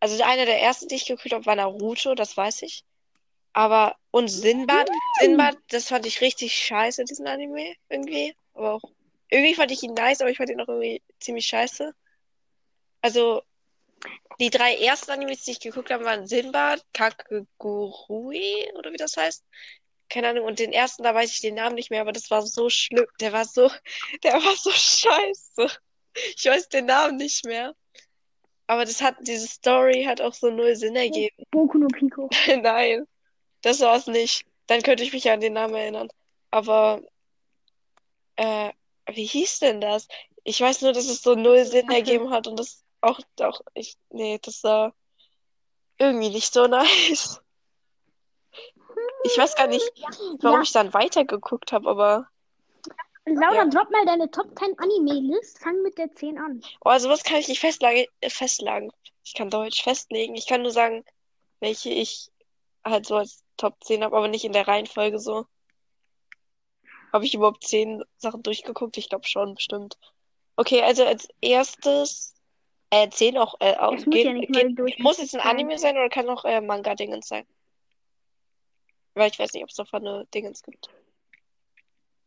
also 0.00 0.20
einer 0.24 0.46
der 0.46 0.60
ersten, 0.60 0.88
die 0.88 0.96
ich 0.96 1.06
geguckt 1.06 1.32
habe, 1.32 1.46
war 1.46 1.54
Naruto, 1.54 2.16
das 2.16 2.36
weiß 2.36 2.62
ich. 2.62 2.84
Aber 3.52 3.94
und 4.10 4.26
Sinbad, 4.26 4.90
Sinbad, 5.20 5.56
das 5.68 5.88
fand 5.88 6.06
ich 6.06 6.20
richtig 6.20 6.56
scheiße, 6.56 7.04
diesen 7.04 7.28
Anime 7.28 7.76
irgendwie. 7.88 8.34
Aber 8.54 8.74
auch 8.74 8.90
irgendwie 9.30 9.54
fand 9.54 9.70
ich 9.70 9.84
ihn 9.84 9.94
nice, 9.94 10.22
aber 10.22 10.30
ich 10.30 10.38
fand 10.38 10.50
ihn 10.50 10.60
auch 10.60 10.66
irgendwie 10.66 11.02
ziemlich 11.20 11.46
scheiße. 11.46 11.94
Also 13.00 13.42
die 14.40 14.50
drei 14.50 14.74
ersten 14.74 15.12
Animes, 15.12 15.44
die 15.44 15.52
ich 15.52 15.60
geguckt 15.60 15.92
habe, 15.92 16.04
waren 16.04 16.26
Sinbad, 16.26 16.84
Kakegurui 16.92 18.72
oder 18.74 18.92
wie 18.92 18.96
das 18.96 19.16
heißt. 19.16 19.44
Keine 20.08 20.28
Ahnung. 20.28 20.44
Und 20.44 20.58
den 20.58 20.72
ersten, 20.72 21.02
da 21.02 21.14
weiß 21.14 21.30
ich 21.30 21.40
den 21.40 21.54
Namen 21.54 21.74
nicht 21.74 21.90
mehr, 21.90 22.00
aber 22.00 22.12
das 22.12 22.30
war 22.30 22.42
so 22.42 22.68
schlimm. 22.68 23.06
Der 23.20 23.32
war 23.32 23.44
so, 23.44 23.70
der 24.22 24.34
war 24.34 24.56
so 24.56 24.70
scheiße. 24.70 25.78
Ich 26.36 26.44
weiß 26.44 26.68
den 26.68 26.86
Namen 26.86 27.16
nicht 27.16 27.44
mehr. 27.44 27.74
Aber 28.66 28.84
das 28.84 29.02
hat, 29.02 29.16
diese 29.20 29.46
Story 29.46 30.04
hat 30.04 30.20
auch 30.20 30.32
so 30.32 30.50
null 30.50 30.74
Sinn 30.74 30.96
ergeben. 30.96 31.44
Boku 31.50 31.78
no 31.78 31.88
Pico. 31.88 32.30
Nein, 32.46 33.06
das 33.62 33.80
war's 33.80 34.06
nicht. 34.06 34.46
Dann 34.66 34.82
könnte 34.82 35.02
ich 35.02 35.12
mich 35.12 35.30
an 35.30 35.40
den 35.40 35.52
Namen 35.52 35.74
erinnern. 35.74 36.08
Aber, 36.50 37.02
äh, 38.36 38.70
wie 39.12 39.26
hieß 39.26 39.58
denn 39.58 39.80
das? 39.80 40.08
Ich 40.44 40.60
weiß 40.60 40.82
nur, 40.82 40.92
dass 40.92 41.06
es 41.06 41.22
so 41.22 41.34
null 41.34 41.64
Sinn 41.66 41.84
Okay. 41.84 41.96
ergeben 41.96 42.30
hat 42.30 42.46
und 42.46 42.58
das 42.58 42.82
auch, 43.02 43.20
auch, 43.40 43.60
ich, 43.74 43.96
nee, 44.10 44.38
das 44.40 44.64
war 44.64 44.94
irgendwie 45.98 46.30
nicht 46.30 46.52
so 46.52 46.66
nice. 46.66 47.40
Ich 49.24 49.38
weiß 49.38 49.54
gar 49.56 49.66
nicht, 49.66 49.90
warum 50.40 50.58
Ja. 50.58 50.62
ich 50.62 50.72
dann 50.72 50.92
weitergeguckt 50.94 51.72
habe, 51.72 51.88
aber, 51.88 52.28
Laura, 53.26 53.54
Ja. 53.54 53.64
drop 53.66 53.90
mal 53.90 54.04
deine 54.04 54.30
Top 54.30 54.46
10 54.58 54.78
Anime-List. 54.78 55.58
Fang 55.58 55.80
mit 55.82 55.96
der 55.96 56.12
10 56.14 56.38
an. 56.38 56.62
oh, 56.84 56.90
also 56.90 57.08
was 57.08 57.22
kann 57.24 57.38
ich 57.38 57.48
nicht 57.48 57.60
festlage, 57.60 58.06
äh, 58.20 58.28
festlegen? 58.30 58.90
Ich 59.24 59.32
kann 59.32 59.48
Deutsch 59.48 59.82
festlegen. 59.82 60.34
Ich 60.34 60.46
kann 60.46 60.60
nur 60.62 60.72
sagen, 60.72 61.04
welche 61.60 61.88
ich 61.88 62.30
halt 62.84 63.06
so 63.06 63.16
als 63.16 63.42
Top 63.56 63.82
10 63.82 64.04
habe, 64.04 64.14
aber 64.16 64.28
nicht 64.28 64.44
in 64.44 64.52
der 64.52 64.68
Reihenfolge 64.68 65.18
so. 65.18 65.46
Habe 67.14 67.24
ich 67.24 67.34
überhaupt 67.34 67.64
10 67.64 68.02
Sachen 68.18 68.42
durchgeguckt? 68.42 68.98
Ich 68.98 69.08
glaube 69.08 69.26
schon, 69.26 69.54
bestimmt. 69.54 69.96
Okay, 70.56 70.82
also 70.82 71.04
als 71.04 71.26
erstes, 71.40 72.34
äh, 72.90 73.08
10 73.08 73.38
auch, 73.38 73.54
äh, 73.60 73.74
auch, 73.76 73.94
Es 73.94 74.04
muss 74.04 74.14
geht, 74.14 74.26
ja 74.54 74.62
geht, 74.68 74.98
muss 74.98 75.16
jetzt 75.18 75.34
ein. 75.34 75.40
Anime 75.40 75.78
sein 75.78 75.96
oder 75.96 76.10
kann 76.10 76.28
auch 76.28 76.44
äh, 76.44 76.60
Manga-Dingens 76.60 77.28
sein? 77.28 77.46
Weil 79.14 79.30
ich 79.30 79.38
weiß 79.38 79.52
nicht, 79.54 79.62
ob 79.62 79.70
es 79.70 79.76
davon 79.76 80.06
eine 80.06 80.26
Dingens 80.26 80.62
gibt. 80.62 80.90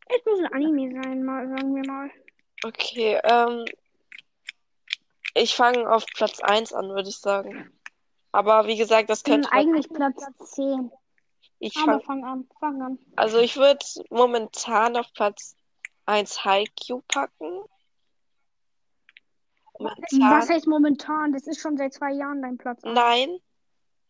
Es 0.09 0.25
muss 0.25 0.39
ein 0.39 0.53
Anime 0.53 1.01
sein, 1.03 1.23
mal, 1.23 1.47
sagen 1.49 1.75
wir 1.75 1.85
mal. 1.85 2.09
Okay, 2.63 3.19
ähm, 3.23 3.65
ich 5.33 5.55
fange 5.55 5.89
auf 5.89 6.05
Platz 6.15 6.39
1 6.39 6.73
an, 6.73 6.89
würde 6.89 7.09
ich 7.09 7.17
sagen. 7.17 7.71
Aber 8.31 8.67
wie 8.67 8.77
gesagt, 8.77 9.09
das 9.09 9.23
Hm, 9.25 9.31
könnte 9.33 9.51
eigentlich 9.51 9.89
Platz 9.89 10.23
10. 10.53 10.91
ich 11.59 11.75
Aber 11.77 11.99
fang, 11.99 12.01
fang 12.03 12.23
an, 12.23 12.49
fang 12.59 12.81
an. 12.81 12.99
also 13.15 13.39
ich 13.39 13.57
würde 13.57 13.85
momentan 14.09 14.95
auf 14.97 15.11
Platz 15.13 15.55
1 16.05 16.45
Haikyuu 16.45 17.01
packen. 17.07 17.63
Momentan, 19.79 20.31
Was 20.31 20.49
heißt 20.49 20.67
momentan? 20.67 21.33
Das 21.33 21.45
ist 21.47 21.59
schon 21.59 21.77
seit 21.77 21.93
zwei 21.93 22.11
Jahren 22.13 22.41
dein 22.41 22.57
Platz. 22.57 22.81
nein, 22.83 23.39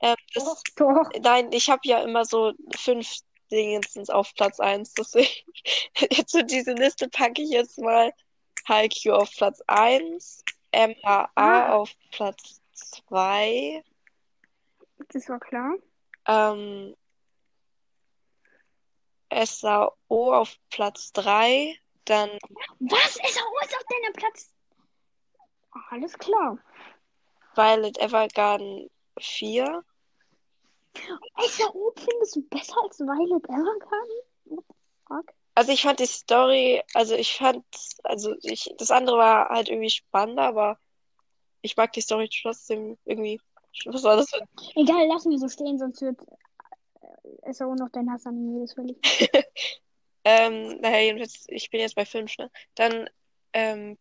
ähm, 0.02 0.16
das, 0.34 0.64
Doch. 0.76 1.10
nein, 1.22 1.52
ich 1.52 1.70
habe 1.70 1.82
ja 1.86 2.00
immer 2.04 2.26
so 2.26 2.54
fünf 2.76 3.18
Dingens 3.52 4.10
auf 4.10 4.34
Platz 4.36 4.60
1, 4.60 4.94
deswegen 4.94 5.30
jetzt 6.12 6.32
so 6.32 6.42
diese 6.42 6.74
Liste 6.74 7.08
packe 7.10 7.42
ich 7.42 7.50
jetzt 7.50 7.78
mal 7.80 8.14
Haikyuu 8.68 9.14
auf 9.14 9.32
Platz 9.36 9.62
1, 9.68 10.44
MAA 10.74 11.30
Ah. 11.36 11.74
auf 11.74 11.92
Platz 12.12 12.62
2, 12.74 13.84
Das 15.10 15.30
war 15.30 15.40
klar. 15.40 15.76
ähm, 16.28 16.96
SAO 19.32 19.94
auf 20.10 20.58
Platz 20.70 21.12
3, 21.14 21.78
dann 22.06 22.30
Was? 22.80 23.14
SAO 23.14 23.60
ist 23.64 23.76
auf 23.76 23.84
deinem 23.90 24.14
Platz. 24.14 24.52
Alles 25.90 26.18
klar. 26.18 26.58
Violet 27.56 27.98
Evergarden 28.00 28.90
4, 29.20 29.84
SAO 31.50 31.94
findest 31.96 32.36
du 32.36 32.42
besser 32.50 32.76
als 32.84 33.00
Violet 33.00 33.44
Evergarden? 33.46 34.64
Also 35.56 35.72
ich 35.72 35.82
fand 35.82 36.00
die 36.00 36.06
Story, 36.06 36.84
also 36.94 37.16
ich 37.16 37.36
fand, 37.36 37.66
also 38.04 38.36
ich, 38.44 38.74
das 38.78 38.92
andere 38.92 39.18
war 39.18 39.50
halt 39.50 39.70
irgendwie 39.70 39.90
spannender, 39.90 40.44
aber 40.44 40.80
ich 41.62 41.76
mag 41.76 41.92
die 41.94 42.02
Story 42.02 42.30
trotzdem 42.30 42.98
irgendwie. 43.06 43.42
Was 43.86 44.04
war 44.04 44.18
das? 44.18 44.30
Für... 44.30 44.42
Egal, 44.76 45.08
lassen 45.08 45.32
wir 45.32 45.40
so 45.40 45.50
stehen, 45.50 45.78
sonst 45.78 46.02
wird 46.02 46.20
es 47.44 47.62
auch 47.62 47.76
noch 47.76 47.90
dein 47.90 48.12
Hass 48.12 48.26
an 48.26 48.36
mir, 48.36 48.62
das 48.62 48.78
will 48.78 48.96
ich. 49.02 49.30
ähm, 50.24 50.80
naja, 50.80 51.00
jedenfalls, 51.00 51.46
ich 51.48 51.70
bin 51.70 51.82
jetzt 51.82 51.96
bei 51.96 52.06
5, 52.06 52.38
ne? 52.38 52.52
Dann, 52.76 53.10
ähm, 53.54 53.98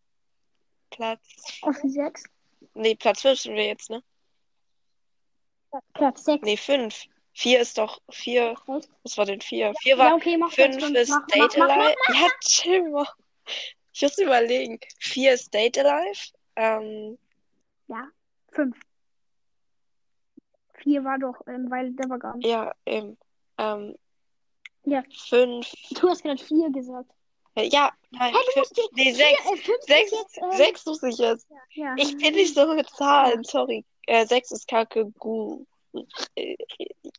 Platz. 0.89 1.59
Auf 1.61 1.77
6. 1.83 2.23
Nee, 2.73 2.95
Platz 2.95 3.21
5 3.21 3.39
sind 3.39 3.55
wir 3.55 3.65
jetzt, 3.65 3.89
ne? 3.89 4.03
Platz 5.93 6.23
6. 6.25 6.43
Nee, 6.43 6.57
5. 6.57 7.05
4 7.33 7.59
ist 7.61 7.77
doch 7.77 8.01
4. 8.09 8.55
Echt? 8.67 8.89
Was 9.03 9.17
war 9.17 9.25
denn 9.25 9.41
4? 9.41 9.73
4 9.81 9.97
war 9.97 10.07
Ja, 10.09 10.15
okay, 10.15 10.37
mach 10.37 10.51
5 10.51 10.77
ist 10.95 11.09
Mach, 11.09 11.27
Date 11.27 11.57
mach, 11.57 11.67
mach, 11.67 11.75
Alive. 11.77 11.95
Ja, 12.13 12.27
chill 12.41 12.89
mal. 12.89 13.07
Ich 13.93 14.01
muss 14.01 14.17
überlegen. 14.17 14.79
4 14.99 15.33
ist 15.33 15.53
Date 15.53 15.77
Alive. 15.77 16.31
Ähm, 16.55 17.17
Ja, 17.87 18.07
5. 18.51 18.75
4 20.75 21.03
war 21.03 21.19
doch, 21.19 21.41
ähm, 21.47 21.69
weil 21.69 21.91
der 21.93 22.09
war 22.09 22.19
gar 22.19 22.35
nicht. 22.37 22.47
ja, 22.47 22.73
ähm, 22.85 23.17
ähm, 23.57 23.95
Ja. 24.83 25.03
5. 25.27 25.71
Du 25.99 26.09
hast 26.09 26.23
gerade 26.23 26.43
4 26.43 26.71
gesagt. 26.71 27.11
Äh, 27.57 27.67
ja, 27.69 27.91
nein, 28.11 28.33
Hey, 28.33 28.63
fünf- 28.63 28.89
nee, 28.93 29.03
vier, 29.05 29.15
6. 29.15 29.31
Äh, 29.31 29.57
5 29.57 29.81
Sechs- 29.81 30.11
ist 30.11 30.19
jetzt. 30.19 30.37
Ähm, 30.37 30.51
6 30.51 30.85
muss 30.85 31.03
ich 31.03 31.17
jetzt. 31.17 31.47
Ja. 31.73 31.95
Ich 31.97 32.15
bin 32.17 32.35
nicht 32.35 32.53
so 32.53 32.67
mit 32.73 32.87
Zahlen, 32.91 33.43
sorry. 33.43 33.83
Äh, 34.05 34.25
6 34.27 34.51
ist 34.51 34.67
Kacke, 34.67 35.11
Gu. 35.17 35.65
Äh, 36.35 36.55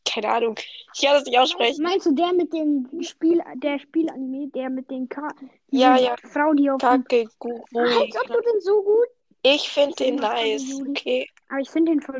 Keine 0.05 0.29
Ahnung. 0.29 0.55
Ich 0.95 1.01
kann 1.01 1.13
das 1.15 1.25
nicht 1.25 1.37
aussprechen. 1.37 1.83
Meinst 1.83 2.05
du 2.05 2.13
der 2.13 2.31
mit 2.31 2.53
dem 2.53 2.87
Spiel, 3.01 3.43
der 3.55 3.79
Spielanime, 3.79 4.47
der 4.51 4.69
mit 4.69 4.89
den 4.89 5.09
K 5.09 5.27
Ja, 5.71 5.97
ja. 5.97 6.15
Frau, 6.31 6.53
die 6.53 6.69
auf 6.71 6.79
Kacke, 6.79 7.25
Gu. 7.39 7.49
Als 7.75 8.15
ob 8.15 8.27
du 8.27 8.41
den 8.41 8.61
so 8.61 8.81
gut. 8.81 9.07
Ich 9.41 9.69
finde 9.69 9.95
den 9.95 10.15
nice, 10.15 10.81
okay. 10.87 11.27
Aber 11.49 11.59
ich 11.59 11.69
finde 11.69 11.91
den 11.91 12.01
voll. 12.01 12.19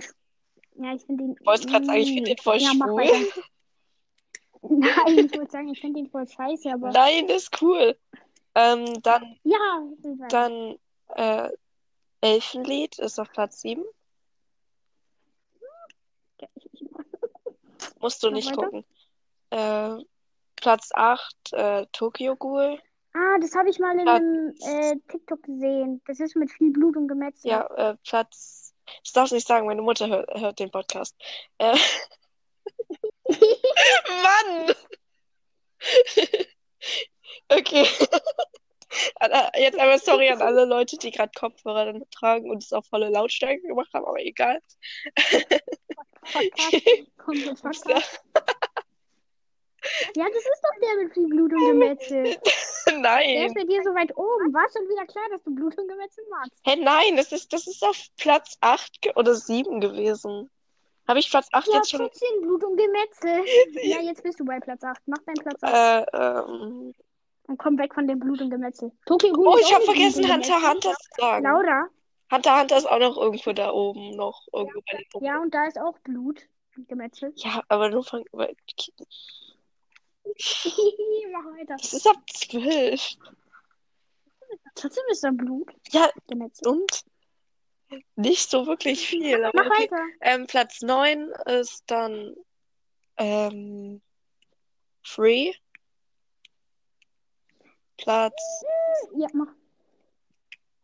Ja, 0.75 0.93
ich 0.93 1.03
finde 1.05 1.23
den. 1.23 1.35
Ich 1.39 1.45
wollte 1.45 1.67
gerade 1.67 1.85
sagen, 1.85 1.99
ich 1.99 2.09
finde 2.13 2.29
den 2.35 2.37
voll 2.37 2.57
ja, 2.57 2.71
schwul. 2.71 3.03
Nein, 4.61 5.25
ich 5.25 5.37
wollte 5.37 5.51
sagen, 5.51 5.69
ich 5.69 5.79
finde 5.79 6.01
den 6.01 6.09
voll 6.09 6.27
scheiße, 6.27 6.71
aber. 6.71 6.91
Nein, 6.91 7.27
ist 7.29 7.61
cool. 7.61 7.97
Ähm, 8.55 9.01
dann, 9.03 9.37
Ja, 9.43 9.83
dann, 10.29 10.77
äh, 11.15 11.49
Elfenlied 12.21 12.99
ist 12.99 13.19
auf 13.19 13.31
Platz 13.31 13.61
7. 13.61 13.83
Musst 17.99 18.23
du 18.23 18.29
nicht 18.31 18.53
gucken. 18.55 18.83
Äh, 19.51 19.97
Platz 20.55 20.89
8, 20.93 21.53
äh, 21.53 21.85
Tokyo 21.91 22.35
Ghoul. 22.35 22.79
Ah, 23.13 23.37
das 23.39 23.55
habe 23.55 23.69
ich 23.69 23.79
mal 23.79 23.97
in 23.97 24.03
Platz- 24.03 24.17
einem 24.21 24.55
äh, 24.61 24.95
TikTok 25.09 25.41
gesehen. 25.43 26.01
Das 26.05 26.19
ist 26.19 26.35
mit 26.35 26.51
viel 26.51 26.71
Blut 26.71 26.97
und 26.97 27.07
Gemetzel. 27.07 27.49
Ja, 27.51 27.65
äh, 27.91 27.95
Platz. 28.03 28.73
Ich 29.03 29.13
darf 29.13 29.31
nicht 29.31 29.47
sagen, 29.47 29.67
meine 29.67 29.81
Mutter 29.81 30.07
hört, 30.07 30.29
hört 30.39 30.59
den 30.59 30.71
Podcast. 30.71 31.15
Äh, 31.59 31.77
Mann! 34.23 34.75
okay. 37.49 37.85
Jetzt 39.55 39.77
einmal 39.77 39.99
sorry 39.99 40.29
an 40.29 40.41
alle 40.41 40.65
Leute, 40.65 40.97
die 40.97 41.11
gerade 41.11 41.31
Kopfhörer 41.37 41.85
dann 41.85 42.03
tragen 42.09 42.49
und 42.49 42.63
es 42.63 42.73
auf 42.73 42.87
volle 42.87 43.09
Lautstärke 43.09 43.61
gemacht 43.61 43.89
haben, 43.93 44.05
aber 44.05 44.19
egal. 44.19 44.59
Ja, 50.15 50.25
das 50.27 50.43
ist 50.43 50.61
doch 50.61 50.79
der 50.81 51.03
mit 51.03 51.13
viel 51.13 51.27
Blut 51.27 51.53
und 51.53 51.67
Gemetzel. 51.67 52.23
Der 52.23 52.35
ist 52.35 52.87
Nein. 52.99 53.53
bei 53.53 53.63
dir 53.63 53.81
so 53.83 53.91
weit 53.95 54.15
oben. 54.17 54.53
War 54.53 54.67
schon 54.71 54.87
wieder 54.89 55.05
klar, 55.05 55.23
dass 55.31 55.43
du 55.43 55.53
Blut 55.55 55.77
und 55.77 55.87
Gemetzel 55.87 56.23
magst. 56.29 56.53
Hä, 56.65 56.75
nein, 56.75 57.15
das 57.15 57.31
ist, 57.31 57.53
das 57.53 57.67
ist 57.67 57.83
auf 57.83 57.97
Platz 58.17 58.57
8 58.61 59.01
ge- 59.01 59.13
oder 59.15 59.35
7 59.35 59.79
gewesen. 59.79 60.49
Habe 61.09 61.19
ich 61.19 61.29
Platz 61.29 61.49
8 61.51 61.67
Ja, 61.67 61.73
jetzt 61.77 61.89
schon? 61.89 61.99
14 62.01 62.41
Blut 62.41 62.63
und 62.63 62.77
Gemetzel. 62.77 63.43
Ja, 63.83 63.99
jetzt 64.01 64.21
bist 64.23 64.39
du 64.39 64.45
bei 64.45 64.59
Platz 64.59 64.83
8. 64.83 65.01
Mach 65.07 65.17
deinen 65.25 65.35
Platz 65.43 65.63
8 65.63 65.73
Äh, 65.73 66.05
ähm. 66.39 66.93
und 67.47 67.57
komm 67.57 67.77
weg 67.79 67.95
von 67.95 68.07
dem 68.07 68.19
Blut 68.19 68.41
und 68.41 68.51
Gemetzel. 68.51 68.91
Tokyo 69.07 69.33
Oh, 69.35 69.57
ich 69.59 69.73
habe 69.73 69.83
Blut 69.85 69.95
vergessen, 69.95 70.31
Hunter. 70.31 70.61
Hunter 70.69 70.93
zu 70.93 71.09
sagen. 71.17 71.43
Laura. 71.43 71.87
Hunter 72.31 72.59
Hunter 72.59 72.77
ist 72.77 72.85
auch 72.85 72.99
noch 72.99 73.17
irgendwo 73.17 73.51
da 73.53 73.71
oben, 73.71 74.11
noch 74.15 74.47
irgendwo 74.53 74.81
bei 74.81 75.03
den. 75.15 75.23
Ja, 75.25 75.41
und 75.41 75.51
da 75.51 75.65
ist 75.65 75.79
auch 75.79 75.97
Blut 76.03 76.43
und 76.77 76.87
Gemetzel. 76.87 77.33
Ja, 77.37 77.63
aber 77.69 77.89
nur 77.89 78.03
von. 78.03 78.23
Mach 78.33 78.45
weiter. 81.57 81.75
Das 81.77 81.91
ist 81.93 82.07
ab 82.07 82.17
12. 82.31 83.15
Trotzdem 84.75 85.03
ist 85.09 85.23
da 85.23 85.31
Blut. 85.31 85.71
Ja, 85.89 86.07
Gemetzel. 86.27 86.67
und 86.67 87.03
nicht 88.15 88.49
so 88.49 88.67
wirklich 88.67 89.07
viel. 89.07 89.43
Aber 89.43 89.63
Mach 89.63 89.67
okay. 89.67 89.83
weiter. 89.83 90.03
Ähm, 90.21 90.47
Platz 90.47 90.81
9 90.81 91.29
ist 91.45 91.83
dann 91.87 92.35
ähm, 93.17 94.01
Free. 95.03 95.53
Platz 97.97 98.63
Ja, 99.17 99.27
mach. 99.33 99.47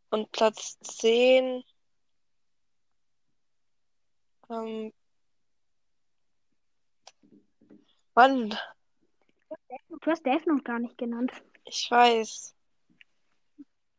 und 0.10 0.32
Platz 0.32 0.78
10 0.80 1.64
ähm, 4.50 4.92
Mann, 8.16 8.58
Du 9.90 10.12
hast 10.12 10.26
Death 10.26 10.46
noch 10.46 10.64
gar 10.64 10.80
nicht 10.80 10.98
genannt. 10.98 11.32
ich 11.66 11.88
weiß. 11.90 12.54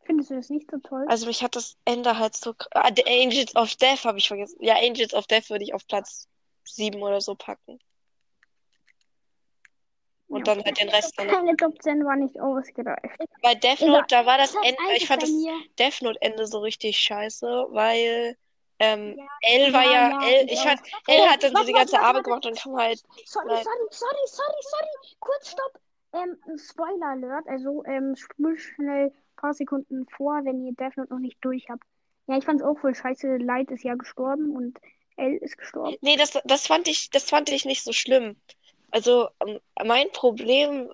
Findest 0.07 0.31
du 0.31 0.37
das 0.37 0.51
nicht 0.51 0.71
so 0.71 0.79
toll? 0.79 1.05
Also 1.09 1.27
mich 1.27 1.43
hat 1.43 1.57
das 1.57 1.77
Ende 1.85 2.19
halt 2.19 2.37
so. 2.37 2.55
Ah, 2.71 2.91
The 2.95 3.05
Angels 3.07 3.55
of 3.57 3.75
Death 3.75 4.05
habe 4.05 4.19
ich 4.19 4.29
vergessen. 4.29 4.57
Ja, 4.61 4.77
Angels 4.77 5.13
of 5.13 5.27
Death 5.27 5.51
würde 5.51 5.65
ich 5.65 5.75
auf 5.75 5.87
Platz 5.87 6.29
7 6.65 7.03
oder 7.03 7.21
so 7.21 7.35
packen. 7.35 7.81
Und 10.29 10.47
Ja. 10.47 10.55
dann 10.55 10.65
halt 10.65 10.81
den 10.81 10.89
Rest 10.89 11.19
dann. 11.19 11.29
Deine 11.29 11.57
Top 11.57 11.81
10 11.83 12.05
war 12.05 12.17
nicht 12.17 12.41
ausgereift. 12.41 13.19
Bei 13.43 13.55
Death 13.55 13.81
Egal. 13.81 13.91
Note, 13.91 14.07
da 14.09 14.27
war 14.27 14.39
das 14.39 14.55
Ende. 14.55 14.81
1 14.91 15.03
Ich 15.03 15.07
fand 15.07 15.23
das. 15.23 15.31
Death 15.79 16.03
Note 16.03 16.21
Ende 16.23 16.47
so 16.47 16.61
richtig 16.61 16.99
scheiße, 16.99 17.67
weil 17.71 18.37
ähm, 18.79 19.17
Ja, 19.17 19.25
L 19.41 19.73
war 19.73 19.85
ja, 19.85 20.11
ja, 20.11 20.29
L, 20.29 20.47
ich 20.51 20.61
fand, 20.61 20.81
L 21.07 21.29
hat 21.29 21.43
dann 21.43 21.57
so 21.57 21.65
die 21.65 21.73
ganze 21.73 21.99
Arbeit 21.99 22.25
gemacht 22.25 22.47
und 22.47 22.57
kam 22.57 22.77
halt. 22.77 23.03
Sorry, 23.25 23.49
sorry, 23.49 23.87
sorry, 23.91 24.27
sorry, 24.27 24.63
sorry. 24.63 25.17
Kurz, 25.21 25.51
stopp. 25.51 25.81
Ähm, 26.13 26.39
Spoiler 26.59 27.07
Alert. 27.09 27.49
Also, 27.49 27.85
ähm, 27.87 28.15
spul 28.17 28.57
schnell 28.59 29.13
paar 29.37 29.55
Sekunden 29.55 30.07
vor, 30.09 30.41
wenn 30.45 30.65
ihr 30.65 30.73
Death 30.73 30.97
Note 30.97 31.13
noch 31.13 31.21
nicht 31.21 31.39
durch 31.43 31.69
habt. 31.69 31.85
Ja, 32.27 32.37
ich 32.37 32.45
fand's 32.45 32.63
auch 32.63 32.79
voll 32.79 32.95
scheiße. 32.95 33.37
Light 33.37 33.71
ist 33.71 33.85
ja 33.85 33.95
gestorben 33.95 34.57
und 34.57 34.79
L 35.17 35.37
ist 35.37 35.57
gestorben. 35.57 35.97
Nee, 36.01 36.17
das, 36.17 36.39
das 36.45 36.67
fand 36.67 36.89
ich, 36.89 37.11
das 37.11 37.25
fand 37.25 37.49
ich 37.51 37.65
nicht 37.65 37.83
so 37.85 37.93
schlimm. 37.93 38.37
Also, 38.91 39.29
ähm, 39.47 39.61
mein 39.85 40.11
Problem 40.13 40.93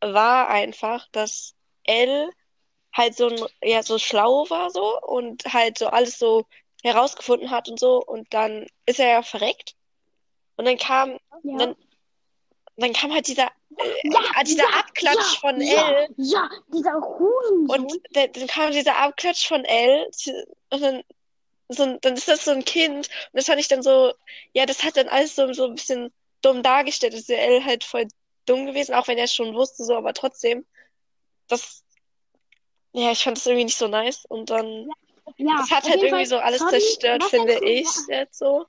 war 0.00 0.48
einfach, 0.48 1.08
dass 1.12 1.54
L 1.84 2.30
halt 2.92 3.14
so 3.14 3.28
ein, 3.28 3.38
ja, 3.62 3.82
so 3.82 3.98
schlau 3.98 4.48
war 4.50 4.70
so 4.70 5.00
und 5.02 5.44
halt 5.44 5.78
so 5.78 5.86
alles 5.88 6.18
so 6.18 6.46
herausgefunden 6.82 7.50
hat 7.50 7.68
und 7.68 7.78
so 7.78 8.02
und 8.02 8.32
dann 8.32 8.66
ist 8.86 8.98
er 8.98 9.08
ja 9.08 9.22
verreckt. 9.22 9.76
Und 10.56 10.66
dann 10.66 10.78
kam, 10.78 11.18
Ja. 11.42 11.58
dann, 11.58 11.76
dann 12.76 12.92
kam 12.92 13.12
halt 13.12 13.28
dieser, 13.28 13.50
Ja, 14.02 14.42
dieser 14.44 14.64
ja, 14.64 14.80
Abklatsch 14.80 15.34
ja, 15.34 15.40
von 15.40 15.60
ja, 15.60 15.90
L 15.90 16.08
Ja, 16.16 16.50
dieser 16.68 16.94
Hurensohn. 16.94 17.68
und 17.86 18.00
dann 18.12 18.46
kam 18.48 18.72
dieser 18.72 18.96
Abklatsch 18.98 19.46
von 19.46 19.64
L 19.64 20.10
und 20.70 20.80
dann, 20.82 21.02
so, 21.68 21.84
ein- 21.84 21.98
dann 22.00 22.14
ist 22.14 22.28
das 22.28 22.44
so 22.44 22.50
ein 22.50 22.64
Kind 22.64 23.08
und 23.08 23.08
das 23.32 23.46
fand 23.46 23.60
ich 23.60 23.68
dann 23.68 23.82
so, 23.82 24.12
ja, 24.52 24.66
das 24.66 24.82
hat 24.82 24.96
dann 24.96 25.08
alles 25.08 25.36
so, 25.36 25.52
so 25.52 25.66
ein 25.66 25.74
bisschen 25.76 26.12
dumm 26.42 26.62
dargestellt. 26.62 27.12
Das 27.12 27.20
ist 27.20 27.28
der 27.28 27.42
L 27.42 27.64
halt 27.64 27.84
voll 27.84 28.08
dumm 28.46 28.66
gewesen, 28.66 28.94
auch 28.94 29.06
wenn 29.08 29.18
er 29.18 29.24
es 29.24 29.34
schon 29.34 29.54
wusste, 29.54 29.84
so, 29.84 29.94
aber 29.96 30.12
trotzdem, 30.14 30.66
das, 31.48 31.84
ja, 32.92 33.12
ich 33.12 33.22
fand 33.22 33.36
das 33.36 33.46
irgendwie 33.46 33.64
nicht 33.66 33.78
so 33.78 33.86
nice 33.86 34.24
und 34.26 34.50
dann, 34.50 34.88
ja, 35.36 35.56
das 35.58 35.70
hat 35.70 35.88
halt 35.88 36.02
irgendwie 36.02 36.26
so 36.26 36.38
alles 36.38 36.58
zerstört, 36.66 37.22
finde 37.24 37.64
ich 37.64 37.86
jetzt 38.08 38.38
so. 38.38 38.66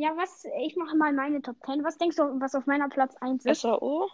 Ja, 0.00 0.16
was, 0.16 0.44
ich 0.60 0.76
mache 0.76 0.96
mal 0.96 1.12
meine 1.12 1.42
Top 1.42 1.56
10. 1.66 1.82
Was 1.82 1.98
denkst 1.98 2.14
du, 2.14 2.22
was 2.40 2.54
auf 2.54 2.66
meiner 2.66 2.88
Platz 2.88 3.16
1 3.16 3.44
ist? 3.46 3.62
SAO? 3.62 4.08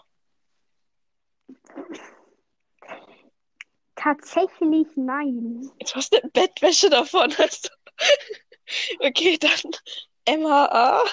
Tatsächlich 3.94 4.88
nein. 4.96 5.70
Jetzt 5.78 5.94
hast 5.94 6.14
du 6.14 6.22
eine 6.22 6.30
Bettwäsche 6.30 6.88
davon. 6.88 7.32
Okay, 9.00 9.36
dann 9.38 10.40
MHA, 10.40 11.04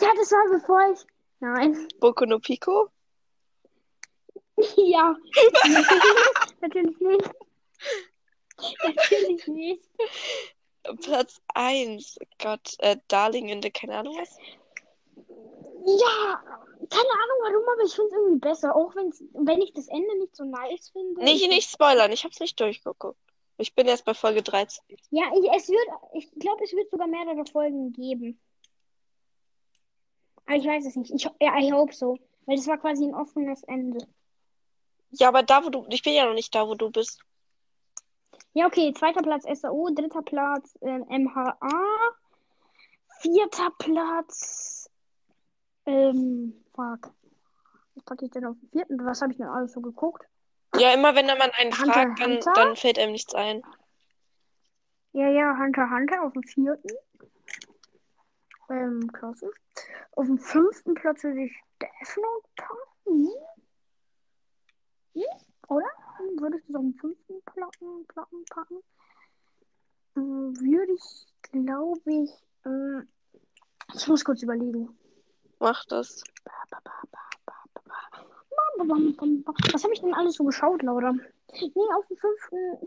Ja, 0.00 0.08
das 0.16 0.32
war 0.32 0.58
bevor 0.58 0.92
ich. 0.92 1.06
Nein. 1.38 1.86
Boku 2.00 2.26
no 2.26 2.40
Pico. 2.40 2.90
Ja. 4.76 5.14
Natürlich 6.60 6.98
nicht. 6.98 7.30
Natürlich 8.82 9.46
nicht. 9.46 9.88
Platz 10.96 11.40
1, 11.54 12.18
Gott, 12.40 12.74
äh, 12.78 12.96
Darling 13.08 13.48
in 13.48 13.62
the, 13.62 13.70
keine 13.70 13.96
Ahnung 13.98 14.16
was. 14.18 14.36
Ja, 15.86 16.42
Keine 16.90 17.10
Ahnung 17.10 17.38
warum, 17.42 17.68
aber 17.72 17.82
ich 17.84 17.94
finde 17.94 18.08
es 18.08 18.12
irgendwie 18.16 18.38
besser. 18.40 18.76
Auch 18.76 18.94
wenn's, 18.94 19.22
wenn 19.32 19.60
ich 19.62 19.72
das 19.74 19.88
Ende 19.88 20.18
nicht 20.18 20.34
so 20.36 20.44
nice 20.44 20.90
finde. 20.90 21.22
Nicht, 21.24 21.42
ich- 21.42 21.48
nicht 21.48 21.70
spoilern, 21.70 22.12
ich 22.12 22.24
hab's 22.24 22.40
nicht 22.40 22.58
durchgeguckt. 22.60 23.18
Ich 23.58 23.74
bin 23.74 23.86
erst 23.88 24.04
bei 24.04 24.14
Folge 24.14 24.42
13. 24.42 24.84
Ja, 25.10 25.24
ich, 25.34 25.50
es 25.50 25.68
wird, 25.68 25.86
ich 26.14 26.30
glaube, 26.38 26.62
es 26.64 26.72
wird 26.72 26.90
sogar 26.90 27.06
mehrere 27.08 27.44
Folgen 27.50 27.92
geben. 27.92 28.40
Aber 30.46 30.56
ich 30.56 30.64
weiß 30.66 30.86
es 30.86 30.96
nicht. 30.96 31.10
Ich, 31.12 31.24
ja, 31.24 31.58
I 31.58 31.72
hope 31.72 31.92
so. 31.92 32.18
Weil 32.46 32.56
das 32.56 32.66
war 32.68 32.78
quasi 32.78 33.04
ein 33.04 33.14
offenes 33.14 33.62
Ende. 33.64 33.98
Ja, 35.10 35.28
aber 35.28 35.42
da, 35.42 35.64
wo 35.64 35.70
du. 35.70 35.84
Ich 35.90 36.02
bin 36.02 36.14
ja 36.14 36.24
noch 36.26 36.34
nicht 36.34 36.54
da, 36.54 36.66
wo 36.68 36.74
du 36.74 36.90
bist. 36.90 37.20
Ja, 38.54 38.66
okay. 38.66 38.92
Zweiter 38.94 39.22
Platz 39.22 39.44
SAO, 39.60 39.90
dritter 39.94 40.22
Platz 40.22 40.76
ähm, 40.80 41.04
MHA, 41.08 41.58
vierter 43.20 43.70
Platz. 43.78 44.90
Ähm, 45.86 46.54
fuck. 46.74 47.12
Was 47.94 48.04
packe 48.04 48.26
ich 48.26 48.30
denn 48.30 48.44
auf 48.44 48.56
den 48.60 48.70
vierten? 48.70 49.04
Was 49.04 49.22
habe 49.22 49.32
ich 49.32 49.38
denn 49.38 49.48
alles 49.48 49.72
so 49.72 49.80
geguckt? 49.80 50.24
Ja, 50.76 50.92
immer 50.92 51.14
wenn 51.14 51.26
man 51.26 51.50
einen 51.58 51.72
Hunter, 51.72 51.92
fragt, 51.92 52.20
dann, 52.20 52.32
Hunter? 52.32 52.52
dann 52.54 52.76
fällt 52.76 52.98
einem 52.98 53.12
nichts 53.12 53.34
ein. 53.34 53.62
Ja, 55.12 55.28
ja, 55.28 55.56
Hunter 55.56 55.88
Hunter 55.90 56.22
auf 56.22 56.32
dem 56.32 56.42
vierten. 56.42 56.90
Ähm, 58.70 59.10
klasse. 59.12 59.50
Auf 60.12 60.26
dem 60.26 60.38
fünften 60.38 60.94
Platz 60.94 61.22
würde 61.24 61.44
ich 61.44 61.56
Death 61.80 62.16
Note 62.16 62.48
packen. 62.56 63.28
Hm? 65.14 65.22
Oder? 65.68 65.86
Würde 66.38 66.56
ich 66.58 66.64
das 66.66 66.76
auf 66.76 66.82
den 66.82 66.94
fünften 66.94 67.42
Platten, 67.44 68.06
Platten 68.06 68.44
packen? 68.50 68.76
Ähm, 70.16 70.54
würde 70.60 70.92
ich, 70.92 71.26
glaube 71.50 72.00
ich, 72.06 72.30
ähm, 72.64 73.08
ich 73.94 74.08
muss 74.08 74.24
kurz 74.24 74.42
überlegen. 74.42 74.88
Mach 75.60 75.84
das. 75.86 76.22
Was 79.72 79.84
habe 79.84 79.92
ich 79.92 80.00
denn 80.00 80.14
alles 80.14 80.34
so 80.34 80.44
geschaut, 80.44 80.82
Laura? 80.82 81.12
Nee, 81.12 81.88
auf 81.96 82.06
dem 82.06 82.16
fünften. 82.16 82.78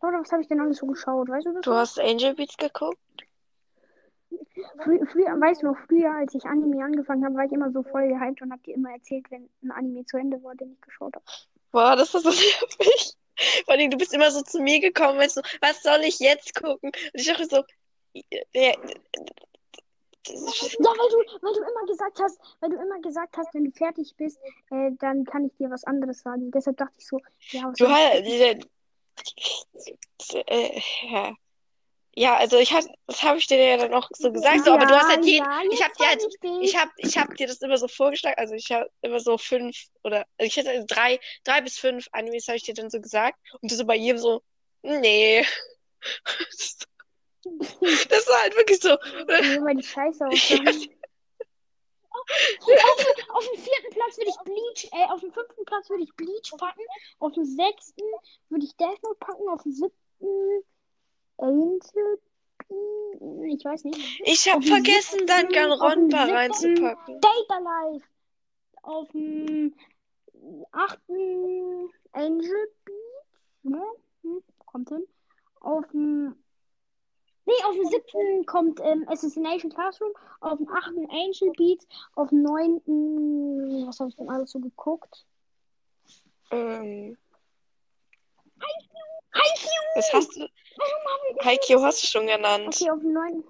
Laura, 0.00 0.20
was 0.20 0.32
habe 0.32 0.42
ich 0.42 0.48
denn 0.48 0.60
alles 0.60 0.78
so 0.78 0.86
geschaut? 0.86 1.28
Weißt 1.28 1.46
du 1.46 1.52
das? 1.52 1.62
Du 1.62 1.72
hast 1.72 1.98
Angel 1.98 2.34
Beats 2.34 2.56
geguckt? 2.56 2.98
Frü 4.82 5.04
früher, 5.06 5.40
weißt 5.40 5.62
du 5.62 5.66
noch, 5.66 5.78
früher, 5.86 6.12
als 6.14 6.34
ich 6.34 6.44
Anime 6.44 6.84
angefangen 6.84 7.24
habe, 7.24 7.36
war 7.36 7.44
ich 7.44 7.52
immer 7.52 7.70
so 7.70 7.82
voll 7.82 8.08
gehypt 8.08 8.42
und 8.42 8.52
hab 8.52 8.62
dir 8.62 8.74
immer 8.74 8.92
erzählt, 8.92 9.30
wenn 9.30 9.48
ein 9.62 9.70
Anime 9.70 10.04
zu 10.04 10.16
Ende 10.16 10.42
war, 10.42 10.54
den 10.54 10.72
ich 10.72 10.80
geschaut 10.80 11.14
habe. 11.14 11.24
Boah, 11.74 11.96
das 11.96 12.14
ist 12.14 12.22
so 12.22 12.30
nervig. 12.30 13.14
Vor 13.64 13.74
allem, 13.74 13.90
du 13.90 13.96
bist 13.96 14.14
immer 14.14 14.30
so 14.30 14.42
zu 14.42 14.60
mir 14.60 14.78
gekommen, 14.78 15.18
weißt 15.18 15.38
du, 15.38 15.42
was 15.60 15.82
soll 15.82 16.02
ich 16.04 16.20
jetzt 16.20 16.54
gucken? 16.54 16.90
Und 16.90 17.20
ich 17.20 17.26
dachte 17.26 17.46
so, 17.46 17.64
ja, 18.54 18.74
Ja, 20.26 20.34
weil 20.36 21.10
du, 21.10 21.18
weil 21.42 21.52
du 21.52 21.60
immer 21.60 21.86
gesagt 21.86 22.20
hast, 22.20 22.38
weil 22.60 22.70
du 22.70 22.76
immer 22.76 23.00
gesagt 23.00 23.36
hast, 23.36 23.52
wenn 23.54 23.64
du 23.64 23.72
fertig 23.72 24.14
bist, 24.16 24.38
äh, 24.70 24.92
dann 25.00 25.24
kann 25.24 25.46
ich 25.46 25.56
dir 25.56 25.68
was 25.68 25.82
anderes 25.84 26.20
sagen. 26.20 26.52
Deshalb 26.52 26.76
dachte 26.76 26.94
ich 26.96 27.08
so, 27.08 27.20
ja, 27.50 27.64
was 27.64 27.76
du 27.76 27.88
halt, 27.88 28.24
äh, 30.46 30.80
ja. 31.10 31.34
Ja, 32.16 32.36
also 32.36 32.58
ich 32.58 32.72
hab, 32.72 32.84
das 33.06 33.22
habe 33.22 33.38
ich 33.38 33.46
dir 33.48 33.58
ja 33.58 33.76
dann 33.76 33.92
auch 33.92 34.08
so 34.12 34.30
gesagt, 34.30 34.64
so, 34.64 34.72
aber 34.72 34.86
du 34.86 34.94
hast 34.94 35.08
halt 35.08 35.24
jeden, 35.24 35.44
ja, 35.44 35.62
ich 35.68 35.82
hab 35.82 35.88
jetzt 35.88 36.00
dir 36.00 36.06
halt, 36.06 36.22
ich 36.22 36.40
dich. 36.40 36.62
ich 36.62 36.76
hab, 36.76 36.88
ich 36.96 37.18
hab 37.18 37.34
dir 37.34 37.48
das 37.48 37.60
immer 37.60 37.76
so 37.76 37.88
vorgeschlagen, 37.88 38.38
also 38.38 38.54
ich 38.54 38.70
habe 38.70 38.88
immer 39.02 39.18
so 39.18 39.36
fünf 39.36 39.76
oder, 40.04 40.18
also 40.38 40.46
ich 40.46 40.56
hätte 40.56 40.84
drei, 40.86 41.18
drei 41.42 41.60
bis 41.60 41.78
fünf 41.78 42.06
Animes 42.12 42.46
habe 42.46 42.56
ich 42.56 42.62
dir 42.62 42.74
dann 42.74 42.88
so 42.90 43.00
gesagt 43.00 43.38
und 43.60 43.70
du 43.70 43.74
so 43.74 43.84
bei 43.84 43.96
jedem 43.96 44.18
so, 44.18 44.42
nee. 44.82 45.44
Das 47.44 48.26
war 48.26 48.40
halt 48.40 48.56
wirklich 48.56 48.80
so, 48.80 48.96
Nee, 49.60 49.74
die 49.74 49.82
Scheiße 49.82 50.24
Ja, 50.24 50.30
aussahen. 50.30 50.88
auf, 52.84 53.36
auf 53.36 53.44
dem 53.50 53.60
vierten 53.60 53.90
Platz 53.90 54.16
würde 54.16 54.30
ich 54.30 54.36
Bleach, 54.44 54.88
äh, 54.92 55.12
auf 55.12 55.20
dem 55.20 55.32
fünften 55.32 55.64
Platz 55.64 55.90
würde 55.90 56.04
ich 56.04 56.14
Bleach 56.14 56.52
packen, 56.56 56.80
auf 57.18 57.32
dem 57.32 57.44
sechsten 57.44 58.02
würde 58.48 58.64
ich 58.64 58.74
Death 58.76 59.02
Note 59.02 59.16
packen, 59.18 59.48
auf 59.48 59.62
dem 59.62 59.72
siebten 59.72 60.64
Angel 61.38 62.18
Beat, 62.68 63.54
ich 63.58 63.64
weiß 63.64 63.84
nicht. 63.84 64.20
ich 64.24 64.52
habe 64.52 64.62
vergessen, 64.64 65.26
dem 65.26 66.08
siebten- 66.08 66.32
reinzupacken. 66.34 67.20
Data 67.20 67.58
Life. 67.60 68.06
Auf 68.82 69.08
dem 69.12 69.74
achten 70.72 71.90
Angel 72.12 72.72
Beat, 72.84 72.94
ne? 73.62 73.82
Hm, 74.22 74.42
kommt 74.66 74.88
hin. 74.90 75.04
Auf 75.60 75.86
dem 75.92 76.36
Nee, 77.46 77.52
auf 77.66 77.74
dem 77.74 77.84
siebten 77.88 78.46
kommt 78.46 78.80
ähm, 78.82 79.06
Assassination 79.06 79.70
Classroom, 79.70 80.12
auf 80.40 80.56
dem 80.56 80.68
achten 80.70 81.04
Angel 81.10 81.52
Beats, 81.58 81.86
auf 82.14 82.30
dem 82.30 82.42
neunten, 82.42 83.86
was 83.86 84.00
habe 84.00 84.08
ich 84.08 84.16
denn 84.16 84.30
alles 84.30 84.50
so 84.52 84.60
geguckt? 84.60 85.26
Ähm, 86.50 87.18
Haikyuu! 89.34 89.96
was 89.96 90.12
hast 90.12 90.36
du? 90.36 90.44
Ich 90.44 91.44
Haikyuu 91.44 91.82
hast 91.82 92.02
du 92.02 92.06
schon 92.06 92.26
genannt. 92.26 92.76
Okay, 92.80 92.90
auf 92.90 93.00
dem 93.00 93.12
neunten. 93.12 93.44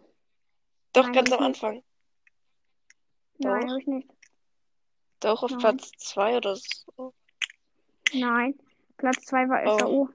Doch, 0.93 1.05
Nein, 1.05 1.13
ganz 1.13 1.33
am. 1.33 1.43
Anfang. 1.43 1.83
Nein, 3.39 3.69
habe 3.71 3.81
ich 3.81 3.87
nicht. 3.87 4.09
Doch, 5.21 5.43
auf 5.43 5.51
Nein. 5.51 5.61
Platz 5.61 5.91
zwei 5.99 6.37
oder 6.37 6.57
so. 6.57 7.13
Nein. 8.13 8.59
Platz 8.97 9.25
2 9.25 9.49
war 9.49 9.63
Oh. 9.67 9.79
SAO. 9.79 10.09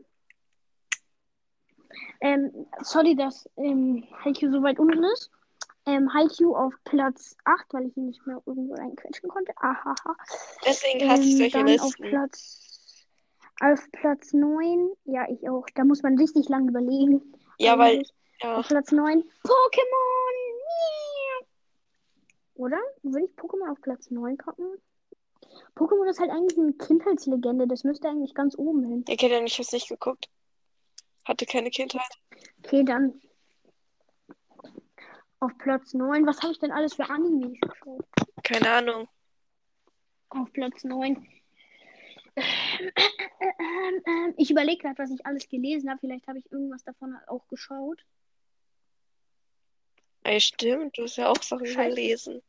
Ähm, 2.22 2.66
sorry, 2.82 3.16
dass 3.16 3.50
ähm, 3.58 4.08
Haikyuu 4.24 4.52
so 4.52 4.64
weit 4.64 4.80
unten 4.80 5.04
ist. 5.04 5.30
Ähm, 5.86 6.14
Haikyuu 6.14 6.56
auf 6.56 6.74
Platz 6.86 7.36
8, 7.46 7.66
weil 7.74 7.88
ich 7.88 7.98
ihn 7.98 8.08
nicht 8.08 8.26
mehr 8.26 8.42
irgendwo 8.46 8.74
reinquetschen 8.76 9.28
konnte. 9.30 9.52
Ahaha. 9.58 9.96
Deswegen 10.66 11.10
hasse 11.10 11.24
ich 11.24 11.32
Ähm, 11.32 11.38
solche 11.38 11.58
dann 11.58 11.80
auf 11.80 11.98
Listen. 11.98 12.10
Platz, 12.10 12.69
auf 13.60 13.92
Platz 13.92 14.34
9, 14.34 14.90
ja, 15.06 15.28
ich 15.30 15.50
auch. 15.50 15.66
Da 15.76 15.84
muss 15.84 16.02
man 16.02 16.18
richtig 16.18 16.50
lang 16.50 16.68
überlegen. 16.68 17.22
Ja, 17.58 17.78
weil, 17.78 18.04
ja. 18.42 18.58
Auf 18.58 18.68
Platz 18.68 18.92
9, 18.92 19.22
Pokémon! 19.44 20.36
Yeah. 20.70 21.48
Oder? 22.56 22.80
Würde 23.04 23.26
ich 23.26 23.32
Pokémon 23.32 23.72
auf 23.72 23.82
Platz 23.82 24.10
9 24.12 24.38
packen? 24.38 24.66
Pokémon 25.76 26.10
ist 26.10 26.20
halt 26.20 26.32
eigentlich 26.32 26.58
eine 26.58 26.74
Kindheitslegende. 26.74 27.68
Das 27.68 27.84
müsste 27.84 28.10
eigentlich 28.10 28.34
ganz 28.34 28.58
oben 28.58 28.84
hin. 28.84 29.06
Ja 29.08 29.42
nicht, 29.42 29.54
ich 29.54 29.60
hab's 29.60 29.72
nicht 29.72 29.90
geguckt. 29.90 30.30
Hatte 31.26 31.46
keine 31.46 31.70
Kindheit. 31.70 32.10
Okay, 32.64 32.84
dann 32.84 33.22
auf 35.40 35.58
Platz 35.58 35.94
9. 35.94 36.26
Was 36.26 36.42
habe 36.42 36.52
ich 36.52 36.60
denn 36.60 36.72
alles 36.72 36.94
für 36.96 37.10
Animes 37.10 37.60
geschaut? 37.62 38.06
Keine 38.44 38.70
Ahnung. 38.70 39.08
Auf 40.30 40.52
Platz 40.54 40.84
9. 40.84 41.26
Ich 44.38 44.52
überlege 44.52 44.82
gerade, 44.82 44.98
was 44.98 45.12
ich 45.12 45.26
alles 45.26 45.48
gelesen 45.50 45.90
habe. 45.90 46.00
Vielleicht 46.00 46.28
habe 46.28 46.40
ich 46.40 46.52
irgendwas 46.52 46.84
davon 46.84 47.18
auch 47.28 47.48
geschaut. 47.48 48.06
Ey, 50.24 50.40
stimmt, 50.40 50.98
du 50.98 51.04
hast 51.04 51.18
ja 51.18 51.30
auch 51.30 51.42
Sachen 51.42 51.66
Scheiße. 51.66 51.90
gelesen. 51.90 52.42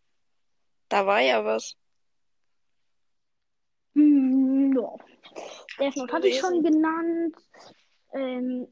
Da 0.89 1.07
war 1.07 1.21
ja 1.21 1.45
was. 1.45 1.77
Hm, 3.95 4.77
ja. 4.77 4.97
Death 5.79 5.95
du 5.95 6.01
Note 6.01 6.13
hatte 6.13 6.29
ich 6.29 6.39
schon 6.39 6.63
genannt. 6.63 7.37
Ähm, 8.13 8.69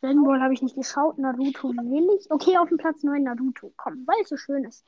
Dragon 0.00 0.24
Ball 0.24 0.40
habe 0.40 0.54
ich 0.54 0.62
nicht 0.62 0.76
geschaut. 0.76 1.18
Naruto 1.18 1.68
will 1.68 2.16
ich. 2.18 2.30
Okay, 2.30 2.56
auf 2.58 2.68
dem 2.68 2.78
Platz 2.78 3.02
9 3.02 3.22
Naruto. 3.22 3.72
Komm, 3.76 4.06
weil 4.06 4.20
es 4.22 4.28
so 4.28 4.36
schön 4.36 4.64
ist. 4.64 4.84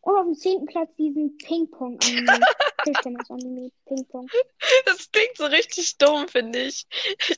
Und 0.00 0.16
auf 0.16 0.24
dem 0.24 0.34
10. 0.34 0.66
Platz 0.66 0.94
diesen 0.96 1.36
Ping-Pong. 2.94 4.28
Das 4.84 5.10
klingt 5.10 5.36
so 5.36 5.46
richtig 5.46 5.98
dumm, 5.98 6.28
finde 6.28 6.60
ich. 6.60 6.86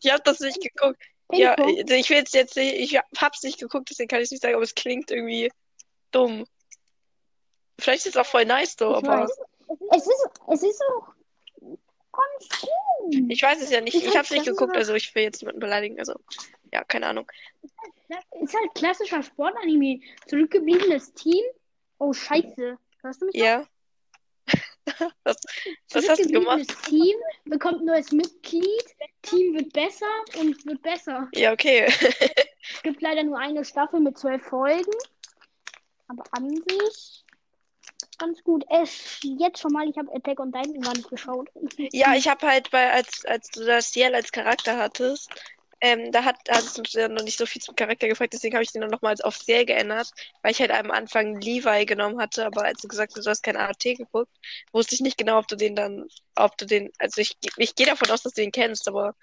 Ich 0.03 0.11
hab 0.13 0.25
das 0.25 0.41
nicht 0.41 0.61
geguckt. 0.61 1.03
Ja, 1.33 1.57
ich 1.59 2.09
will 2.09 2.17
jetzt 2.17 2.35
jetzt 2.35 2.57
nicht, 2.57 2.75
ich 2.75 2.99
hab's 3.19 3.43
nicht 3.43 3.59
geguckt, 3.59 3.91
deswegen 3.91 4.09
kann 4.09 4.23
ich 4.23 4.31
nicht 4.31 4.43
sagen, 4.43 4.55
aber 4.55 4.65
es 4.65 4.75
klingt 4.75 5.11
irgendwie 5.11 5.51
dumm. 6.11 6.47
Vielleicht 7.79 8.07
ist 8.07 8.17
es 8.17 8.21
auch 8.21 8.27
voll 8.27 8.45
nice 8.47 8.77
so, 8.79 8.91
Ich 8.91 8.97
aber 8.97 9.23
weiß. 9.25 9.39
Es 9.91 10.07
ist, 10.07 10.27
es 10.49 10.63
ist 10.63 10.83
auch 10.91 11.09
ganz 12.13 12.61
gut. 12.61 13.31
ich 13.31 13.43
weiß 13.43 13.61
es 13.61 13.71
ja 13.71 13.81
nicht. 13.81 13.95
Ist 13.95 14.01
Ich 14.03 14.09
halt 14.09 14.19
hab's 14.19 14.31
nicht 14.31 14.47
geguckt, 14.47 14.75
also 14.75 14.95
ich 14.95 15.15
will 15.15 15.25
jetzt 15.25 15.43
niemanden 15.43 15.61
beleidigen, 15.61 15.99
also 15.99 16.15
ja, 16.73 16.83
keine 16.85 17.07
Ahnung. 17.07 17.31
Ist 18.41 18.55
halt 18.55 18.75
klassischer 18.75 19.23
Sportanime. 19.23 20.01
Zurückgebliebenes 20.27 21.13
Team. 21.13 21.45
Oh, 21.99 22.13
scheiße. 22.13 22.79
Hörst 23.03 23.23
du 23.23 23.27
mich? 23.27 23.35
noch? 23.59 23.67
Was, 25.25 25.37
was 25.93 26.09
hast 26.09 26.25
du 26.25 26.29
gemacht? 26.29 26.65
Zurückgebliebenes 26.67 26.83
Team 26.83 27.17
bekommt 27.45 27.85
neues 27.85 28.13
Mitglied. 28.13 28.85
Team 29.23 29.55
wird 29.55 29.73
besser 29.73 30.07
und 30.39 30.65
wird 30.67 30.83
besser. 30.83 31.29
Ja, 31.35 31.53
okay. 31.53 31.87
Es 32.71 32.83
gibt 32.83 33.01
leider 33.03 33.25
nur 33.25 33.39
eine 33.39 33.65
Staffel 33.65 34.01
mit 34.01 34.19
zwölf 34.19 34.43
Folgen. 34.43 34.93
Aber 36.09 36.25
an 36.33 36.49
sich 36.51 37.25
ganz 38.19 38.43
gut. 38.43 38.65
Es, 38.69 39.21
jetzt 39.23 39.61
schon 39.61 39.73
mal, 39.73 39.89
ich 39.89 39.97
habe 39.97 40.13
Attack 40.15 40.41
on 40.41 40.53
Titan 40.53 40.81
gar 40.81 40.95
nicht 40.95 41.09
geschaut. 41.09 41.49
Ja, 41.93 42.15
ich 42.15 42.29
habe 42.29 42.47
halt 42.47 42.71
bei, 42.71 42.93
als, 42.93 43.25
als 43.25 43.51
du 43.51 43.65
das 43.65 43.93
Ciel 43.93 44.15
als 44.15 44.33
Charakter 44.33 44.77
hattest, 44.77 45.31
ähm, 45.81 46.11
da 46.11 46.25
hat, 46.25 46.37
hat 46.51 46.65
es 46.65 46.95
noch 46.95 47.23
nicht 47.23 47.39
so 47.39 47.47
viel 47.47 47.63
zum 47.63 47.77
Charakter 47.77 48.09
gefragt, 48.09 48.33
deswegen 48.33 48.55
habe 48.55 48.65
ich 48.65 48.73
den 48.73 48.81
dann 48.81 48.91
nochmal 48.91 49.15
auf 49.23 49.37
sehr 49.37 49.65
geändert, 49.65 50.11
weil 50.43 50.53
ich 50.53 50.61
halt 50.61 50.73
am 50.73 50.91
Anfang 50.91 51.41
Levi 51.41 51.87
genommen 51.87 52.21
hatte, 52.21 52.47
aber 52.47 52.65
als 52.65 52.81
du 52.81 52.89
gesagt 52.89 53.15
hast, 53.17 53.25
du 53.25 53.31
hast 53.31 53.43
kein 53.43 53.57
AOT 53.57 53.97
geguckt, 53.97 54.33
wusste 54.73 54.97
ich 54.97 55.01
nicht 55.01 55.19
genau, 55.19 55.39
ob 55.39 55.47
du 55.47 55.57
den 55.57 55.77
dann, 55.77 56.09
ob 56.35 56.57
du 56.59 56.67
den, 56.67 56.91
also 56.99 57.21
ich, 57.21 57.37
ich 57.57 57.75
gehe 57.75 57.87
davon 57.87 58.11
aus, 58.11 58.23
dass 58.23 58.33
du 58.33 58.41
den 58.41 58.51
kennst, 58.51 58.89
aber 58.89 59.15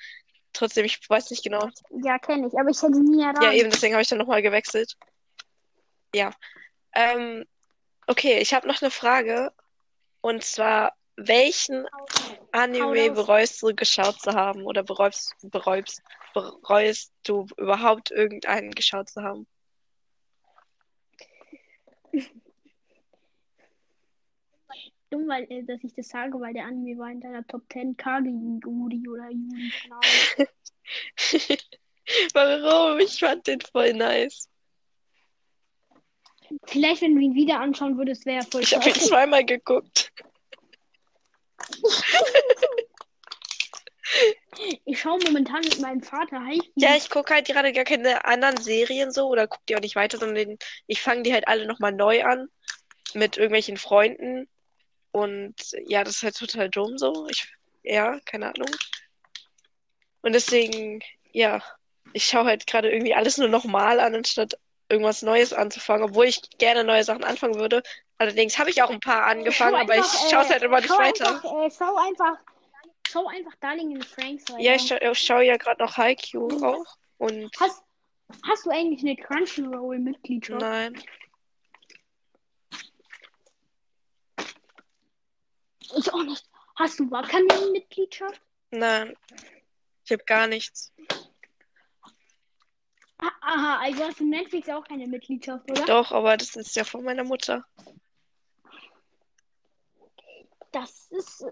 trotzdem, 0.53 0.85
ich 0.85 1.09
weiß 1.09 1.29
nicht 1.31 1.43
genau. 1.43 1.69
Ja, 2.03 2.17
kenne 2.19 2.47
ich, 2.47 2.57
aber 2.57 2.69
ich 2.69 2.81
hätte 2.81 2.99
nie 2.99 3.21
erraten. 3.21 3.43
Ja, 3.43 3.51
eben, 3.51 3.69
deswegen 3.69 3.93
habe 3.93 4.01
ich 4.01 4.07
dann 4.07 4.17
nochmal 4.17 4.41
gewechselt. 4.41 4.95
Ja. 6.13 6.31
Ähm, 6.93 7.45
okay, 8.07 8.39
ich 8.39 8.53
habe 8.53 8.67
noch 8.67 8.81
eine 8.81 8.91
Frage. 8.91 9.51
Und 10.21 10.43
zwar, 10.43 10.93
welchen 11.17 11.85
Anime 12.51 13.11
bereust 13.11 13.61
du 13.61 13.75
geschaut 13.75 14.19
zu 14.21 14.31
haben? 14.31 14.63
Oder 14.63 14.83
bereust, 14.83 15.35
bereust, 15.43 16.01
bereust 16.35 17.13
du 17.23 17.47
überhaupt 17.57 18.11
irgendeinen 18.11 18.71
geschaut 18.71 19.09
zu 19.09 19.23
haben? 19.23 19.47
Dumm, 25.09 25.27
weil, 25.27 25.49
äh, 25.49 25.63
dass 25.63 25.83
ich 25.83 25.93
das 25.93 26.09
sage, 26.09 26.39
weil 26.39 26.53
der 26.53 26.65
Anime 26.65 26.99
war 26.99 27.09
in 27.11 27.21
deiner 27.21 27.45
Top 27.47 27.63
10 27.71 27.95
Kage 27.95 28.29
Juri 28.29 29.07
oder 29.07 29.29
Juri. 29.29 29.71
Warum? 32.33 32.99
Ich 32.99 33.19
fand 33.19 33.47
den 33.47 33.61
voll 33.61 33.93
nice. 33.93 34.49
Vielleicht, 36.65 37.01
wenn 37.01 37.15
du 37.15 37.21
ihn 37.21 37.33
wieder 37.33 37.59
anschauen 37.59 37.97
würdest, 37.97 38.25
wäre 38.25 38.39
er 38.39 38.45
voll 38.45 38.61
Ich 38.61 38.75
habe 38.75 38.89
ihn 38.89 38.95
zweimal 38.95 39.45
geguckt. 39.45 40.11
Ich 44.85 44.99
schaue 44.99 45.19
momentan 45.25 45.61
mit 45.61 45.79
meinem 45.79 46.01
Vater 46.01 46.39
Haiku. 46.45 46.65
Ja, 46.75 46.95
ich 46.95 47.09
gucke 47.09 47.33
halt 47.33 47.47
gerade 47.47 47.73
gar 47.73 47.83
keine 47.83 48.25
anderen 48.25 48.57
Serien 48.57 49.11
so 49.11 49.27
oder 49.27 49.47
gucke 49.47 49.63
die 49.67 49.75
auch 49.75 49.81
nicht 49.81 49.95
weiter, 49.95 50.17
sondern 50.17 50.57
ich 50.87 51.01
fange 51.01 51.23
die 51.23 51.33
halt 51.33 51.47
alle 51.47 51.65
nochmal 51.65 51.91
neu 51.91 52.23
an 52.23 52.47
mit 53.13 53.37
irgendwelchen 53.37 53.77
Freunden. 53.77 54.47
Und 55.11 55.55
ja, 55.87 56.03
das 56.03 56.17
ist 56.17 56.23
halt 56.23 56.37
total 56.37 56.69
dumm 56.69 56.97
so. 56.97 57.27
Ich, 57.29 57.47
ja, 57.83 58.19
keine 58.25 58.53
Ahnung. 58.53 58.69
Und 60.21 60.33
deswegen, 60.33 61.01
ja, 61.31 61.61
ich 62.13 62.25
schaue 62.25 62.45
halt 62.45 62.67
gerade 62.67 62.91
irgendwie 62.91 63.15
alles 63.15 63.37
nur 63.37 63.47
nochmal 63.47 63.99
an, 63.99 64.15
anstatt 64.15 64.57
irgendwas 64.89 65.21
Neues 65.21 65.53
anzufangen, 65.53 66.09
obwohl 66.09 66.25
ich 66.25 66.41
gerne 66.57 66.83
neue 66.83 67.03
Sachen 67.03 67.23
anfangen 67.23 67.55
würde. 67.55 67.83
Allerdings 68.17 68.57
habe 68.57 68.69
ich 68.69 68.81
auch 68.81 68.89
ein 68.89 68.99
paar 68.99 69.25
angefangen, 69.25 69.75
aber 69.75 69.97
ich 69.97 70.05
schaue 70.29 70.43
es 70.43 70.49
halt 70.49 70.63
immer 70.63 70.77
nicht 70.77 70.87
schau 70.89 70.99
weiter. 70.99 71.27
Einfach, 71.27 71.43
äh, 71.43 71.71
schau 71.77 71.95
einfach, 71.95 72.37
schau 73.15 73.27
einfach 73.27 73.55
Darling 73.61 73.91
in 73.91 74.01
the 74.01 74.07
Franks 74.07 74.43
weiter. 74.49 74.61
Ja, 74.61 74.75
ich 74.75 74.87
schaue 74.87 75.15
schau 75.15 75.39
ja 75.39 75.57
gerade 75.57 75.81
noch 75.83 75.95
Haikyuu 75.97 76.63
auch. 76.63 76.97
Und 77.17 77.49
Hast, 77.59 77.83
hast 78.45 78.65
du 78.65 78.69
eigentlich 78.71 79.01
eine 79.01 79.15
Crunchyroll-Mitgliedschaft? 79.15 80.61
nein. 80.61 81.01
Ich 85.97 86.11
auch 86.13 86.23
nicht. 86.23 86.43
Hast 86.75 86.99
du 86.99 87.09
Wakanim-Mitgliedschaft? 87.09 88.41
Nein. 88.71 89.15
Ich 90.03 90.11
habe 90.11 90.23
gar 90.25 90.47
nichts. 90.47 90.93
Ah, 93.17 93.31
Aha, 93.41 93.79
also 93.81 94.03
hast 94.03 94.19
du 94.19 94.25
Netflix 94.25 94.67
auch 94.67 94.83
keine 94.83 95.07
Mitgliedschaft, 95.07 95.71
oder? 95.71 95.85
Doch, 95.85 96.11
aber 96.11 96.35
das 96.35 96.55
ist 96.57 96.75
ja 96.75 96.83
von 96.83 97.05
meiner 97.05 97.23
Mutter. 97.23 97.65
Das 100.75 101.07
ist, 101.11 101.41
äh, 101.41 101.45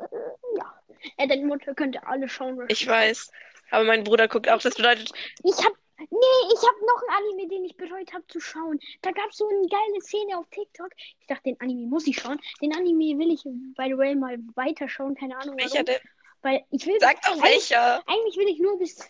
ja. 0.58 0.80
Äh, 1.18 1.28
deine 1.28 1.46
Mutter 1.46 1.74
könnte 1.74 2.06
alle 2.06 2.28
schauen. 2.28 2.60
Ich 2.68 2.86
weiß. 2.86 3.32
Aber 3.72 3.86
mein 3.86 4.04
Bruder 4.04 4.28
guckt 4.28 4.50
auch. 4.50 4.62
Das 4.62 4.76
bedeutet, 4.76 5.12
Ich 5.44 5.58
hab, 5.64 5.74
nee, 5.98 6.54
ich 6.54 6.60
hab 6.62 6.76
noch 6.82 7.02
einen 7.08 7.26
Anime, 7.30 7.48
den 7.48 7.64
ich 7.66 7.78
bereut 7.78 8.12
habe 8.14 8.26
zu 8.28 8.40
schauen. 8.42 8.80
Da 9.02 9.12
gab's 9.12 9.38
so 9.38 9.48
eine 9.48 9.68
geile 9.68 10.02
Szene 10.02 10.38
auf 10.38 10.46
TikTok. 10.50 10.90
Ich 11.22 11.28
dachte, 11.28 11.44
den 11.46 11.60
Anime 11.62 11.88
muss 11.88 12.06
ich 12.06 12.18
schauen. 12.20 12.40
Den 12.62 12.74
Anime 12.76 13.18
will 13.18 13.32
ich, 13.32 13.44
by 13.44 13.86
the 13.88 13.98
way, 13.98 14.14
mal 14.14 14.38
weiterschauen. 14.56 15.16
Keine 15.16 15.38
Ahnung 15.38 15.58
welcher 15.58 15.76
warum. 15.76 15.86
denn? 15.86 16.00
Weil 16.42 16.66
ich 16.72 16.86
will, 16.86 16.98
Sag 17.00 17.22
doch 17.22 17.42
welcher. 17.42 18.04
eigentlich 18.06 18.36
will 18.36 18.50
ich 18.50 18.60
nur 18.60 18.78
bis, 18.78 19.10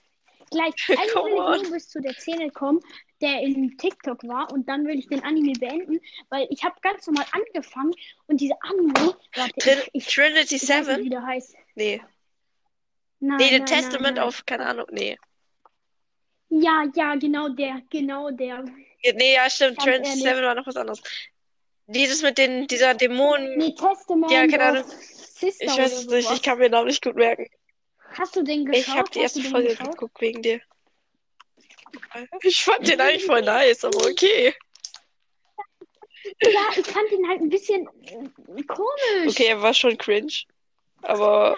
gleich, 0.54 0.74
eigentlich 0.90 1.14
Come 1.14 1.26
will 1.26 1.34
ich 1.34 1.40
on. 1.40 1.62
nur 1.64 1.72
bis 1.72 1.90
zu 1.90 2.02
der 2.02 2.14
Szene 2.14 2.50
kommen, 2.52 2.80
der 3.22 3.42
in 3.42 3.78
TikTok 3.78 4.24
war. 4.24 4.52
Und 4.52 4.68
dann 4.70 4.86
will 4.86 4.98
ich 4.98 5.08
den 5.08 5.24
Anime 5.24 5.54
beenden, 5.60 6.00
weil 6.30 6.48
ich 6.50 6.64
habe 6.64 6.76
ganz 6.82 7.06
normal 7.08 7.26
angefangen 7.32 7.94
und 8.28 8.40
diese 8.40 8.56
Anime, 8.62 9.16
warte, 9.36 9.54
Trin 9.60 9.80
ich, 9.94 10.08
ich, 10.08 10.14
Trinity 10.14 10.56
ich 10.56 10.62
weiß 10.70 10.70
nicht, 10.70 10.86
Seven? 10.86 11.04
wie 11.06 11.10
der 11.10 11.24
heißt. 11.24 11.56
Nee. 11.76 12.02
Nein, 13.20 13.38
Nee, 13.38 13.50
The 13.58 13.66
Testament 13.66 14.18
nein, 14.18 14.28
of, 14.28 14.46
keine 14.46 14.66
Ahnung. 14.66 14.86
Nee. 14.92 15.18
Ja, 16.50 16.84
ja, 16.96 17.16
genau 17.16 17.50
der, 17.50 17.82
genau 17.90 18.30
der. 18.30 18.64
Nee, 19.16 19.34
ja, 19.34 19.50
stimmt. 19.50 19.80
Trinity 19.80 20.10
ehrlich. 20.10 20.24
Seven 20.24 20.44
war 20.44 20.56
noch 20.56 20.68
was 20.68 20.76
anderes. 20.78 21.02
Dieses 21.88 22.22
mit 22.22 22.38
den, 22.38 22.68
dieser 22.68 22.94
Dämonen. 22.94 23.58
Nee, 23.58 23.76
Testament 23.76 24.32
Ja, 24.32 24.48
keine 24.48 24.64
Ahnung. 24.64 24.84
Sister 24.88 25.66
Ich 25.66 25.78
weiß 25.78 25.94
es 25.94 26.08
nicht. 26.08 26.32
Ich 26.32 26.42
kann 26.42 26.58
mir 26.58 26.66
den 26.66 26.72
Namen 26.74 26.88
nicht 26.88 27.04
gut 27.04 27.16
merken. 27.16 27.48
Hast 28.18 28.36
du 28.36 28.44
den 28.44 28.66
geschaut? 28.66 28.82
Ich 28.88 28.96
habe 28.96 29.10
die 29.12 29.20
erste 29.20 29.42
Folge 29.42 29.70
geschaut? 29.70 29.92
geguckt 29.92 30.22
wegen 30.22 30.42
dir. 30.42 30.62
Ich 32.42 32.62
fand 32.64 32.88
den 32.88 33.02
eigentlich 33.02 33.26
voll 33.26 33.42
nice, 33.42 33.84
aber 33.84 34.06
okay. 34.06 34.54
Ja, 36.42 36.70
ich 36.78 36.86
fand 36.86 37.12
ihn 37.12 37.28
halt 37.28 37.42
ein 37.42 37.50
bisschen 37.50 37.86
komisch. 38.68 39.28
Okay, 39.28 39.48
er 39.48 39.62
war 39.62 39.74
schon 39.74 39.98
cringe. 39.98 40.34
Aber, 41.02 41.58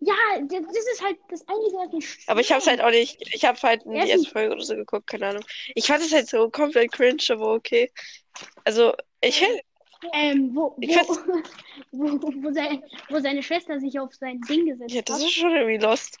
Ja, 0.00 0.14
das 0.40 0.86
ist 0.92 1.02
halt 1.02 1.18
das 1.30 1.46
Einzige, 1.48 1.76
was 1.76 1.92
mich 1.92 2.24
aber 2.26 2.40
ich 2.40 2.52
hab's 2.52 2.66
halt 2.66 2.80
auch 2.80 2.90
nicht. 2.90 3.16
Ich 3.34 3.44
habe 3.44 3.58
halt 3.62 3.86
Er 3.86 4.04
die 4.04 4.10
erste 4.10 4.30
Folge 4.30 4.54
oder 4.54 4.64
so 4.64 4.74
geguckt, 4.74 5.06
keine 5.06 5.28
Ahnung. 5.28 5.44
Ich 5.74 5.86
fand 5.86 6.02
es 6.02 6.12
halt 6.12 6.28
so 6.28 6.50
komplett 6.50 6.92
cringe, 6.92 7.22
aber 7.30 7.54
okay. 7.54 7.90
Also, 8.64 8.94
ich 9.20 9.40
hätte. 9.40 9.60
Ähm, 10.12 10.54
wo, 10.54 10.76
Ich 10.80 10.94
wo, 10.96 11.16
wo, 11.92 12.20
wo, 12.42 12.52
sein, 12.52 12.82
wo 13.08 13.20
seine 13.20 13.42
Schwester 13.42 13.80
sich 13.80 13.98
auf 13.98 14.14
sein 14.14 14.40
Ding 14.42 14.66
gesetzt 14.66 14.94
Ja, 14.94 15.02
das 15.02 15.16
hat. 15.16 15.22
ist 15.26 15.32
schon 15.34 15.54
irgendwie 15.54 15.78
lost. 15.84 16.18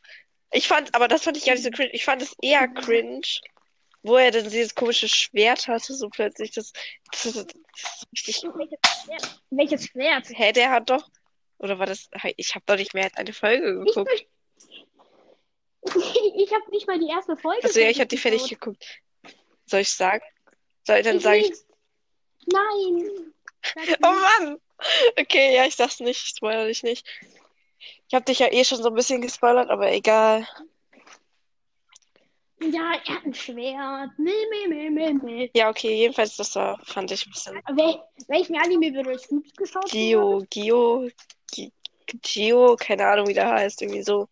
Ich 0.52 0.68
fand, 0.68 0.94
aber 0.94 1.08
das 1.08 1.24
fand 1.24 1.36
ich 1.36 1.44
gar 1.44 1.54
nicht 1.54 1.64
so 1.64 1.70
cringe. 1.70 1.90
Ich 1.92 2.04
fand 2.04 2.22
es 2.22 2.34
eher 2.40 2.68
cringe, 2.68 3.22
wo 4.02 4.16
er 4.16 4.30
dann 4.30 4.48
dieses 4.48 4.74
komische 4.74 5.08
Schwert 5.08 5.66
hatte, 5.68 5.92
so 5.94 6.08
plötzlich. 6.08 6.52
Das, 6.52 6.72
das, 7.10 7.22
das 7.22 7.34
ist 7.34 8.06
richtig. 8.12 8.42
Welches 9.50 9.86
Schwert? 9.86 10.26
Hä, 10.28 10.52
der 10.52 10.70
hat 10.70 10.88
doch. 10.88 11.08
Oder 11.58 11.78
war 11.78 11.86
das. 11.86 12.08
Ich 12.36 12.54
habe 12.54 12.64
doch 12.66 12.76
nicht 12.76 12.94
mehr 12.94 13.10
eine 13.16 13.32
Folge 13.32 13.82
Ich, 13.86 13.94
geguckt. 13.94 14.26
ich 16.36 16.52
habe 16.52 16.70
nicht 16.70 16.86
mal 16.86 16.98
die 16.98 17.08
erste 17.08 17.36
Folge. 17.36 17.64
Also 17.64 17.80
ja, 17.80 17.90
ich 17.90 17.98
habe 17.98 18.08
die 18.08 18.16
fertig 18.16 18.48
geguckt. 18.48 18.84
Soll 19.66 19.80
ich 19.80 19.90
sagen? 19.90 20.22
Soll 20.84 21.02
dann 21.02 21.16
Ich 21.16 21.22
sage 21.22 21.38
ich. 21.38 21.52
Nein. 22.46 23.32
Sag 23.74 23.98
Oh. 24.02 24.12
Mann! 24.12 24.60
Okay, 25.18 25.54
ja, 25.54 25.64
ich 25.66 25.74
sag's 25.76 26.00
nicht. 26.00 26.22
Ich 26.22 26.28
spoilere 26.36 26.66
dich 26.66 26.82
nicht. 26.82 27.06
Ich 28.08 28.14
habe 28.14 28.24
dich 28.24 28.38
ja 28.38 28.52
eh 28.52 28.64
schon 28.64 28.82
so 28.82 28.88
ein 28.88 28.94
bisschen 28.94 29.20
gespoilert, 29.20 29.70
aber 29.70 29.90
egal. 29.92 30.46
Ja, 32.60 32.94
er 33.06 33.14
hat 33.16 33.24
ein 33.24 33.34
Schwert. 33.34 34.10
Nee, 34.18 34.30
nee, 34.50 34.66
nee, 34.68 34.90
nee, 34.90 35.12
nee. 35.12 35.50
Ja, 35.54 35.68
okay, 35.68 35.94
jedenfalls, 35.94 36.36
das 36.36 36.54
war, 36.56 36.78
fand 36.84 37.10
ich 37.10 37.26
ein 37.26 37.30
bisschen. 37.30 37.54
Wel 37.74 38.02
welchen 38.28 38.56
Anime 38.56 38.94
würde 38.94 39.12
ich 39.14 39.28
gut 39.28 39.56
geschaut 39.56 39.90
Gio, 39.90 40.44
Gio, 40.48 41.08
Gi- 41.52 41.72
Gio, 42.22 42.76
keine 42.76 43.06
Ahnung, 43.06 43.26
wie 43.28 43.34
der 43.34 43.50
heißt, 43.50 43.82
irgendwie 43.82 44.02
so. 44.02 44.28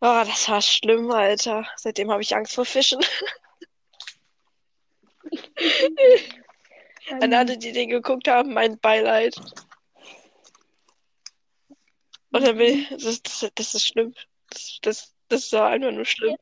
Oh, 0.00 0.22
das 0.26 0.48
war 0.48 0.60
schlimm, 0.62 1.10
Alter. 1.10 1.66
Seitdem 1.76 2.10
habe 2.10 2.22
ich 2.22 2.34
Angst 2.34 2.54
vor 2.54 2.64
Fischen. 2.64 3.00
An 7.10 7.32
alle, 7.32 7.56
die 7.58 7.72
den 7.72 7.88
geguckt 7.88 8.28
haben, 8.28 8.52
mein 8.52 8.78
Beileid. 8.78 9.34
Und 12.32 12.44
dann 12.46 12.56
bin 12.58 12.80
ich, 12.80 12.88
das, 12.88 13.22
das, 13.22 13.50
das 13.54 13.74
ist 13.74 13.86
schlimm. 13.86 14.14
Das, 14.50 14.78
das, 14.82 15.14
das 15.28 15.52
war 15.52 15.70
einfach 15.70 15.92
nur 15.92 16.04
schlimm. 16.04 16.36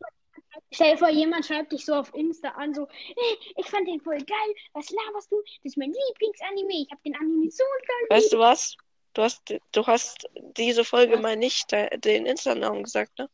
Stell 0.72 0.92
dir 0.92 0.98
vor, 0.98 1.10
jemand 1.10 1.46
schreibt 1.46 1.72
dich 1.72 1.84
so 1.84 1.94
auf 1.94 2.12
Insta 2.14 2.48
an, 2.50 2.74
so, 2.74 2.88
hey, 2.90 3.38
ich 3.56 3.66
fand 3.66 3.86
den 3.86 4.00
voll 4.00 4.18
geil, 4.18 4.54
was 4.72 4.90
laberst 4.90 5.30
du? 5.30 5.40
Das 5.42 5.72
ist 5.72 5.76
mein 5.76 5.92
Lieblingsanime, 5.92 6.82
ich 6.82 6.90
hab 6.90 7.02
den 7.02 7.14
Anime 7.16 7.50
so 7.50 7.62
geil. 7.86 8.18
Weißt 8.18 8.32
du 8.32 8.38
was? 8.38 8.76
Du 9.12 9.22
hast, 9.22 9.54
du 9.72 9.86
hast 9.86 10.28
diese 10.56 10.84
Folge 10.84 11.18
mal 11.18 11.36
nicht 11.36 11.70
de- 11.70 11.96
den 11.98 12.26
Insta-Namen 12.26 12.82
gesagt, 12.82 13.16
ne? 13.18 13.28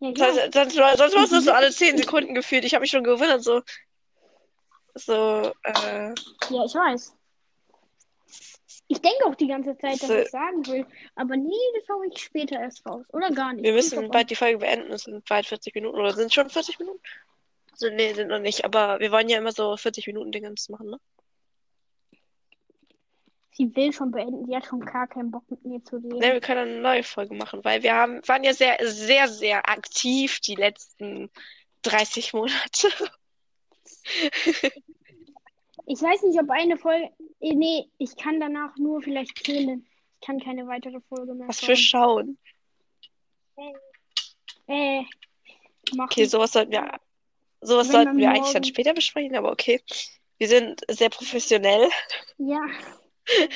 Ja, 0.00 0.12
Das 0.12 0.36
ja. 0.36 0.42
heißt, 0.42 0.54
sonst, 0.54 0.98
sonst 0.98 1.14
machst 1.14 1.32
du 1.32 1.40
so 1.40 1.52
alle 1.52 1.70
10 1.70 1.98
Sekunden 1.98 2.34
gefühlt. 2.34 2.64
Ich 2.64 2.74
habe 2.74 2.82
mich 2.82 2.90
schon 2.90 3.04
gewundert, 3.04 3.42
so. 3.42 3.62
So, 4.96 5.52
äh, 5.62 6.14
ja, 6.50 6.64
ich 6.64 6.74
weiß. 6.74 7.14
Ich 8.88 9.00
denke 9.02 9.26
auch 9.26 9.34
die 9.34 9.48
ganze 9.48 9.76
Zeit, 9.76 10.00
dass 10.00 10.08
So. 10.08 10.14
ich 10.14 10.30
sagen 10.30 10.66
will, 10.66 10.86
aber 11.16 11.36
nee, 11.36 11.52
das 11.78 11.88
hau 11.88 12.02
ich 12.02 12.18
später 12.18 12.58
erst 12.58 12.86
raus. 12.86 13.04
Oder 13.12 13.30
gar 13.30 13.52
nicht. 13.52 13.64
wir 13.64 13.72
müssen 13.72 14.10
bald 14.10 14.30
die 14.30 14.36
Folge 14.36 14.58
beenden. 14.58 14.92
Es 14.92 15.02
sind 15.02 15.28
bald 15.28 15.46
40 15.46 15.74
Minuten. 15.74 15.98
Oder 15.98 16.14
sind 16.14 16.26
es 16.26 16.34
schon 16.34 16.48
40 16.48 16.78
Minuten? 16.78 17.00
Also, 17.72 17.90
nee, 17.90 18.14
sind 18.14 18.28
noch 18.28 18.38
nicht. 18.38 18.64
Aber 18.64 18.98
wir 19.00 19.12
wollen 19.12 19.28
ja 19.28 19.38
immer 19.38 19.52
so 19.52 19.76
40 19.76 20.06
Minuten 20.06 20.32
Dingens 20.32 20.68
machen, 20.70 20.88
ne? 20.90 21.00
Sie 23.52 23.74
will 23.74 23.92
schon 23.92 24.10
beenden. 24.12 24.46
Sie 24.46 24.54
hat 24.54 24.66
schon 24.66 24.80
gar 24.80 25.06
keinen 25.06 25.30
Bock 25.30 25.44
mit 25.50 25.64
mir 25.64 25.82
zu 25.82 25.96
reden. 25.96 26.18
Ne, 26.18 26.34
wir 26.34 26.40
können 26.40 26.68
eine 26.68 26.80
neue 26.80 27.02
Folge 27.02 27.34
machen, 27.34 27.64
weil 27.64 27.82
wir 27.82 27.94
haben, 27.94 28.26
waren 28.28 28.44
ja 28.44 28.52
sehr, 28.54 28.78
sehr, 28.82 29.28
sehr 29.28 29.68
aktiv 29.68 30.40
die 30.40 30.54
letzten 30.54 31.30
30 31.82 32.32
Monate. 32.32 32.88
Ich 35.88 36.02
weiß 36.02 36.22
nicht, 36.24 36.40
ob 36.40 36.50
eine 36.50 36.76
Folge. 36.76 37.10
eh, 37.40 37.54
Nee, 37.54 37.88
ich 37.98 38.16
kann 38.16 38.40
danach 38.40 38.76
nur 38.76 39.00
vielleicht 39.02 39.44
zählen. 39.44 39.86
Ich 40.20 40.26
kann 40.26 40.40
keine 40.40 40.66
weitere 40.66 41.00
Folge 41.08 41.34
mehr. 41.34 41.48
Was 41.48 41.60
für 41.60 41.76
schauen. 41.76 42.38
Äh. 44.66 45.02
Machen. 45.94 46.10
Okay, 46.10 46.24
sowas 46.24 46.52
sollten 46.52 46.72
wir, 46.72 46.98
sowas 47.60 47.88
sollten 47.88 48.18
wir 48.18 48.30
eigentlich 48.30 48.52
dann 48.52 48.64
später 48.64 48.92
besprechen, 48.94 49.36
aber 49.36 49.52
okay. 49.52 49.80
Wir 50.38 50.48
sind 50.48 50.82
sehr 50.88 51.08
professionell. 51.08 51.88
Ja. 52.38 52.60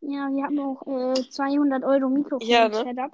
ja, 0.00 0.28
wir 0.28 0.44
haben 0.44 0.58
auch 0.58 0.82
äh, 0.86 1.30
200 1.30 1.84
Euro 1.84 2.08
Mikrofon 2.08 2.46
Ja, 2.46 2.68
ne? 2.68 3.10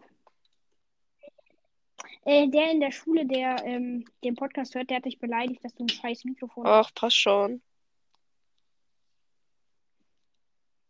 Äh, 2.24 2.48
der 2.48 2.70
in 2.70 2.80
der 2.80 2.92
Schule, 2.92 3.26
der 3.26 3.64
ähm, 3.64 4.04
den 4.22 4.36
Podcast 4.36 4.74
hört, 4.74 4.90
der 4.90 4.98
hat 4.98 5.04
dich 5.06 5.18
beleidigt, 5.18 5.64
dass 5.64 5.74
du 5.74 5.84
ein 5.84 5.88
scheiß 5.88 6.24
Mikrofon 6.24 6.66
hast 6.66 6.88
Ach, 6.88 6.94
passt 6.94 7.16
schon. 7.16 7.62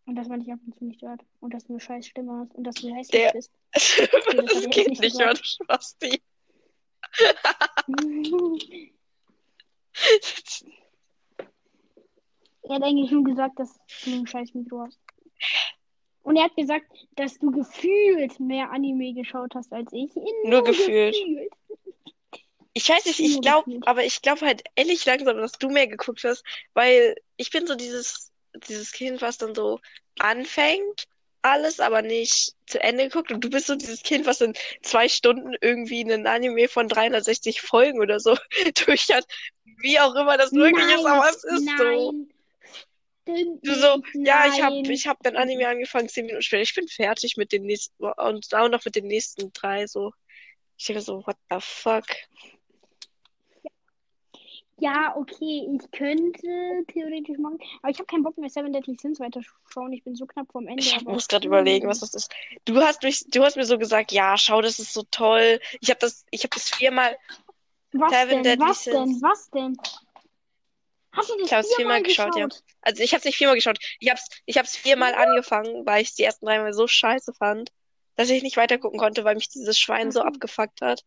und 0.05 0.17
dass 0.17 0.29
man 0.29 0.41
dich 0.41 0.53
ab 0.53 0.59
und 0.67 0.77
zu 0.77 0.85
nicht 0.85 1.01
hört 1.03 1.23
und 1.41 1.55
dass 1.55 1.65
du 1.65 1.73
eine 1.73 1.81
scheiß 1.81 2.07
Stimme 2.07 2.41
hast 2.41 2.55
und 2.55 2.65
dass 2.65 2.75
du 2.75 2.89
hässlich 2.95 3.23
Der- 3.23 3.33
bist. 3.33 3.53
Das 3.73 4.63
jetzt 4.65 4.71
geht 4.71 4.89
nicht 4.89 5.01
nicht, 5.01 5.15
oder 5.17 5.35
Spasti? 5.37 6.21
er 12.63 12.75
hat 12.75 12.83
eigentlich 12.83 13.11
nur 13.11 13.25
gesagt, 13.25 13.59
dass 13.59 13.79
du 14.05 14.11
ein 14.13 14.27
scheiß 14.27 14.53
Mikro 14.55 14.83
hast. 14.83 15.01
Und 16.23 16.37
er 16.37 16.45
hat 16.45 16.57
gesagt, 16.57 16.87
dass 17.17 17.39
du 17.39 17.51
gefühlt 17.51 18.39
mehr 18.39 18.71
Anime 18.71 19.13
geschaut 19.15 19.55
hast 19.55 19.73
als 19.73 19.93
ich. 19.93 20.11
Nur 20.45 20.63
gefühlt. 20.63 21.17
Ich 22.75 22.89
weiß 22.89 23.05
nicht, 23.05 23.21
ich 23.21 23.33
Nur 23.33 23.41
glaube, 23.43 23.65
gefühlt. 23.67 23.87
aber 23.87 24.05
ich 24.05 24.23
glaube 24.23 24.47
halt 24.47 24.63
ehrlich 24.77 25.05
langsam, 25.05 25.37
dass 25.37 25.53
du 25.53 25.69
mehr 25.69 25.87
geguckt 25.87 26.25
hast, 26.25 26.45
weil 26.75 27.17
ich 27.37 27.51
bin 27.51 27.67
so 27.67 27.75
dieses, 27.75 28.31
dieses 28.69 28.93
Kind, 28.93 29.21
was 29.21 29.37
dann 29.39 29.55
so 29.55 29.81
anfängt, 30.19 31.07
alles, 31.43 31.81
aber 31.81 32.03
nicht 32.03 32.55
zu 32.67 32.81
Ende 32.81 33.09
guckt. 33.09 33.33
Und 33.33 33.43
du 33.45 33.51
bist 33.51 33.67
so 33.67 33.75
dieses 33.75 34.03
Kind, 34.03 34.27
was 34.27 34.41
in 34.41 34.55
zwei 34.83 35.09
Stunden 35.09 35.55
irgendwie 35.61 36.05
einen 36.05 36.27
Anime 36.27 36.69
von 36.69 36.89
360 36.89 37.61
Folgen 37.61 38.01
oder 38.01 38.21
so 38.21 38.37
durch 38.87 39.09
hat. 39.13 39.27
Wie 39.81 39.99
auch 39.99 40.15
immer 40.15 40.39
das 40.39 40.53
möglich 40.53 40.87
ist, 40.87 41.05
aber 41.05 41.29
es 41.29 41.45
ist 41.45 41.69
so. 41.77 42.15
Stimmt 43.23 43.67
Du 43.67 43.75
so, 43.75 43.97
nicht, 43.97 44.27
ja, 44.27 44.47
ich 44.47 44.63
hab, 44.63 44.73
nein. 44.73 44.85
ich 44.85 45.07
hab 45.07 45.23
dann 45.23 45.37
Anime 45.37 45.69
angefangen, 45.69 46.09
zehn 46.09 46.27
Minuten 46.27 46.43
später. 46.43 46.63
Ich 46.63 46.75
bin 46.75 46.89
fertig 46.89 47.37
mit 47.37 47.53
den 47.53 47.65
nächsten 47.65 48.05
und 48.05 48.55
auch 48.55 48.69
noch 48.69 48.85
mit 48.85 48.97
den 48.97 49.07
nächsten 49.07 49.53
drei, 49.53 49.87
so. 49.87 50.13
Ich 50.77 50.87
denke 50.87 51.03
so, 51.03 51.25
what 51.27 51.37
the 51.51 51.59
fuck? 51.61 52.07
Ja, 54.79 55.15
okay, 55.17 55.69
ich 55.71 55.91
könnte 55.93 56.85
theoretisch 56.89 57.39
machen, 57.39 57.59
aber 57.83 57.93
ich 57.93 57.99
habe 57.99 58.07
keinen 58.07 58.25
Bock 58.25 58.37
mehr 58.37 58.51
Seven 58.51 58.73
Deadly 58.73 58.97
Sins 59.01 59.21
weiterschauen. 59.21 59.93
Ich 59.93 60.03
bin 60.03 60.17
so 60.17 60.27
knapp 60.27 60.51
vorm 60.51 60.67
Ende. 60.67 60.83
Ich 60.83 61.01
muss 61.03 61.29
gerade 61.29 61.47
überlegen, 61.47 61.87
was 61.87 62.01
das 62.01 62.15
ist. 62.15 62.33
Du 62.65 62.81
hast 62.81 63.05
mich, 63.05 63.25
du 63.29 63.45
hast 63.45 63.57
mir 63.57 63.65
so 63.65 63.79
gesagt, 63.79 64.11
ja, 64.11 64.37
schau, 64.37 64.61
das 64.61 64.81
ist 64.81 64.93
so 64.93 65.05
toll. 65.13 65.61
Ich 65.81 65.89
habe 65.91 66.01
das, 66.01 66.27
ich 66.33 66.43
habe 66.43 66.55
das 66.55 66.69
viermal, 66.69 67.17
Was 67.93 68.11
Seven 68.11 68.31
denn? 68.31 68.43
Deadly 68.43 68.67
Was 68.67 68.83
denn? 68.83 69.07
Sins. 69.07 69.23
Was 69.23 69.51
denn? 69.51 69.77
Hast 71.13 71.31
du 71.31 71.37
das 71.39 71.47
Ich 71.47 71.53
hab's 71.53 71.75
viermal 71.75 72.03
viermal 72.03 72.03
geschaut, 72.03 72.37
ja. 72.37 72.47
geschaut? 72.47 72.63
also 72.83 73.03
ich 73.03 73.13
habe 73.13 73.19
es 73.19 73.25
nicht 73.25 73.37
viermal 73.37 73.57
geschaut. 73.57 73.79
Ich 74.01 74.11
hab's, 74.11 74.29
ich 74.47 74.59
hab's 74.59 74.77
viermal 74.77 75.15
angefangen, 75.15 75.85
weil 75.87 76.03
ich 76.03 76.15
die 76.15 76.25
ersten 76.25 76.47
dreimal 76.47 76.73
so 76.73 76.87
scheiße 76.87 77.35
fand, 77.35 77.71
dass 78.17 78.31
ich 78.31 78.43
nicht 78.43 78.57
weitergucken 78.57 78.99
konnte, 78.99 79.25
weil 79.25 79.35
mich 79.35 79.49
dieses 79.49 79.79
Schwein 79.79 80.11
so 80.13 80.21
Mhm. 80.21 80.27
abgefuckt 80.29 80.81
hat. 80.81 81.03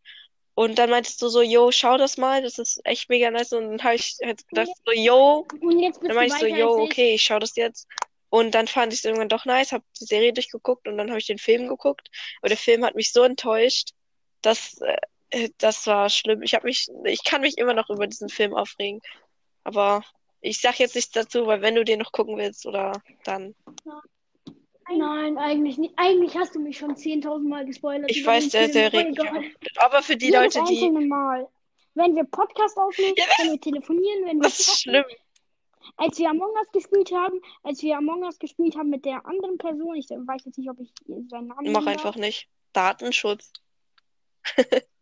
Und 0.54 0.78
dann 0.78 0.88
meintest 0.90 1.20
du 1.20 1.28
so, 1.28 1.42
yo, 1.42 1.70
schau 1.70 1.98
das 1.98 2.16
mal, 2.16 2.42
das 2.42 2.58
ist 2.58 2.80
echt 2.84 3.10
mega 3.10 3.30
nice. 3.30 3.52
Und 3.52 3.68
dann 3.70 3.82
habe 3.84 3.96
ich 3.96 4.16
halt 4.24 4.46
gedacht 4.48 4.70
so, 4.86 4.92
yo, 4.92 5.46
Und 5.60 5.80
jetzt 5.80 6.00
bist 6.00 6.08
Dann 6.08 6.16
meinte 6.16 6.34
ich 6.36 6.40
so, 6.40 6.46
yo, 6.46 6.82
okay, 6.84 7.14
ich 7.14 7.22
schau 7.22 7.38
das 7.38 7.56
jetzt. 7.56 7.86
Und 8.30 8.54
dann 8.54 8.66
fand 8.66 8.92
ich 8.92 9.00
es 9.00 9.04
irgendwann 9.04 9.28
doch 9.28 9.44
nice, 9.44 9.72
hab 9.72 9.82
die 10.00 10.04
Serie 10.04 10.32
durchgeguckt 10.32 10.88
und 10.88 10.96
dann 10.98 11.10
habe 11.10 11.18
ich 11.18 11.26
den 11.26 11.38
Film 11.38 11.68
geguckt. 11.68 12.08
Aber 12.40 12.48
der 12.48 12.56
Film 12.58 12.84
hat 12.84 12.94
mich 12.94 13.12
so 13.12 13.22
enttäuscht, 13.22 13.90
dass 14.42 14.80
äh, 15.30 15.48
das 15.58 15.86
war 15.86 16.08
schlimm. 16.10 16.42
Ich 16.42 16.54
habe 16.54 16.66
mich, 16.66 16.88
ich 17.04 17.22
kann 17.24 17.42
mich 17.42 17.58
immer 17.58 17.74
noch 17.74 17.90
über 17.90 18.06
diesen 18.06 18.28
Film 18.28 18.54
aufregen. 18.54 19.00
Aber 19.66 20.04
ich 20.40 20.60
sag 20.60 20.78
jetzt 20.78 20.94
nichts 20.94 21.10
dazu, 21.10 21.44
weil 21.46 21.60
wenn 21.60 21.74
du 21.74 21.84
den 21.84 21.98
noch 21.98 22.12
gucken 22.12 22.36
willst 22.36 22.66
oder 22.66 23.02
dann. 23.24 23.56
Nein, 24.88 25.36
eigentlich 25.38 25.76
nicht. 25.76 25.94
Eigentlich 25.96 26.36
hast 26.36 26.54
du 26.54 26.60
mich 26.60 26.78
schon 26.78 26.94
10.000 26.94 27.48
Mal 27.48 27.66
gespoilert. 27.66 28.08
Ich 28.08 28.24
weiß, 28.24 28.50
der, 28.50 28.68
der 28.68 28.92
regt. 28.92 29.20
Aber 29.78 30.02
für 30.02 30.16
die 30.16 30.26
Jedes 30.26 30.54
Leute, 30.54 30.72
die. 30.72 30.88
Mal. 30.88 31.48
Wenn 31.94 32.14
wir 32.14 32.22
Podcast 32.22 32.76
aufnehmen, 32.78 33.14
Ja, 33.16 33.24
wenn 33.38 33.50
wir 33.52 33.60
telefonieren, 33.60 34.24
wenn 34.26 34.36
wir 34.36 34.42
Das 34.44 34.60
ist 34.60 34.82
schlimm. 34.82 35.04
als 35.96 36.16
wir 36.18 36.30
Among 36.30 36.52
Us 36.52 36.70
gespielt 36.72 37.10
haben, 37.10 37.40
als 37.64 37.82
wir 37.82 37.96
Among 37.96 38.22
Us 38.22 38.38
gespielt 38.38 38.76
haben 38.76 38.90
mit 38.90 39.04
der 39.04 39.26
anderen 39.26 39.58
Person, 39.58 39.96
ich 39.96 40.08
weiß 40.10 40.44
jetzt 40.44 40.58
nicht, 40.58 40.70
ob 40.70 40.78
ich 40.78 40.92
seinen 41.28 41.48
Namen 41.48 41.72
Mach 41.72 41.86
einfach 41.86 42.14
nicht. 42.14 42.48
Datenschutz. 42.72 43.50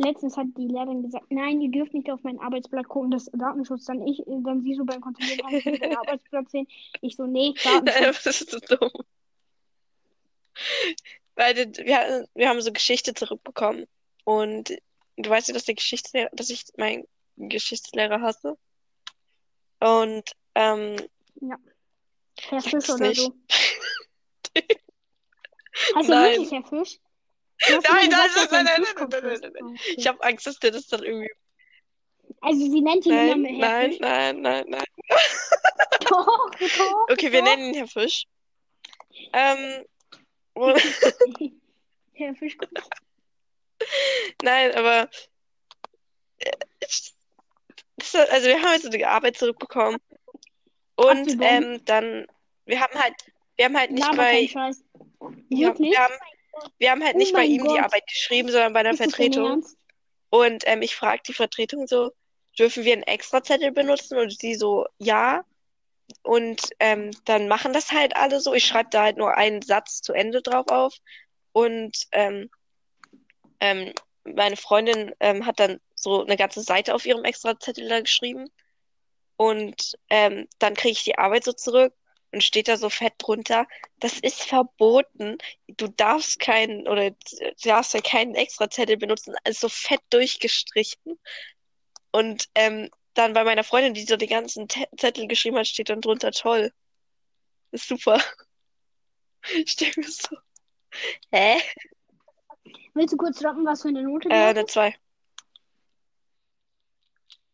Letztens 0.00 0.36
hat 0.36 0.46
die 0.56 0.68
Lehrerin 0.68 1.02
gesagt, 1.02 1.26
nein, 1.30 1.60
ihr 1.60 1.70
dürft 1.70 1.92
nicht 1.92 2.08
auf 2.08 2.22
mein 2.22 2.38
Arbeitsblatt 2.38 2.86
gucken, 2.86 3.10
das 3.10 3.24
ist 3.26 3.32
Datenschutz. 3.36 3.84
Dann 3.86 4.06
ich, 4.06 4.22
dann 4.26 4.62
sie 4.62 4.74
so 4.74 4.84
beim 4.84 5.00
Kontrollieren, 5.00 5.40
kann 5.40 5.54
ich 5.54 5.64
nicht 5.64 5.82
dein 5.82 5.96
Arbeitsblatt 5.96 6.48
sehen. 6.50 6.68
Ich 7.00 7.16
so, 7.16 7.26
nee, 7.26 7.54
Datenschutz. 7.64 8.22
Das 8.24 8.40
ist 8.40 8.50
so 8.50 8.58
dumm. 8.60 8.90
Weil 11.34 11.56
wir, 11.56 12.28
wir 12.34 12.48
haben 12.48 12.60
so 12.60 12.72
Geschichte 12.72 13.12
zurückbekommen. 13.12 13.86
Und 14.24 14.72
du 15.16 15.30
weißt 15.30 15.48
ja, 15.48 15.54
dass 15.54 15.64
der 15.64 15.74
Geschichtslehrer, 15.74 16.30
dass 16.32 16.50
ich 16.50 16.64
meinen 16.76 17.04
Geschichtslehrer 17.36 18.20
hasse. 18.20 18.56
Und 19.80 20.30
ähm, 20.54 20.96
Herr 22.40 22.60
Sag's 22.60 22.70
Fisch 22.70 22.90
oder 22.90 23.08
nicht. 23.08 23.20
so. 23.20 23.34
Heißt 25.96 26.08
er 26.08 26.22
wirklich 26.22 26.52
Herr 26.52 26.64
Fisch? 26.64 27.00
Nein, 27.66 27.80
nein, 27.82 28.08
nein, 28.10 28.48
ein 28.50 28.64
nein, 28.64 28.64
nein, 28.64 28.64
nein, 28.64 28.82
ist. 28.82 29.42
nein, 29.42 29.52
nein, 29.52 29.64
okay. 29.74 29.94
ich 29.96 30.06
habe 30.06 30.22
Angst, 30.22 30.46
dass 30.46 30.58
der 30.58 30.70
das 30.70 30.86
dann 30.86 31.02
irgendwie. 31.02 31.30
Also 32.40 32.60
sie 32.60 32.80
nennt 32.80 33.04
ihn 33.06 33.14
Nein, 33.14 33.44
immer 33.44 33.48
Herr 33.48 33.58
nein, 33.58 33.90
Fisch. 33.90 34.00
nein, 34.00 34.40
nein, 34.42 34.64
nein. 34.68 34.84
Doch, 36.08 36.50
doch. 36.78 37.08
Okay, 37.10 37.32
wir 37.32 37.40
doch. 37.42 37.48
nennen 37.48 37.68
ihn 37.68 37.74
Herr 37.74 37.88
Fisch. 37.88 38.24
Ähm, 39.32 39.84
Herr 42.14 42.34
Fischkopf. 42.34 42.70
nein, 44.42 44.74
aber 44.74 45.08
äh, 46.38 46.50
also 48.30 48.46
wir 48.46 48.62
haben 48.62 48.72
jetzt 48.72 48.84
so 48.84 48.90
eine 48.90 49.08
Arbeit 49.08 49.36
zurückbekommen. 49.36 49.98
Und 50.96 51.36
ähm, 51.40 51.84
dann, 51.84 52.26
wir 52.66 52.80
haben 52.80 52.94
halt, 53.00 53.14
wir 53.56 53.64
haben 53.66 53.78
halt 53.78 53.90
nicht 53.92 54.02
Laber 54.04 54.16
bei, 54.16 54.32
keinen 54.32 54.48
Scheiß. 54.48 54.84
ja, 55.48 55.68
Wirklich? 55.68 55.90
wir 55.92 55.98
haben, 55.98 56.14
wir 56.78 56.90
haben 56.90 57.04
halt 57.04 57.14
Oh 57.14 57.18
nicht 57.18 57.32
bei 57.32 57.44
ihm 57.44 57.62
die 57.62 57.68
Gott. 57.68 57.80
Arbeit 57.80 58.06
geschrieben, 58.06 58.50
sondern 58.50 58.72
bei 58.72 58.82
der 58.82 58.92
Ist 58.92 58.98
Vertretung. 58.98 59.64
Und 60.30 60.64
ähm, 60.66 60.82
ich 60.82 60.94
frage 60.94 61.22
die 61.26 61.34
Vertretung 61.34 61.86
so, 61.86 62.12
dürfen 62.58 62.84
wir 62.84 62.92
einen 62.92 63.02
Extrazettel 63.02 63.72
benutzen? 63.72 64.18
Und 64.18 64.38
sie 64.38 64.54
so, 64.54 64.86
ja. 64.98 65.44
Und 66.22 66.70
ähm, 66.80 67.10
dann 67.24 67.48
machen 67.48 67.72
das 67.72 67.92
halt 67.92 68.16
alle 68.16 68.40
so. 68.40 68.54
Ich 68.54 68.66
schreibe 68.66 68.90
da 68.90 69.04
halt 69.04 69.16
nur 69.16 69.36
einen 69.36 69.62
Satz 69.62 70.00
zu 70.00 70.12
Ende 70.12 70.42
drauf 70.42 70.68
auf. 70.68 70.94
Und 71.52 72.06
ähm, 72.12 72.50
ähm, 73.60 73.92
meine 74.24 74.56
Freundin 74.56 75.14
ähm, 75.20 75.46
hat 75.46 75.60
dann 75.60 75.80
so 75.94 76.24
eine 76.24 76.36
ganze 76.36 76.62
Seite 76.62 76.94
auf 76.94 77.06
ihrem 77.06 77.24
Extrazettel 77.24 77.88
da 77.88 78.00
geschrieben. 78.00 78.50
Und 79.36 79.96
ähm, 80.10 80.48
dann 80.58 80.74
kriege 80.74 80.92
ich 80.92 81.04
die 81.04 81.18
Arbeit 81.18 81.44
so 81.44 81.52
zurück 81.52 81.92
und 82.32 82.42
steht 82.42 82.68
da 82.68 82.76
so 82.76 82.90
fett 82.90 83.14
drunter, 83.18 83.66
das 84.00 84.18
ist 84.18 84.42
verboten. 84.42 85.38
Du 85.66 85.88
darfst 85.88 86.38
keinen 86.40 86.86
oder 86.86 87.10
du 87.10 87.16
darfst 87.64 87.94
ja 87.94 88.00
keinen 88.00 88.34
Extrazettel 88.34 88.96
benutzen, 88.96 89.34
also 89.44 89.68
so 89.68 89.68
fett 89.68 90.02
durchgestrichen. 90.10 91.18
Und 92.10 92.48
ähm, 92.54 92.90
dann 93.14 93.32
bei 93.32 93.44
meiner 93.44 93.64
Freundin, 93.64 93.94
die 93.94 94.04
so 94.04 94.16
die 94.16 94.26
ganzen 94.26 94.68
Te- 94.68 94.88
Zettel 94.96 95.26
geschrieben 95.26 95.56
hat, 95.56 95.66
steht 95.66 95.88
dann 95.88 96.00
drunter 96.00 96.32
toll. 96.32 96.72
Ist 97.70 97.88
super. 97.88 98.20
Ich 99.50 99.76
denke 99.76 100.00
mir 100.00 100.08
so, 100.10 100.36
hä? 101.30 101.56
Willst 102.92 103.12
du 103.14 103.16
kurz 103.16 103.38
droppen, 103.38 103.64
was 103.64 103.82
für 103.82 103.88
eine 103.88 104.02
Note 104.02 104.28
du 104.28 104.34
Äh, 104.34 104.48
eine 104.48 104.66
2. 104.66 104.94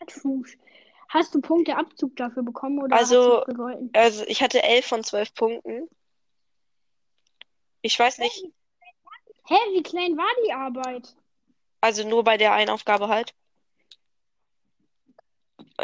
Fuß. 0.08 0.56
Hast 1.14 1.32
du 1.32 1.40
Punkteabzug 1.40 2.16
dafür 2.16 2.42
bekommen 2.42 2.82
oder 2.82 2.96
Also-? 2.96 3.44
Also 3.92 4.24
ich 4.26 4.42
hatte 4.42 4.64
11 4.64 4.84
von 4.84 5.04
12 5.04 5.32
Punkten. 5.32 5.88
Ich 7.82 7.96
weiß 7.96 8.18
nicht, 8.18 8.44
Hä, 9.46 9.54
wie 9.74 9.82
klein 9.82 10.16
war 10.16 10.26
die 10.44 10.52
Arbeit? 10.52 11.14
also 11.80 12.02
nur 12.08 12.24
bei 12.24 12.36
der 12.36 12.52
einen 12.54 12.70
Aufgabe 12.70 13.08
halt. 13.08 13.32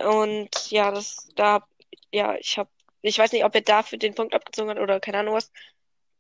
Und 0.03 0.71
ja, 0.71 0.91
das, 0.91 1.29
da, 1.37 1.65
ja, 2.11 2.35
ich 2.37 2.59
habe 2.59 2.71
Ich 3.03 3.19
weiß 3.19 3.31
nicht, 3.33 3.45
ob 3.45 3.55
er 3.55 3.61
dafür 3.61 3.99
den 3.99 4.15
Punkt 4.15 4.35
abgezogen 4.35 4.71
hat 4.71 4.79
oder 4.79 4.99
keine 4.99 5.19
Ahnung 5.19 5.35
was. 5.35 5.53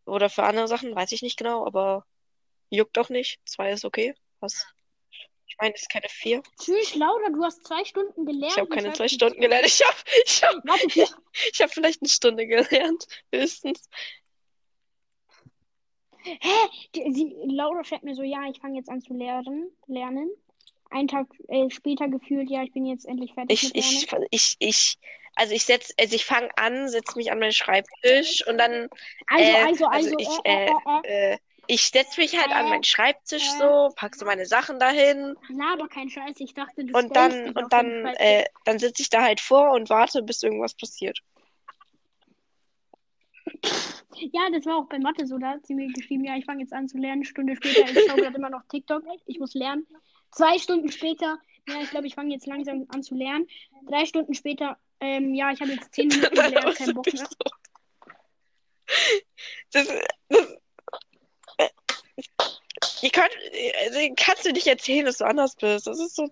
Oder 0.04 0.28
für 0.30 0.44
andere 0.44 0.68
Sachen, 0.68 0.94
weiß 0.94 1.10
ich 1.12 1.22
nicht 1.22 1.36
genau, 1.38 1.66
aber 1.66 2.06
juckt 2.68 2.96
auch 2.98 3.08
nicht. 3.08 3.40
Zwei 3.44 3.72
ist 3.72 3.84
okay. 3.84 4.14
Was? 4.40 4.66
Ich 5.50 5.56
meine, 5.58 5.72
das 5.72 5.82
ist 5.82 5.90
keine 5.90 6.08
vier. 6.08 6.42
Tschüss, 6.60 6.94
Laura, 6.94 7.28
du 7.28 7.42
hast 7.42 7.66
zwei 7.66 7.84
Stunden 7.84 8.24
gelernt. 8.24 8.52
Ich 8.52 8.58
habe 8.58 8.68
keine 8.68 8.92
zwei 8.92 9.08
Stunden 9.08 9.40
gelernt. 9.40 9.66
Ich 9.66 9.82
habe 9.84 9.96
ich 10.24 10.42
hab, 10.44 10.54
Warte, 10.64 10.86
ich, 10.86 10.94
ich 11.52 11.60
hab 11.60 11.70
vielleicht 11.70 12.00
eine 12.00 12.08
Stunde 12.08 12.46
gelernt. 12.46 13.06
Höchstens. 13.32 13.88
Hä? 16.22 16.36
Die, 16.94 17.12
die, 17.12 17.36
Laura 17.46 17.82
schreibt 17.82 18.04
mir 18.04 18.14
so, 18.14 18.22
ja, 18.22 18.48
ich 18.48 18.60
fange 18.60 18.78
jetzt 18.78 18.88
an 18.88 19.00
zu 19.00 19.12
lernen. 19.12 19.70
lernen. 19.86 20.30
Einen 20.90 21.08
Tag 21.08 21.26
äh, 21.48 21.68
später 21.70 22.08
gefühlt, 22.08 22.48
ja, 22.48 22.62
ich 22.62 22.72
bin 22.72 22.86
jetzt 22.86 23.06
endlich 23.06 23.34
fertig 23.34 23.62
Ich, 23.62 23.74
ich, 23.74 24.08
ich, 24.30 24.56
ich, 24.58 24.98
also 25.34 25.54
ich 25.54 25.64
setz, 25.64 25.92
also 25.98 26.14
ich 26.14 26.24
fange 26.24 26.48
an, 26.56 26.88
setze 26.88 27.16
mich 27.16 27.30
an 27.32 27.38
meinen 27.38 27.52
Schreibtisch 27.52 28.46
und 28.46 28.58
dann, 28.58 28.88
Also, 29.26 29.50
äh, 29.50 29.62
also, 29.64 29.86
also, 29.86 30.14
ich, 30.18 30.28
äh, 30.44 30.66
äh, 30.66 30.68
äh, 30.68 31.02
äh, 31.04 31.34
äh, 31.34 31.38
ich 31.70 31.88
setze 31.88 32.20
mich 32.20 32.36
halt 32.36 32.50
an 32.50 32.66
Äh, 32.66 32.70
meinen 32.70 32.84
Schreibtisch 32.84 33.46
äh. 33.46 33.58
so, 33.58 33.90
pack 33.94 34.16
so 34.16 34.24
meine 34.24 34.44
Sachen 34.44 34.80
dahin 34.80 35.36
laber 35.48 35.88
kein 35.88 36.08
Scheiß. 36.08 36.40
Ich 36.40 36.52
dachte, 36.52 36.84
du 36.84 36.98
und 36.98 37.14
dann, 37.14 37.50
und 37.50 37.72
dann, 37.72 38.06
äh, 38.18 38.44
dann 38.64 38.78
sitze 38.80 39.02
ich 39.02 39.10
da 39.10 39.22
halt 39.22 39.40
vor 39.40 39.70
und 39.72 39.88
warte, 39.88 40.22
bis 40.22 40.42
irgendwas 40.42 40.74
passiert. 40.74 41.20
Ja, 44.32 44.50
das 44.52 44.66
war 44.66 44.78
auch 44.78 44.88
bei 44.88 44.98
Mathe 44.98 45.26
so. 45.26 45.38
Da 45.38 45.50
hat 45.50 45.66
sie 45.66 45.74
mir 45.74 45.86
geschrieben, 45.92 46.24
ja, 46.24 46.36
ich 46.36 46.44
fange 46.44 46.60
jetzt 46.60 46.72
an 46.72 46.88
zu 46.88 46.98
lernen. 46.98 47.24
Stunde 47.24 47.54
später, 47.56 47.88
ich 47.88 48.06
schaue 48.06 48.20
gerade 48.20 48.36
immer 48.36 48.50
noch 48.50 48.62
TikTok. 48.68 49.02
Ich 49.26 49.38
muss 49.38 49.54
lernen. 49.54 49.86
Zwei 50.32 50.58
Stunden 50.58 50.90
später, 50.90 51.38
ja, 51.68 51.80
ich 51.82 51.90
glaube, 51.90 52.06
ich 52.06 52.14
fange 52.14 52.32
jetzt 52.32 52.46
langsam 52.46 52.86
an 52.88 53.02
zu 53.02 53.14
lernen. 53.14 53.46
Drei 53.88 54.06
Stunden 54.06 54.34
später, 54.34 54.76
ähm, 54.98 55.34
ja, 55.34 55.52
ich 55.52 55.60
habe 55.60 55.70
jetzt 55.72 55.94
zehn 55.94 56.08
Minuten 56.08 56.34
gelernt, 56.34 56.76
kein 56.76 56.94
Bock 56.94 57.12
mehr. 57.12 57.28
Das, 59.72 59.86
das, 60.28 60.60
ihr 63.02 63.10
könnt, 63.10 64.16
kannst 64.16 64.46
du 64.46 64.52
nicht 64.52 64.66
erzählen, 64.66 65.06
dass 65.06 65.18
du 65.18 65.24
anders 65.24 65.56
bist. 65.56 65.86
Das 65.86 65.98
ist 65.98 66.16
so. 66.16 66.28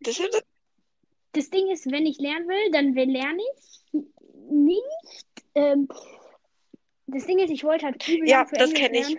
Das 0.00 0.18
ist, 0.18 0.44
Das 1.32 1.50
Ding 1.50 1.70
ist, 1.70 1.90
wenn 1.90 2.06
ich 2.06 2.18
lernen 2.18 2.48
will, 2.48 2.70
dann 2.72 2.94
will 2.94 3.10
lerne 3.10 3.42
ich 3.54 4.02
nicht. 4.50 4.82
Ähm, 5.54 5.88
das 7.06 7.26
Ding 7.26 7.38
ist, 7.38 7.50
ich 7.50 7.64
wollte 7.64 7.86
halt 7.86 8.06
übel 8.08 8.28
Ja, 8.28 8.44
das 8.44 8.70
Englisch 8.70 8.80
kenn 8.80 8.94
ich. 8.94 9.16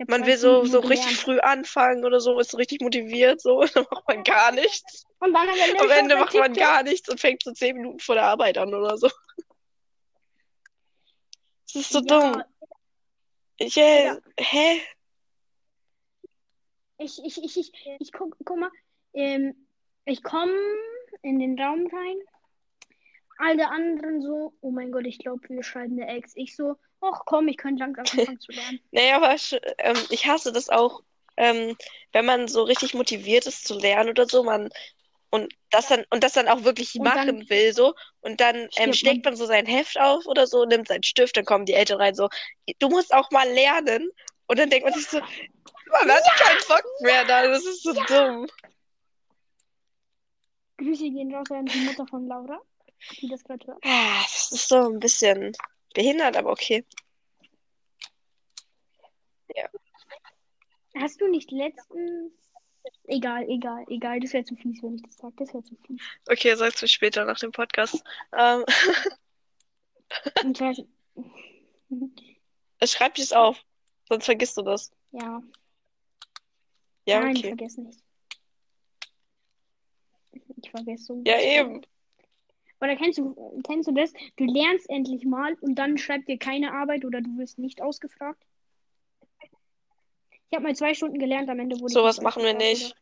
Ich 0.00 0.06
man 0.06 0.20
zwei 0.20 0.26
will 0.28 0.38
so, 0.38 0.64
so 0.64 0.78
richtig 0.78 1.16
früh 1.16 1.40
anfangen 1.40 2.04
oder 2.04 2.20
so, 2.20 2.38
ist 2.38 2.52
so 2.52 2.56
richtig 2.56 2.80
motiviert, 2.80 3.40
so, 3.40 3.62
dann 3.74 3.86
macht 3.90 4.06
man 4.06 4.22
gar 4.22 4.52
nichts. 4.52 5.04
Und 5.18 5.32
dann 5.32 5.48
am 5.48 5.90
Ende, 5.90 6.16
macht 6.16 6.34
man 6.34 6.52
gar 6.54 6.84
nichts 6.84 7.08
und 7.08 7.20
fängt 7.20 7.42
so 7.42 7.52
zehn 7.52 7.76
Minuten 7.76 7.98
vor 7.98 8.14
der 8.14 8.24
Arbeit 8.24 8.58
an 8.58 8.72
oder 8.74 8.96
so. 8.96 9.10
Das 11.72 11.82
ist 11.82 11.90
so 11.90 12.00
Ja, 12.00 12.04
dumm. 12.32 12.42
Yeah. 13.60 14.20
Hä? 14.38 14.80
Ich, 16.98 17.22
ich, 17.24 17.42
ich, 17.42 17.56
ich, 17.56 17.72
ich 17.98 18.12
guck, 18.12 18.36
guck 18.44 18.58
mal, 18.58 18.70
ähm, 19.14 19.68
ich 20.04 20.22
komme 20.22 20.52
in 21.22 21.38
den 21.38 21.60
Raum 21.60 21.86
rein. 21.86 22.16
Alle 23.38 23.68
anderen 23.68 24.20
so, 24.20 24.54
oh 24.60 24.70
mein 24.70 24.90
Gott, 24.90 25.06
ich 25.06 25.18
glaube, 25.18 25.48
wir 25.48 25.62
schreiben 25.62 26.00
eine 26.00 26.16
Ex. 26.16 26.32
Ich 26.34 26.56
so, 26.56 26.76
ach 27.00 27.22
komm, 27.24 27.48
ich 27.48 27.56
könnte 27.56 27.84
langsam 27.84 28.04
anfangen 28.18 28.40
zu 28.40 28.52
lernen. 28.52 28.80
Naja, 28.90 29.16
aber 29.16 29.36
ähm, 29.78 29.96
ich 30.10 30.26
hasse 30.26 30.52
das 30.52 30.68
auch, 30.68 31.02
ähm, 31.36 31.76
wenn 32.12 32.24
man 32.24 32.48
so 32.48 32.62
richtig 32.62 32.94
motiviert 32.94 33.46
ist 33.46 33.66
zu 33.66 33.78
lernen 33.78 34.10
oder 34.10 34.26
so, 34.26 34.42
man 34.42 34.70
und 35.30 35.52
das 35.70 35.88
dann 35.88 36.04
und 36.10 36.24
das 36.24 36.32
dann 36.32 36.48
auch 36.48 36.64
wirklich 36.64 36.94
Und 36.94 37.04
dann 37.04 37.26
machen 37.26 37.50
will 37.50 37.72
so 37.74 37.94
und 38.20 38.40
dann 38.40 38.68
ähm, 38.76 38.92
schlägt 38.92 39.24
man. 39.24 39.36
so 39.36 39.46
sein 39.46 39.66
Heft 39.66 39.98
auf 40.00 40.26
oder 40.26 40.46
so, 40.46 40.64
nimmt 40.64 40.88
seinen 40.88 41.02
Stift, 41.02 41.36
dann 41.36 41.44
kommen 41.44 41.66
die 41.66 41.74
Eltern 41.74 42.00
rein 42.00 42.14
so, 42.14 42.28
du 42.78 42.88
musst 42.88 43.12
auch 43.12 43.30
mal 43.30 43.48
lernen 43.48 44.10
und 44.46 44.58
dann 44.58 44.70
denkt 44.70 44.84
man 44.88 44.94
sich 44.94 45.06
so, 45.06 45.18
man 45.20 46.10
hat 46.10 46.22
keinen 46.38 46.60
Bock 46.68 46.84
mehr 47.00 47.24
da, 47.24 47.46
das 47.46 47.64
ist 47.64 47.82
so 47.82 47.92
dumm. 47.92 48.46
Grüße 50.78 51.10
gehen 51.10 51.34
raus 51.34 51.50
an 51.50 51.66
die 51.66 51.78
Mutter 51.80 52.06
von 52.06 52.26
Laura, 52.28 52.60
die 53.20 53.28
das 53.28 53.42
gerade 53.44 53.66
hört. 53.66 53.78
Ah, 53.84 54.22
Das 54.22 54.52
ist 54.52 54.68
so 54.68 54.88
ein 54.88 55.00
bisschen 55.00 55.52
behindert, 55.94 56.36
aber 56.36 56.50
okay. 56.50 56.84
Hast 60.94 61.20
du 61.20 61.28
nicht 61.28 61.50
letztens. 61.52 62.32
Egal, 63.04 63.48
egal, 63.48 63.84
egal. 63.88 64.20
Das 64.20 64.32
wäre 64.32 64.44
zu 64.44 64.54
fies, 64.56 64.82
wenn 64.82 64.94
ich 64.96 65.02
das 65.02 65.16
sage. 65.16 65.34
Das 65.38 65.52
wäre 65.54 65.62
zu 65.64 65.76
fies. 65.86 66.00
Okay, 66.30 66.54
sagst 66.56 66.82
du 66.82 66.88
später 66.88 67.24
nach 67.24 67.38
dem 67.38 67.52
Podcast. 67.52 68.02
Ähm, 68.36 68.64
zwar- 70.54 70.74
schreib 72.86 73.14
dies 73.14 73.32
auf, 73.32 73.62
sonst 74.08 74.24
vergisst 74.26 74.56
du 74.56 74.62
das. 74.62 74.90
ja, 75.12 75.42
Ja, 77.06 77.20
nein, 77.20 77.36
okay. 77.36 77.48
vergiss 77.48 77.76
nicht. 77.78 78.00
Ich 80.62 80.70
vergesse 80.70 81.04
so. 81.04 81.22
Ja, 81.26 81.40
eben. 81.40 81.82
Oder 82.80 82.96
kennst 82.96 83.18
du, 83.18 83.60
kennst 83.64 83.88
du 83.88 83.92
das? 83.92 84.12
Du 84.36 84.44
lernst 84.44 84.88
endlich 84.88 85.24
mal 85.24 85.54
und 85.60 85.74
dann 85.76 85.98
schreibt 85.98 86.28
dir 86.28 86.38
keine 86.38 86.72
Arbeit 86.72 87.04
oder 87.04 87.20
du 87.20 87.36
wirst 87.38 87.58
nicht 87.58 87.80
ausgefragt. 87.82 88.44
Ich 90.50 90.56
habe 90.56 90.66
mal 90.66 90.74
zwei 90.74 90.94
Stunden 90.94 91.18
gelernt, 91.18 91.48
am 91.50 91.58
Ende 91.58 91.78
wurde 91.78 91.92
Sowas 91.92 92.16
nicht 92.16 92.24
machen 92.24 92.42
wir 92.42 92.54
nicht. 92.54 92.94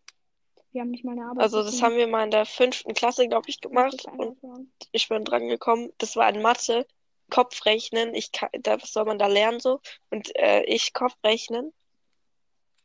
Wir 0.73 0.83
haben 0.83 0.91
nicht 0.91 1.05
mal 1.05 1.13
eine 1.13 1.25
Arbeit 1.25 1.43
Also 1.43 1.63
das 1.63 1.81
haben 1.81 1.97
wir 1.97 2.07
mal 2.07 2.25
in 2.25 2.31
der 2.31 2.45
fünften 2.45 2.93
Klasse, 2.93 3.29
glaube 3.29 3.49
ich, 3.49 3.61
gemacht 3.61 4.05
und 4.19 4.39
so. 4.41 4.67
ich 4.93 5.09
bin 5.09 5.25
dran 5.25 5.49
gekommen. 5.49 5.91
Das 5.99 6.17
war 6.17 6.29
in 6.29 6.43
Mathe, 6.43 6.87
Kopfrechnen. 7.31 8.15
Ich 8.15 8.33
kann, 8.33 8.51
da, 8.61 8.81
was 8.83 8.93
soll 8.93 9.05
man 9.05 9.19
da 9.19 9.27
lernen 9.27 9.61
so? 9.61 9.81
Und 10.11 10.35
äh, 10.37 10.65
ich 10.65 10.93
Kopfrechnen. 10.93 11.73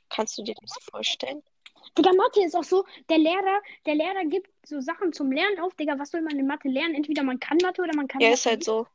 Kannst 0.10 0.38
du 0.38 0.44
dir 0.44 0.56
das 0.62 0.78
vorstellen? 0.90 1.42
Digga, 1.98 2.14
Mathe 2.14 2.44
ist 2.46 2.56
auch 2.56 2.64
so, 2.64 2.86
der 3.10 3.18
Lehrer, 3.18 3.62
der 3.86 3.96
Lehrer 3.96 4.26
gibt 4.26 4.50
so 4.66 4.80
Sachen 4.80 5.12
zum 5.12 5.32
Lernen 5.32 5.60
auf. 5.60 5.74
Digga, 5.76 5.98
was 5.98 6.12
soll 6.12 6.22
man 6.22 6.38
in 6.38 6.48
Mathe 6.48 6.70
lernen? 6.70 6.96
Entweder 6.96 7.24
man 7.24 7.40
kann 7.40 7.58
Mathe 7.62 7.82
oder 7.82 7.96
man 7.96 8.08
kann 8.08 8.22
Ja, 8.22 8.30
Mathe 8.30 8.40
ist 8.40 8.46
halt 8.46 8.64
so. 8.64 8.88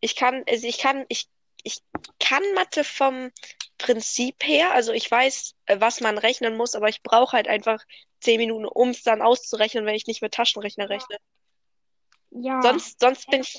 Ich 0.00 0.14
kann, 0.14 0.44
also 0.48 0.66
ich 0.66 0.78
kann, 0.78 1.06
ich, 1.08 1.28
ich 1.64 1.82
kann 2.20 2.42
Mathe 2.54 2.84
vom 2.84 3.32
Prinzip 3.78 4.46
her. 4.46 4.72
Also 4.72 4.92
ich 4.92 5.10
weiß, 5.10 5.54
äh, 5.66 5.80
was 5.80 6.00
man 6.00 6.18
rechnen 6.18 6.56
muss, 6.56 6.74
aber 6.74 6.88
ich 6.88 7.02
brauche 7.02 7.32
halt 7.36 7.48
einfach 7.48 7.82
zehn 8.20 8.38
Minuten, 8.38 8.66
um 8.66 8.90
es 8.90 9.02
dann 9.02 9.22
auszurechnen, 9.22 9.84
wenn 9.86 9.96
ich 9.96 10.06
nicht 10.06 10.22
mit 10.22 10.32
Taschenrechner 10.32 10.88
rechne. 10.88 11.16
Ja. 12.30 12.62
Sonst, 12.62 13.00
sonst 13.00 13.28
bin 13.28 13.40
ich, 13.40 13.58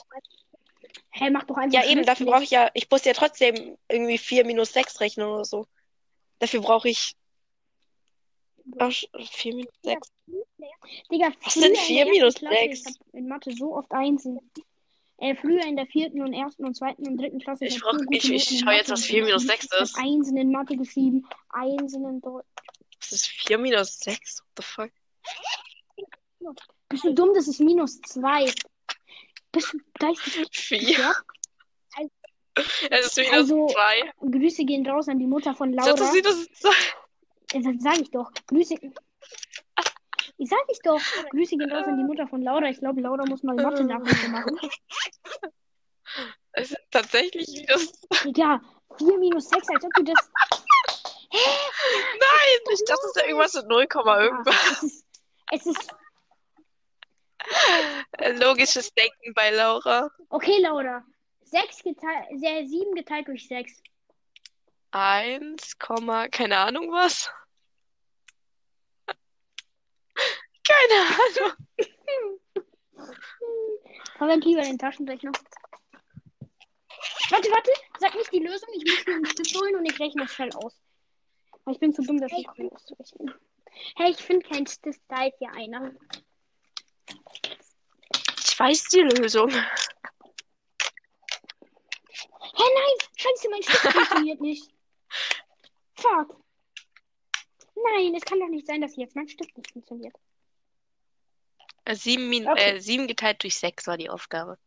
Hä, 1.11 1.29
mach 1.29 1.43
doch 1.45 1.57
einfach 1.57 1.81
ja 1.81 1.89
eben, 1.89 2.05
dafür 2.05 2.25
brauche 2.25 2.43
ich 2.43 2.51
ja, 2.51 2.69
ich 2.73 2.89
muss 2.89 3.05
ja 3.05 3.13
trotzdem 3.13 3.77
irgendwie 3.89 4.17
vier 4.17 4.45
minus 4.45 4.73
sechs 4.73 4.99
rechnen 4.99 5.27
oder 5.27 5.45
so. 5.45 5.65
Dafür 6.39 6.61
brauche 6.61 6.89
ich 6.89 7.15
ach, 8.79 8.91
vier 9.31 9.55
minus 9.55 9.73
sechs. 9.81 10.09
Digga, 11.11 11.31
Was 11.41 11.53
früher 11.53 11.63
sind 11.63 11.65
in 11.65 11.73
der 11.73 11.83
vier 11.83 11.99
ersten 11.99 12.11
minus 12.11 12.35
Klasse, 12.35 12.55
sechs? 12.55 12.79
Ich 12.79 12.85
hab 12.85 13.13
in 13.13 13.27
Mathe 13.27 13.51
so 13.51 13.75
oft 13.75 13.91
Einsen. 13.91 14.39
Äh, 15.17 15.35
früher 15.35 15.63
in 15.65 15.77
der 15.77 15.85
vierten 15.87 16.21
und 16.21 16.33
ersten 16.33 16.65
und 16.65 16.75
zweiten 16.75 17.07
und 17.07 17.17
dritten 17.17 17.39
Klasse. 17.39 17.65
Ich 17.65 17.79
brauch, 17.81 17.93
ich, 18.09 18.29
ich 18.31 18.51
Noten 18.51 18.53
in 18.55 18.59
schau 18.65 18.71
jetzt, 18.71 18.89
was 18.91 19.03
vier 19.05 19.23
minus 19.23 19.43
geschrieben. 19.43 19.61
sechs 19.61 19.73
Ich 19.75 19.81
ist. 19.81 19.97
hab 19.97 20.03
Einsen 20.03 20.37
in 20.37 20.51
Mathe 20.51 20.75
geschrieben, 20.77 21.27
Einsen 21.49 22.05
in 22.05 22.21
Deutsch. 22.21 22.45
Was 22.99 23.11
ist 23.11 23.27
vier 23.27 23.57
minus 23.57 23.97
sechs? 23.99 24.39
What 24.39 24.47
the 24.57 24.63
fuck? 24.63 24.91
Bist 26.89 27.03
du 27.05 27.13
dumm? 27.13 27.31
Das 27.33 27.47
ist 27.47 27.59
minus 27.59 27.99
zwei. 28.01 28.51
Bist 29.51 29.73
du 29.73 29.77
geistig 29.99 30.47
Vier? 30.51 30.79
gestört? 30.79 31.23
Es 32.89 33.07
ist 33.07 33.17
minus 33.17 33.33
Also. 33.33 33.67
Grüße 34.21 34.63
gehen 34.65 34.87
raus 34.87 35.07
an 35.09 35.19
die 35.19 35.27
Mutter 35.27 35.53
von 35.53 35.73
Das 35.75 35.87
Laura. 35.87 36.03
ist 36.05 36.13
minus 36.13 36.47
zwei. 36.53 36.69
Ja, 37.53 37.59
Das 37.61 37.83
sag 37.83 37.99
ich 37.99 38.11
doch. 38.11 38.31
Grüße. 38.47 38.75
Ich 40.37 40.49
sag 40.49 40.59
ich 40.69 40.79
doch. 40.83 40.99
Grüße 41.31 41.57
gehen 41.57 41.71
raus 41.71 41.85
an 41.85 41.97
die 41.97 42.03
Mutter 42.03 42.27
von 42.27 42.41
Laura. 42.41 42.69
Ich 42.69 42.79
glaube, 42.79 43.01
Laura 43.01 43.25
muss 43.25 43.43
mal 43.43 43.55
Mathe 43.55 43.83
Nachhilfe 43.83 44.29
machen. 44.29 44.59
Es 46.57 46.71
ist 46.71 46.79
tatsächlich 46.91 47.47
minus 47.49 47.91
Ja, 48.35 48.61
4 48.97 49.17
minus 49.17 49.49
6, 49.49 49.67
als 49.69 49.83
ob 49.83 49.91
du 49.95 50.03
das. 50.03 50.29
Nein, 51.33 52.73
ich 52.73 52.83
dachte, 52.85 53.01
es 53.01 53.07
ist 53.07 53.15
ja 53.17 53.25
irgendwas 53.27 53.53
mit 53.55 53.67
0, 53.67 53.87
Ja, 53.93 54.21
irgendwas. 54.21 54.55
es 54.71 54.83
ist. 54.83 55.05
Es 55.51 55.65
ist. 55.65 55.95
Logisches 58.41 58.93
Denken 58.93 59.33
bei 59.33 59.49
Laura. 59.51 60.09
Okay, 60.29 60.59
Laura. 60.61 61.03
6 61.41 61.83
geteilt. 61.83 62.27
7 62.69 62.95
geteilt 62.95 63.27
durch 63.27 63.47
6. 63.47 63.81
1, 64.91 65.77
keine 66.31 66.57
Ahnung 66.57 66.91
was. 66.91 67.29
Keine 70.85 71.01
Ahnung. 71.07 71.53
Verwend 74.17 74.45
lieber 74.45 74.61
den 74.61 74.77
Taschenrechner. 74.77 75.31
Warte, 77.29 77.49
warte. 77.51 77.71
Sag 77.99 78.15
nicht 78.15 78.31
die 78.31 78.39
Lösung. 78.39 78.69
Ich 78.75 78.85
muss 78.85 79.05
mir 79.05 79.15
einen 79.15 79.25
Stift 79.25 79.55
holen 79.55 79.75
und 79.75 79.85
ich 79.85 79.99
rechne 79.99 80.23
das 80.23 80.33
schnell 80.33 80.51
aus. 80.53 80.79
Aber 81.63 81.71
ich 81.71 81.79
bin 81.79 81.93
zu 81.93 82.01
dumm, 82.03 82.19
das 82.19 82.31
nicht 82.31 82.47
auszurechnen. 82.49 83.33
Hey, 83.95 84.11
ich 84.11 84.17
finde 84.17 84.47
kein 84.47 84.67
Stift. 84.67 85.01
Da 85.07 85.25
ist 85.25 85.37
hier 85.39 85.51
einer. 85.51 85.91
Ich 88.43 88.59
weiß 88.59 88.83
die 88.89 89.01
Lösung. 89.01 89.49
Hä, 89.49 89.63
nein! 92.57 92.97
Scheiße, 93.17 93.49
mein 93.49 93.63
Stift 93.63 93.91
funktioniert 93.91 94.39
nicht. 94.39 94.71
Fuck. 95.95 96.41
Nein, 97.75 98.15
es 98.15 98.23
kann 98.23 98.39
doch 98.39 98.47
nicht 98.47 98.67
sein, 98.67 98.81
dass 98.81 98.95
jetzt 98.95 99.15
mein 99.15 99.27
Stift 99.27 99.57
nicht 99.57 99.71
funktioniert. 99.71 100.15
Sieben, 101.93 102.29
Min 102.29 102.47
Okay. 102.47 102.77
äh, 102.77 102.79
sieben 102.79 103.07
geteilt 103.07 103.43
durch 103.43 103.57
sechs 103.57 103.85
war 103.85 103.97
die 103.97 104.09
Aufgabe. 104.09 104.57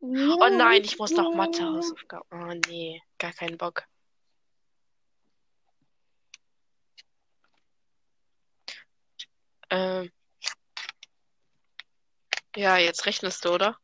Oh 0.00 0.48
nein, 0.50 0.84
ich 0.84 0.98
muss 0.98 1.10
noch 1.12 1.34
Mathe-Hausaufgaben. 1.34 2.26
Oh 2.30 2.54
nee, 2.68 3.02
gar 3.18 3.32
keinen 3.32 3.58
Bock. 3.58 3.84
Ähm. 9.70 10.10
Ja, 12.54 12.76
jetzt 12.76 13.06
rechnest 13.06 13.44
du, 13.44 13.50
oder? 13.50 13.78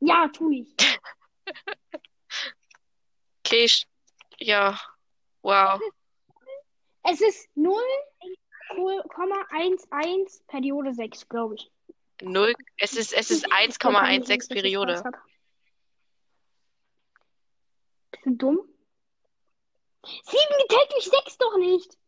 Ja, 0.00 0.28
tu 0.28 0.50
ich. 0.50 0.74
Okay, 3.46 3.64
ich, 3.64 3.86
ja. 4.38 4.80
Wow. 5.42 5.78
Es 7.04 7.20
ist 7.20 7.48
0,11 7.56 10.46
Periode 10.46 10.94
6, 10.94 11.28
glaube 11.28 11.56
ich. 11.56 11.70
Null. 12.22 12.54
Es 12.78 12.94
ist, 12.94 13.12
es 13.12 13.30
ist 13.30 13.46
1,16 13.52 14.48
Periode. 14.48 15.02
Bist 18.10 18.24
du 18.24 18.30
dumm? 18.36 18.66
7 20.06 20.38
geteilt 20.62 20.92
durch 20.92 21.04
6 21.04 21.36
doch 21.38 21.58
nicht. 21.58 21.98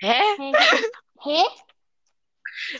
Hä? 0.00 0.20
Hä? 0.36 0.52
Hä? 1.20 1.44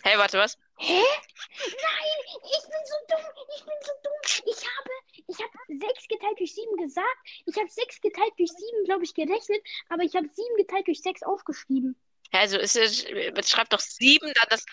Hey, 0.02 0.18
warte, 0.18 0.38
was? 0.38 0.58
Hä? 0.80 1.02
Nein, 1.02 2.18
ich 2.26 2.62
bin 2.62 2.82
so 2.84 2.94
dumm. 3.08 3.26
Ich 3.56 3.64
bin 3.64 3.74
so 3.82 3.92
dumm. 4.02 4.20
Ich 4.46 4.62
habe, 4.64 4.90
ich 5.26 5.38
habe 5.38 5.94
6 5.94 6.08
geteilt 6.08 6.38
durch 6.38 6.54
7 6.54 6.76
gesagt. 6.76 7.18
Ich 7.46 7.56
habe 7.56 7.68
6 7.68 8.00
geteilt 8.00 8.32
durch 8.38 8.50
7, 8.50 8.84
glaube 8.84 9.04
ich, 9.04 9.14
gerechnet. 9.14 9.60
Aber 9.88 10.02
ich 10.02 10.14
habe 10.14 10.28
7 10.32 10.56
geteilt 10.56 10.86
durch 10.86 11.00
6 11.02 11.22
aufgeschrieben. 11.24 11.96
Also, 12.32 12.58
ist 12.58 12.76
es, 12.76 13.06
schreibt 13.48 13.72
doch 13.72 13.80
sieben, 13.80 14.32
dann 14.34 14.46
das. 14.50 14.64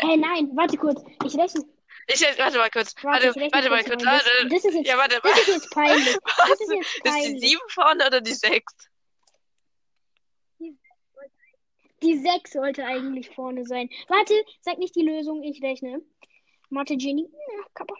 Hä, 0.00 0.16
nein, 0.16 0.50
warte 0.54 0.76
kurz. 0.76 1.00
Ich 1.24 1.36
rechne. 1.36 1.64
Ich, 2.08 2.20
warte 2.38 2.58
mal 2.58 2.70
kurz. 2.70 2.94
Warte, 3.02 3.28
Warte, 3.34 3.48
warte 3.52 3.70
mal 3.70 3.84
kurz 3.84 4.04
mal. 4.04 4.18
Das, 4.18 4.26
Warte. 4.26 4.48
das 4.48 4.64
ist 4.64 4.74
jetzt, 4.74 4.86
Ja, 4.88 4.96
warte. 4.98 5.20
das 5.22 5.38
ist 5.40 5.46
jetzt 5.48 5.70
peinlich. 5.70 6.16
Das 6.36 6.60
ist 6.60 6.70
jetzt 6.72 6.86
Ist 6.86 6.96
die 7.04 7.08
peinlich. 7.10 7.40
sieben 7.48 7.68
vorne 7.70 8.06
oder 8.06 8.20
die 8.20 8.34
sechs? 8.34 8.72
Die 12.06 12.18
6 12.18 12.52
sollte 12.52 12.84
eigentlich 12.84 13.30
vorne 13.30 13.66
sein. 13.66 13.90
Warte, 14.06 14.32
sag 14.60 14.78
nicht 14.78 14.94
die 14.94 15.02
Lösung, 15.02 15.42
ich 15.42 15.60
rechne. 15.60 16.00
Mathe 16.70 16.96
Genie. 16.96 17.28
Ja, 17.28 17.64
Kappa. 17.74 17.94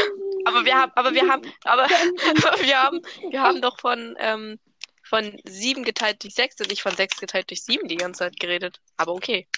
Aber 0.45 0.65
wir 0.65 0.75
haben, 0.77 0.93
aber 0.95 1.15
wir 1.15 1.29
haben, 1.29 1.43
aber, 1.65 1.89
wir 1.89 2.83
haben, 2.83 3.01
wir 3.31 3.41
haben 3.41 3.63
doch 3.63 3.79
von, 3.81 4.15
ähm, 4.19 4.59
von 5.03 5.41
sieben 5.45 5.83
geteilt 5.83 6.23
durch 6.23 6.35
sechs 6.35 6.61
und 6.61 6.69
nicht 6.69 6.83
von 6.83 6.95
sechs 6.95 7.19
geteilt 7.19 7.51
durch 7.51 7.63
sieben 7.63 7.89
die 7.89 7.97
ganze 7.97 8.19
Zeit 8.19 8.39
geredet. 8.39 8.81
Aber 8.97 9.13
okay. 9.13 9.49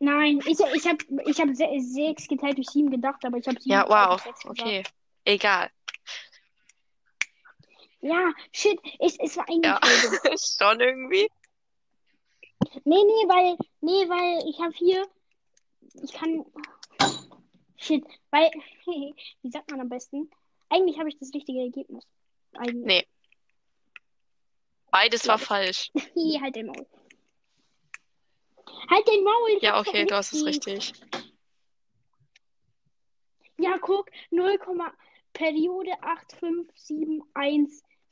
Nein, 0.00 0.40
ich, 0.46 0.58
ich 0.60 0.86
habe 0.86 0.98
ich 1.26 1.40
hab 1.40 1.48
6 1.54 2.28
geteilt 2.28 2.56
durch 2.56 2.68
7 2.68 2.90
gedacht, 2.90 3.24
aber 3.24 3.38
ich 3.38 3.46
habe 3.48 3.60
7 3.60 3.72
Ja, 3.72 3.82
geteilt 3.82 4.10
wow. 4.10 4.22
6. 4.22 4.46
Okay. 4.46 4.84
Egal. 5.24 5.70
Ja, 8.00 8.32
shit, 8.52 8.78
es, 9.00 9.18
es 9.18 9.36
war 9.36 9.48
eigentlich 9.48 9.64
Ja. 9.64 9.80
Schon 10.68 10.80
irgendwie. 10.80 11.28
Nee, 12.84 13.04
nee, 13.04 13.28
weil, 13.28 13.56
nee, 13.80 14.08
weil 14.08 14.48
ich 14.48 14.60
habe 14.60 14.72
hier, 14.74 15.06
ich 16.02 16.12
kann, 16.12 16.44
shit, 17.76 18.04
weil, 18.30 18.50
wie 18.86 19.50
sagt 19.50 19.70
man 19.70 19.80
am 19.80 19.88
besten? 19.88 20.30
Eigentlich 20.68 20.98
habe 20.98 21.08
ich 21.08 21.18
das 21.18 21.32
richtige 21.34 21.60
Ergebnis. 21.60 22.04
Eigentlich. 22.52 22.84
Nee. 22.84 23.06
Beides 24.90 25.26
war 25.28 25.36
ich. 25.36 25.42
falsch. 25.42 25.90
Nee, 26.14 26.38
halt 26.42 26.56
dein 26.56 26.66
Maul. 26.66 26.86
Halt 28.90 29.08
dein 29.08 29.22
Maul. 29.22 29.58
Ja, 29.60 29.80
okay, 29.80 30.04
du 30.04 30.14
hast 30.14 30.32
es 30.32 30.44
richtig. 30.44 30.92
richtig. 30.92 31.02
Ja, 33.58 33.76
guck, 33.78 34.10
0, 34.30 34.58
Periode 35.32 35.92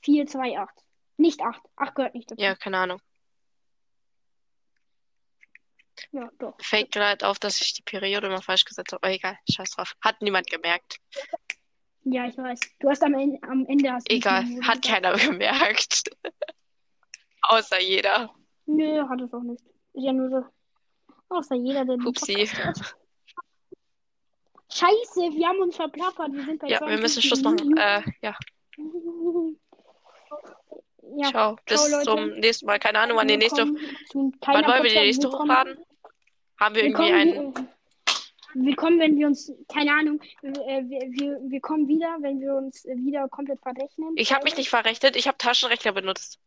8571428. 0.02 0.68
Nicht 1.18 1.40
8. 1.40 1.62
8 1.76 1.94
gehört 1.94 2.14
nicht 2.14 2.30
dazu. 2.30 2.42
Ja, 2.42 2.54
keine 2.54 2.78
Ahnung. 2.78 3.00
Ja 6.12 6.30
doch. 6.38 6.54
Fällt 6.60 6.92
gerade 6.92 7.26
auf, 7.26 7.38
dass 7.38 7.60
ich 7.60 7.74
die 7.74 7.82
Periode 7.82 8.28
mal 8.28 8.42
falsch 8.42 8.64
gesetzt 8.64 8.92
habe. 8.92 9.02
Aber 9.02 9.12
egal, 9.14 9.38
scheiß 9.50 9.70
drauf. 9.70 9.94
Hat 10.00 10.20
niemand 10.22 10.48
gemerkt. 10.50 10.98
Ja, 12.04 12.26
ich 12.26 12.36
weiß. 12.36 12.60
Du 12.78 12.88
hast 12.88 13.02
am 13.02 13.14
Ende, 13.14 13.38
am 13.42 13.66
Ende 13.66 13.92
hast 13.92 14.08
Egal, 14.10 14.44
hat 14.62 14.82
keiner 14.84 15.14
gemerkt. 15.16 16.10
Außer 17.42 17.80
jeder. 17.80 18.34
Nö, 18.66 19.08
hat 19.08 19.20
es 19.20 19.32
auch 19.32 19.42
nicht. 19.42 19.62
Ist 19.92 20.04
ja 20.04 20.12
nur 20.12 20.30
so. 20.30 20.44
Außer 21.28 21.56
jeder, 21.56 21.84
der 21.84 21.96
hört. 21.96 22.96
Scheiße, 24.72 25.20
wir 25.32 25.48
haben 25.48 25.60
uns 25.60 25.76
verplappert. 25.76 26.32
Wir 26.32 26.44
sind 26.44 26.60
bei 26.60 26.68
Ja, 26.68 26.80
wir 26.80 26.86
20 26.88 27.02
müssen 27.02 27.22
Schluss 27.22 27.42
machen. 27.42 27.76
Äh, 27.76 28.02
ja, 28.22 28.36
Ja, 31.16 31.30
ciao. 31.30 31.56
Bis 31.66 31.90
Leute. 31.90 32.04
zum 32.04 32.30
nächsten 32.40 32.66
Mal. 32.66 32.78
Keine 32.78 32.98
Ahnung, 32.98 33.16
wann 33.16 33.28
die 33.28 33.36
nächste. 33.36 33.64
Wann 33.64 34.66
wollen 34.66 34.82
wir 34.82 34.90
die 34.90 34.96
nächste 34.96 35.30
hochladen? 35.30 35.78
Haben 36.58 36.74
wir 36.74 36.84
irgendwie 36.84 37.12
einen. 37.12 37.54
Äh, 37.54 37.60
willkommen, 38.54 38.98
wenn 38.98 39.18
wir 39.18 39.26
uns, 39.26 39.52
keine 39.68 39.92
Ahnung, 39.92 40.20
äh, 40.42 40.52
wir, 40.52 41.00
wir, 41.12 41.38
wir 41.50 41.60
kommen 41.60 41.86
wieder, 41.86 42.16
wenn 42.20 42.40
wir 42.40 42.54
uns 42.54 42.84
äh, 42.86 42.96
wieder 42.96 43.28
komplett 43.28 43.60
verrechnen. 43.60 44.14
Ich 44.16 44.32
habe 44.32 44.44
mich 44.44 44.56
nicht 44.56 44.70
verrechnet, 44.70 45.16
ich 45.16 45.28
habe 45.28 45.36
Taschenrechner 45.36 45.92
benutzt. 45.92 46.40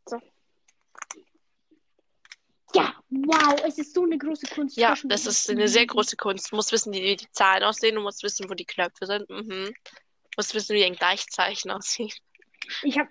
Ja, 2.73 2.93
wow, 3.09 3.55
es 3.65 3.77
ist 3.77 3.93
so 3.93 4.03
eine 4.03 4.17
große 4.17 4.47
Kunst. 4.47 4.77
Ja, 4.77 4.95
das 5.03 5.25
ist 5.25 5.49
eine 5.49 5.67
sehr 5.67 5.85
große 5.85 6.17
Kunst. 6.17 6.51
Du 6.51 6.55
musst 6.55 6.71
wissen, 6.71 6.93
wie 6.93 7.15
die 7.15 7.31
Zahlen 7.31 7.63
aussehen, 7.63 7.95
du 7.95 8.01
musst 8.01 8.23
wissen, 8.23 8.49
wo 8.49 8.53
die 8.55 8.65
Knöpfe 8.65 9.05
sind. 9.05 9.29
Mhm. 9.29 9.65
Du 9.65 10.37
musst 10.37 10.53
wissen, 10.55 10.75
wie 10.75 10.83
ein 10.83 10.95
Gleichzeichen 10.95 11.69
aussieht. 11.71 12.19
Ich 12.83 12.97
habe 12.97 13.09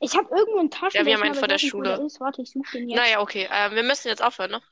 ich 0.00 0.14
hab 0.14 0.30
irgendwo 0.30 0.58
einen 0.58 0.70
Taschenrechner. 0.70 1.00
Ja, 1.00 1.06
wir 1.06 1.14
haben 1.14 1.22
einen 1.22 1.34
vor 1.34 1.48
der 1.48 1.58
Schule. 1.58 2.02
Ist. 2.04 2.20
Warte, 2.20 2.42
ich 2.42 2.50
suche 2.50 2.78
den 2.78 2.90
jetzt. 2.90 2.98
Naja, 2.98 3.20
okay. 3.20 3.48
Ähm, 3.50 3.74
wir 3.74 3.82
müssen 3.82 4.08
jetzt 4.08 4.22
aufhören, 4.22 4.50
ne? 4.50 4.62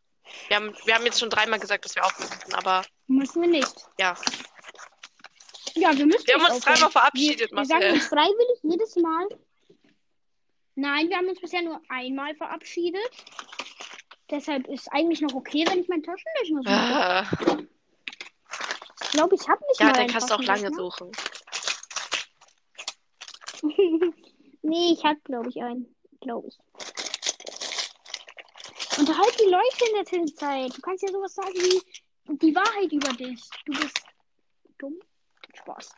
Wir 0.49 0.57
haben, 0.57 0.75
wir 0.85 0.95
haben 0.95 1.05
jetzt 1.05 1.21
schon 1.21 1.31
dreimal 1.31 1.59
gesagt, 1.61 1.85
dass 1.85 1.95
wir 1.95 2.03
müssen, 2.19 2.55
aber 2.55 2.83
Müssen 3.07 3.43
wir 3.43 3.49
nicht. 3.49 3.75
ja. 3.99 4.15
Ja, 5.77 5.97
wir 5.97 6.07
müssen 6.07 6.27
Wir 6.27 6.35
haben 6.35 6.55
uns 6.55 6.65
dreimal 6.65 6.91
verabschiedet, 6.91 7.51
wir, 7.51 7.59
wir 7.59 7.65
sagen 7.65 7.81
Marcel. 7.81 7.93
uns 7.95 8.07
freiwillig 8.07 8.59
jedes 8.63 8.97
Mal. 8.97 9.27
Nein, 10.77 11.09
wir 11.09 11.17
haben 11.17 11.27
uns 11.29 11.41
bisher 11.41 11.63
nur 11.63 11.81
einmal 11.89 12.35
verabschiedet. 12.37 13.11
Deshalb 14.31 14.67
ist 14.69 14.89
eigentlich 14.93 15.21
noch 15.21 15.35
okay, 15.35 15.65
wenn 15.69 15.81
ich 15.81 15.89
meinen 15.89 16.03
Taschenrechner 16.05 17.25
suche. 17.43 17.59
Äh, 17.59 17.67
Ich 19.03 19.11
glaube, 19.11 19.35
ich 19.35 19.49
habe 19.49 19.61
nicht 19.69 19.81
ja, 19.81 19.93
dann 19.93 20.07
kannst 20.09 20.31
du 20.31 20.35
auch 20.35 20.43
lange 20.43 20.73
suchen. 20.73 21.11
Nee, 24.67 24.93
ich 24.93 25.05
hab, 25.05 25.23
glaube 25.25 25.51
ich, 25.51 25.61
einen. 25.63 25.95
Glaube 26.23 26.49
ich. 26.49 26.59
Unterhalt 28.99 29.37
die 29.41 29.51
Leute 29.51 29.85
in 29.89 29.95
der 29.97 30.05
Zwischenzeit. 30.05 30.77
Du 30.77 30.81
kannst 30.81 31.03
ja 31.03 31.11
sowas 31.11 31.35
sagen 31.35 31.53
wie 31.55 31.83
die 32.37 32.55
Wahrheit 32.55 32.93
über 32.93 33.13
dich. 33.13 33.43
Du 33.67 33.73
bist 33.73 34.01
dumm. 34.79 34.99
Spaß. 35.55 35.91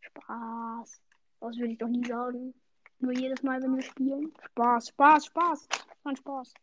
Spaß. 0.00 1.00
Das 1.40 1.56
würde 1.56 1.72
ich 1.72 1.78
doch 1.78 1.88
nie 1.88 2.04
sagen. 2.06 2.54
Nur 3.00 3.12
jedes 3.12 3.42
Mal, 3.42 3.62
wenn 3.62 3.74
wir 3.76 3.82
spielen. 3.82 4.32
Spaß, 4.52 4.88
Spaß, 4.88 5.26
Spaß. 5.26 5.68
Mann, 6.04 6.16
Spaß. 6.16 6.54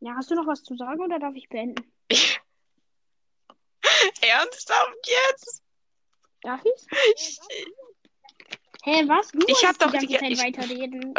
Ja, 0.00 0.14
hast 0.16 0.30
du 0.30 0.34
noch 0.34 0.46
was 0.46 0.62
zu 0.62 0.76
sagen 0.76 1.00
oder 1.00 1.18
darf 1.18 1.34
ich 1.34 1.48
beenden? 1.48 1.84
Ernsthaft 4.20 4.98
jetzt? 5.30 5.62
Darf 6.42 6.60
ich? 6.64 6.86
Ich, 7.16 7.38
Hä, 8.84 9.04
was? 9.06 9.28
Du 9.28 9.38
Ich 9.46 9.64
hab 9.64 9.78
doch 9.78 9.92
die 9.92 9.98
ganze 9.98 10.06
die- 10.08 10.18
Zeit 10.18 10.30
ich- 10.32 10.42
weiterreden. 10.42 11.14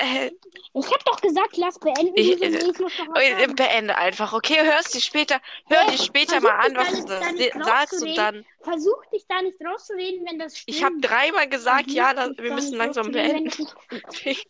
Äh, 0.00 0.30
Ich 0.74 0.90
hab 0.92 1.04
doch 1.04 1.20
gesagt, 1.20 1.56
lass 1.56 1.78
beenden. 1.78 2.12
Ich- 2.14 2.38
nee, 2.38 2.46
ich 2.46 2.54
äh, 2.54 3.40
sagen. 3.40 3.56
beende 3.56 3.96
einfach, 3.96 4.32
okay? 4.32 4.56
Hörst 4.62 4.94
dir 4.94 5.00
später, 5.00 5.40
hör 5.66 5.78
Hey, 5.80 5.96
dir 5.96 6.02
später 6.02 6.40
mal 6.40 6.56
an, 6.56 6.74
dich 6.74 6.76
was 6.76 7.04
du 7.04 7.58
da 7.58 7.64
sagst 7.64 8.02
und 8.02 8.16
dann. 8.16 8.46
Versuch 8.62 9.04
dich 9.12 9.24
da 9.28 9.42
nicht 9.42 9.58
rauszureden, 9.64 10.26
wenn 10.26 10.38
das 10.38 10.58
stimmt. 10.58 10.76
Ich 10.76 10.84
habe 10.84 10.98
dreimal 11.00 11.48
gesagt, 11.48 11.84
Versuch 11.84 11.96
ja, 11.96 12.14
da, 12.14 12.28
dich 12.28 12.38
wir 12.38 12.52
müssen 12.52 12.76
langsam 12.76 13.12
beenden. 13.12 13.50
das. 13.90 14.24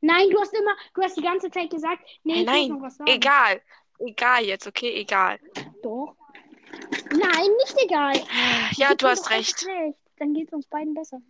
Nein, 0.00 0.30
du 0.30 0.40
hast 0.40 0.52
immer, 0.52 0.74
du 0.94 1.02
hast 1.02 1.16
die 1.16 1.22
ganze 1.22 1.50
Zeit 1.50 1.70
gesagt, 1.70 2.02
nee, 2.24 2.40
ich 2.40 2.46
Nein, 2.46 2.68
noch 2.68 2.82
was 2.82 2.96
sagen. 2.96 3.10
Egal, 3.10 3.62
egal 4.00 4.44
jetzt, 4.44 4.66
okay, 4.66 4.94
egal. 4.94 5.38
Doch. 5.82 6.16
Nein, 7.10 7.50
nicht 7.58 7.76
egal. 7.84 8.20
Ja, 8.76 8.94
du 8.94 9.06
hast 9.06 9.30
recht. 9.30 9.64
recht. 9.66 9.96
Dann 10.18 10.34
geht's 10.34 10.52
uns 10.52 10.66
beiden 10.66 10.94
besser. 10.94 11.20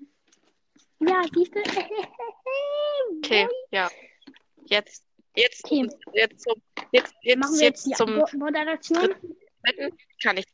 Ja, 1.07 1.23
siehst 1.35 1.55
du? 1.55 1.61
Okay, 3.19 3.49
ja. 3.70 3.91
Jetzt, 4.66 5.05
jetzt, 5.37 5.65
Okay. 5.65 5.89
jetzt 6.15 6.41
zum, 6.43 6.62
jetzt, 6.93 7.15
Machen 7.15 7.15
jetzt, 7.23 7.61
wir 7.61 7.66
jetzt 7.66 7.87
jetzt 7.87 7.97
zum 7.99 8.15
Mo- 8.16 8.27
Moderation. 8.35 9.15
Kann 10.23 10.37
ich. 10.37 10.47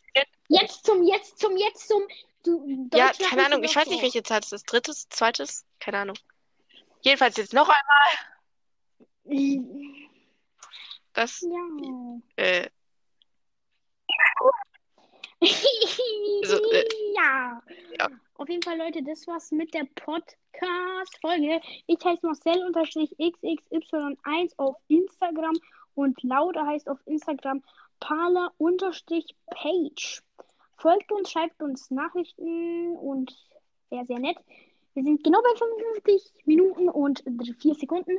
Jetzt 0.49 0.85
zum, 0.85 1.03
jetzt 1.03 1.39
zum, 1.39 1.57
jetzt 1.57 1.89
zum. 1.89 2.03
Du, 2.45 2.89
Ja, 2.95 3.11
keine 3.13 3.47
Ahnung, 3.47 3.65
ich 3.65 3.75
weiß 3.75 3.89
nicht, 3.89 4.03
welche 4.03 4.23
Zahl 4.23 4.41
das 4.41 4.53
ist. 4.53 4.65
Drittes, 4.65 5.09
zweites, 5.09 5.67
keine 5.81 5.99
Ahnung. 5.99 6.17
Jedenfalls 7.01 7.37
jetzt 7.37 7.53
noch 7.53 7.69
einmal 7.69 9.49
das, 11.15 11.41
Ja. 11.43 12.21
äh, 12.37 12.69
So, 15.41 16.57
äh, 16.73 16.85
ja. 17.15 17.63
ja. 17.99 18.09
Auf 18.35 18.49
jeden 18.49 18.63
Fall, 18.63 18.79
Leute, 18.79 19.03
das 19.03 19.27
war's 19.27 19.51
mit 19.51 19.75
der 19.75 19.85
Podcast-Folge. 19.95 21.61
Ich 21.87 21.99
heiße 22.05 22.27
Marcel-XXY1 22.27 24.53
auf 24.57 24.77
Instagram 24.89 25.57
und 25.95 26.23
Lauda 26.23 26.67
heißt 26.67 26.89
auf 26.89 26.99
Instagram 27.07 27.63
Parler-Page. 28.01 30.23
Folgt 30.77 31.13
uns, 31.13 31.31
schreibt 31.31 31.63
uns 31.63 31.91
Nachrichten 31.91 32.97
und 32.97 33.37
wäre 33.91 34.07
sehr 34.07 34.21
nett. 34.21 34.39
Wir 34.95 35.03
sind 35.05 35.23
genau 35.23 35.41
bei 35.43 35.55
55 35.57 36.33
Minuten 36.45 36.89
und 36.89 37.23
4 37.61 37.75
Sekunden. 37.75 38.19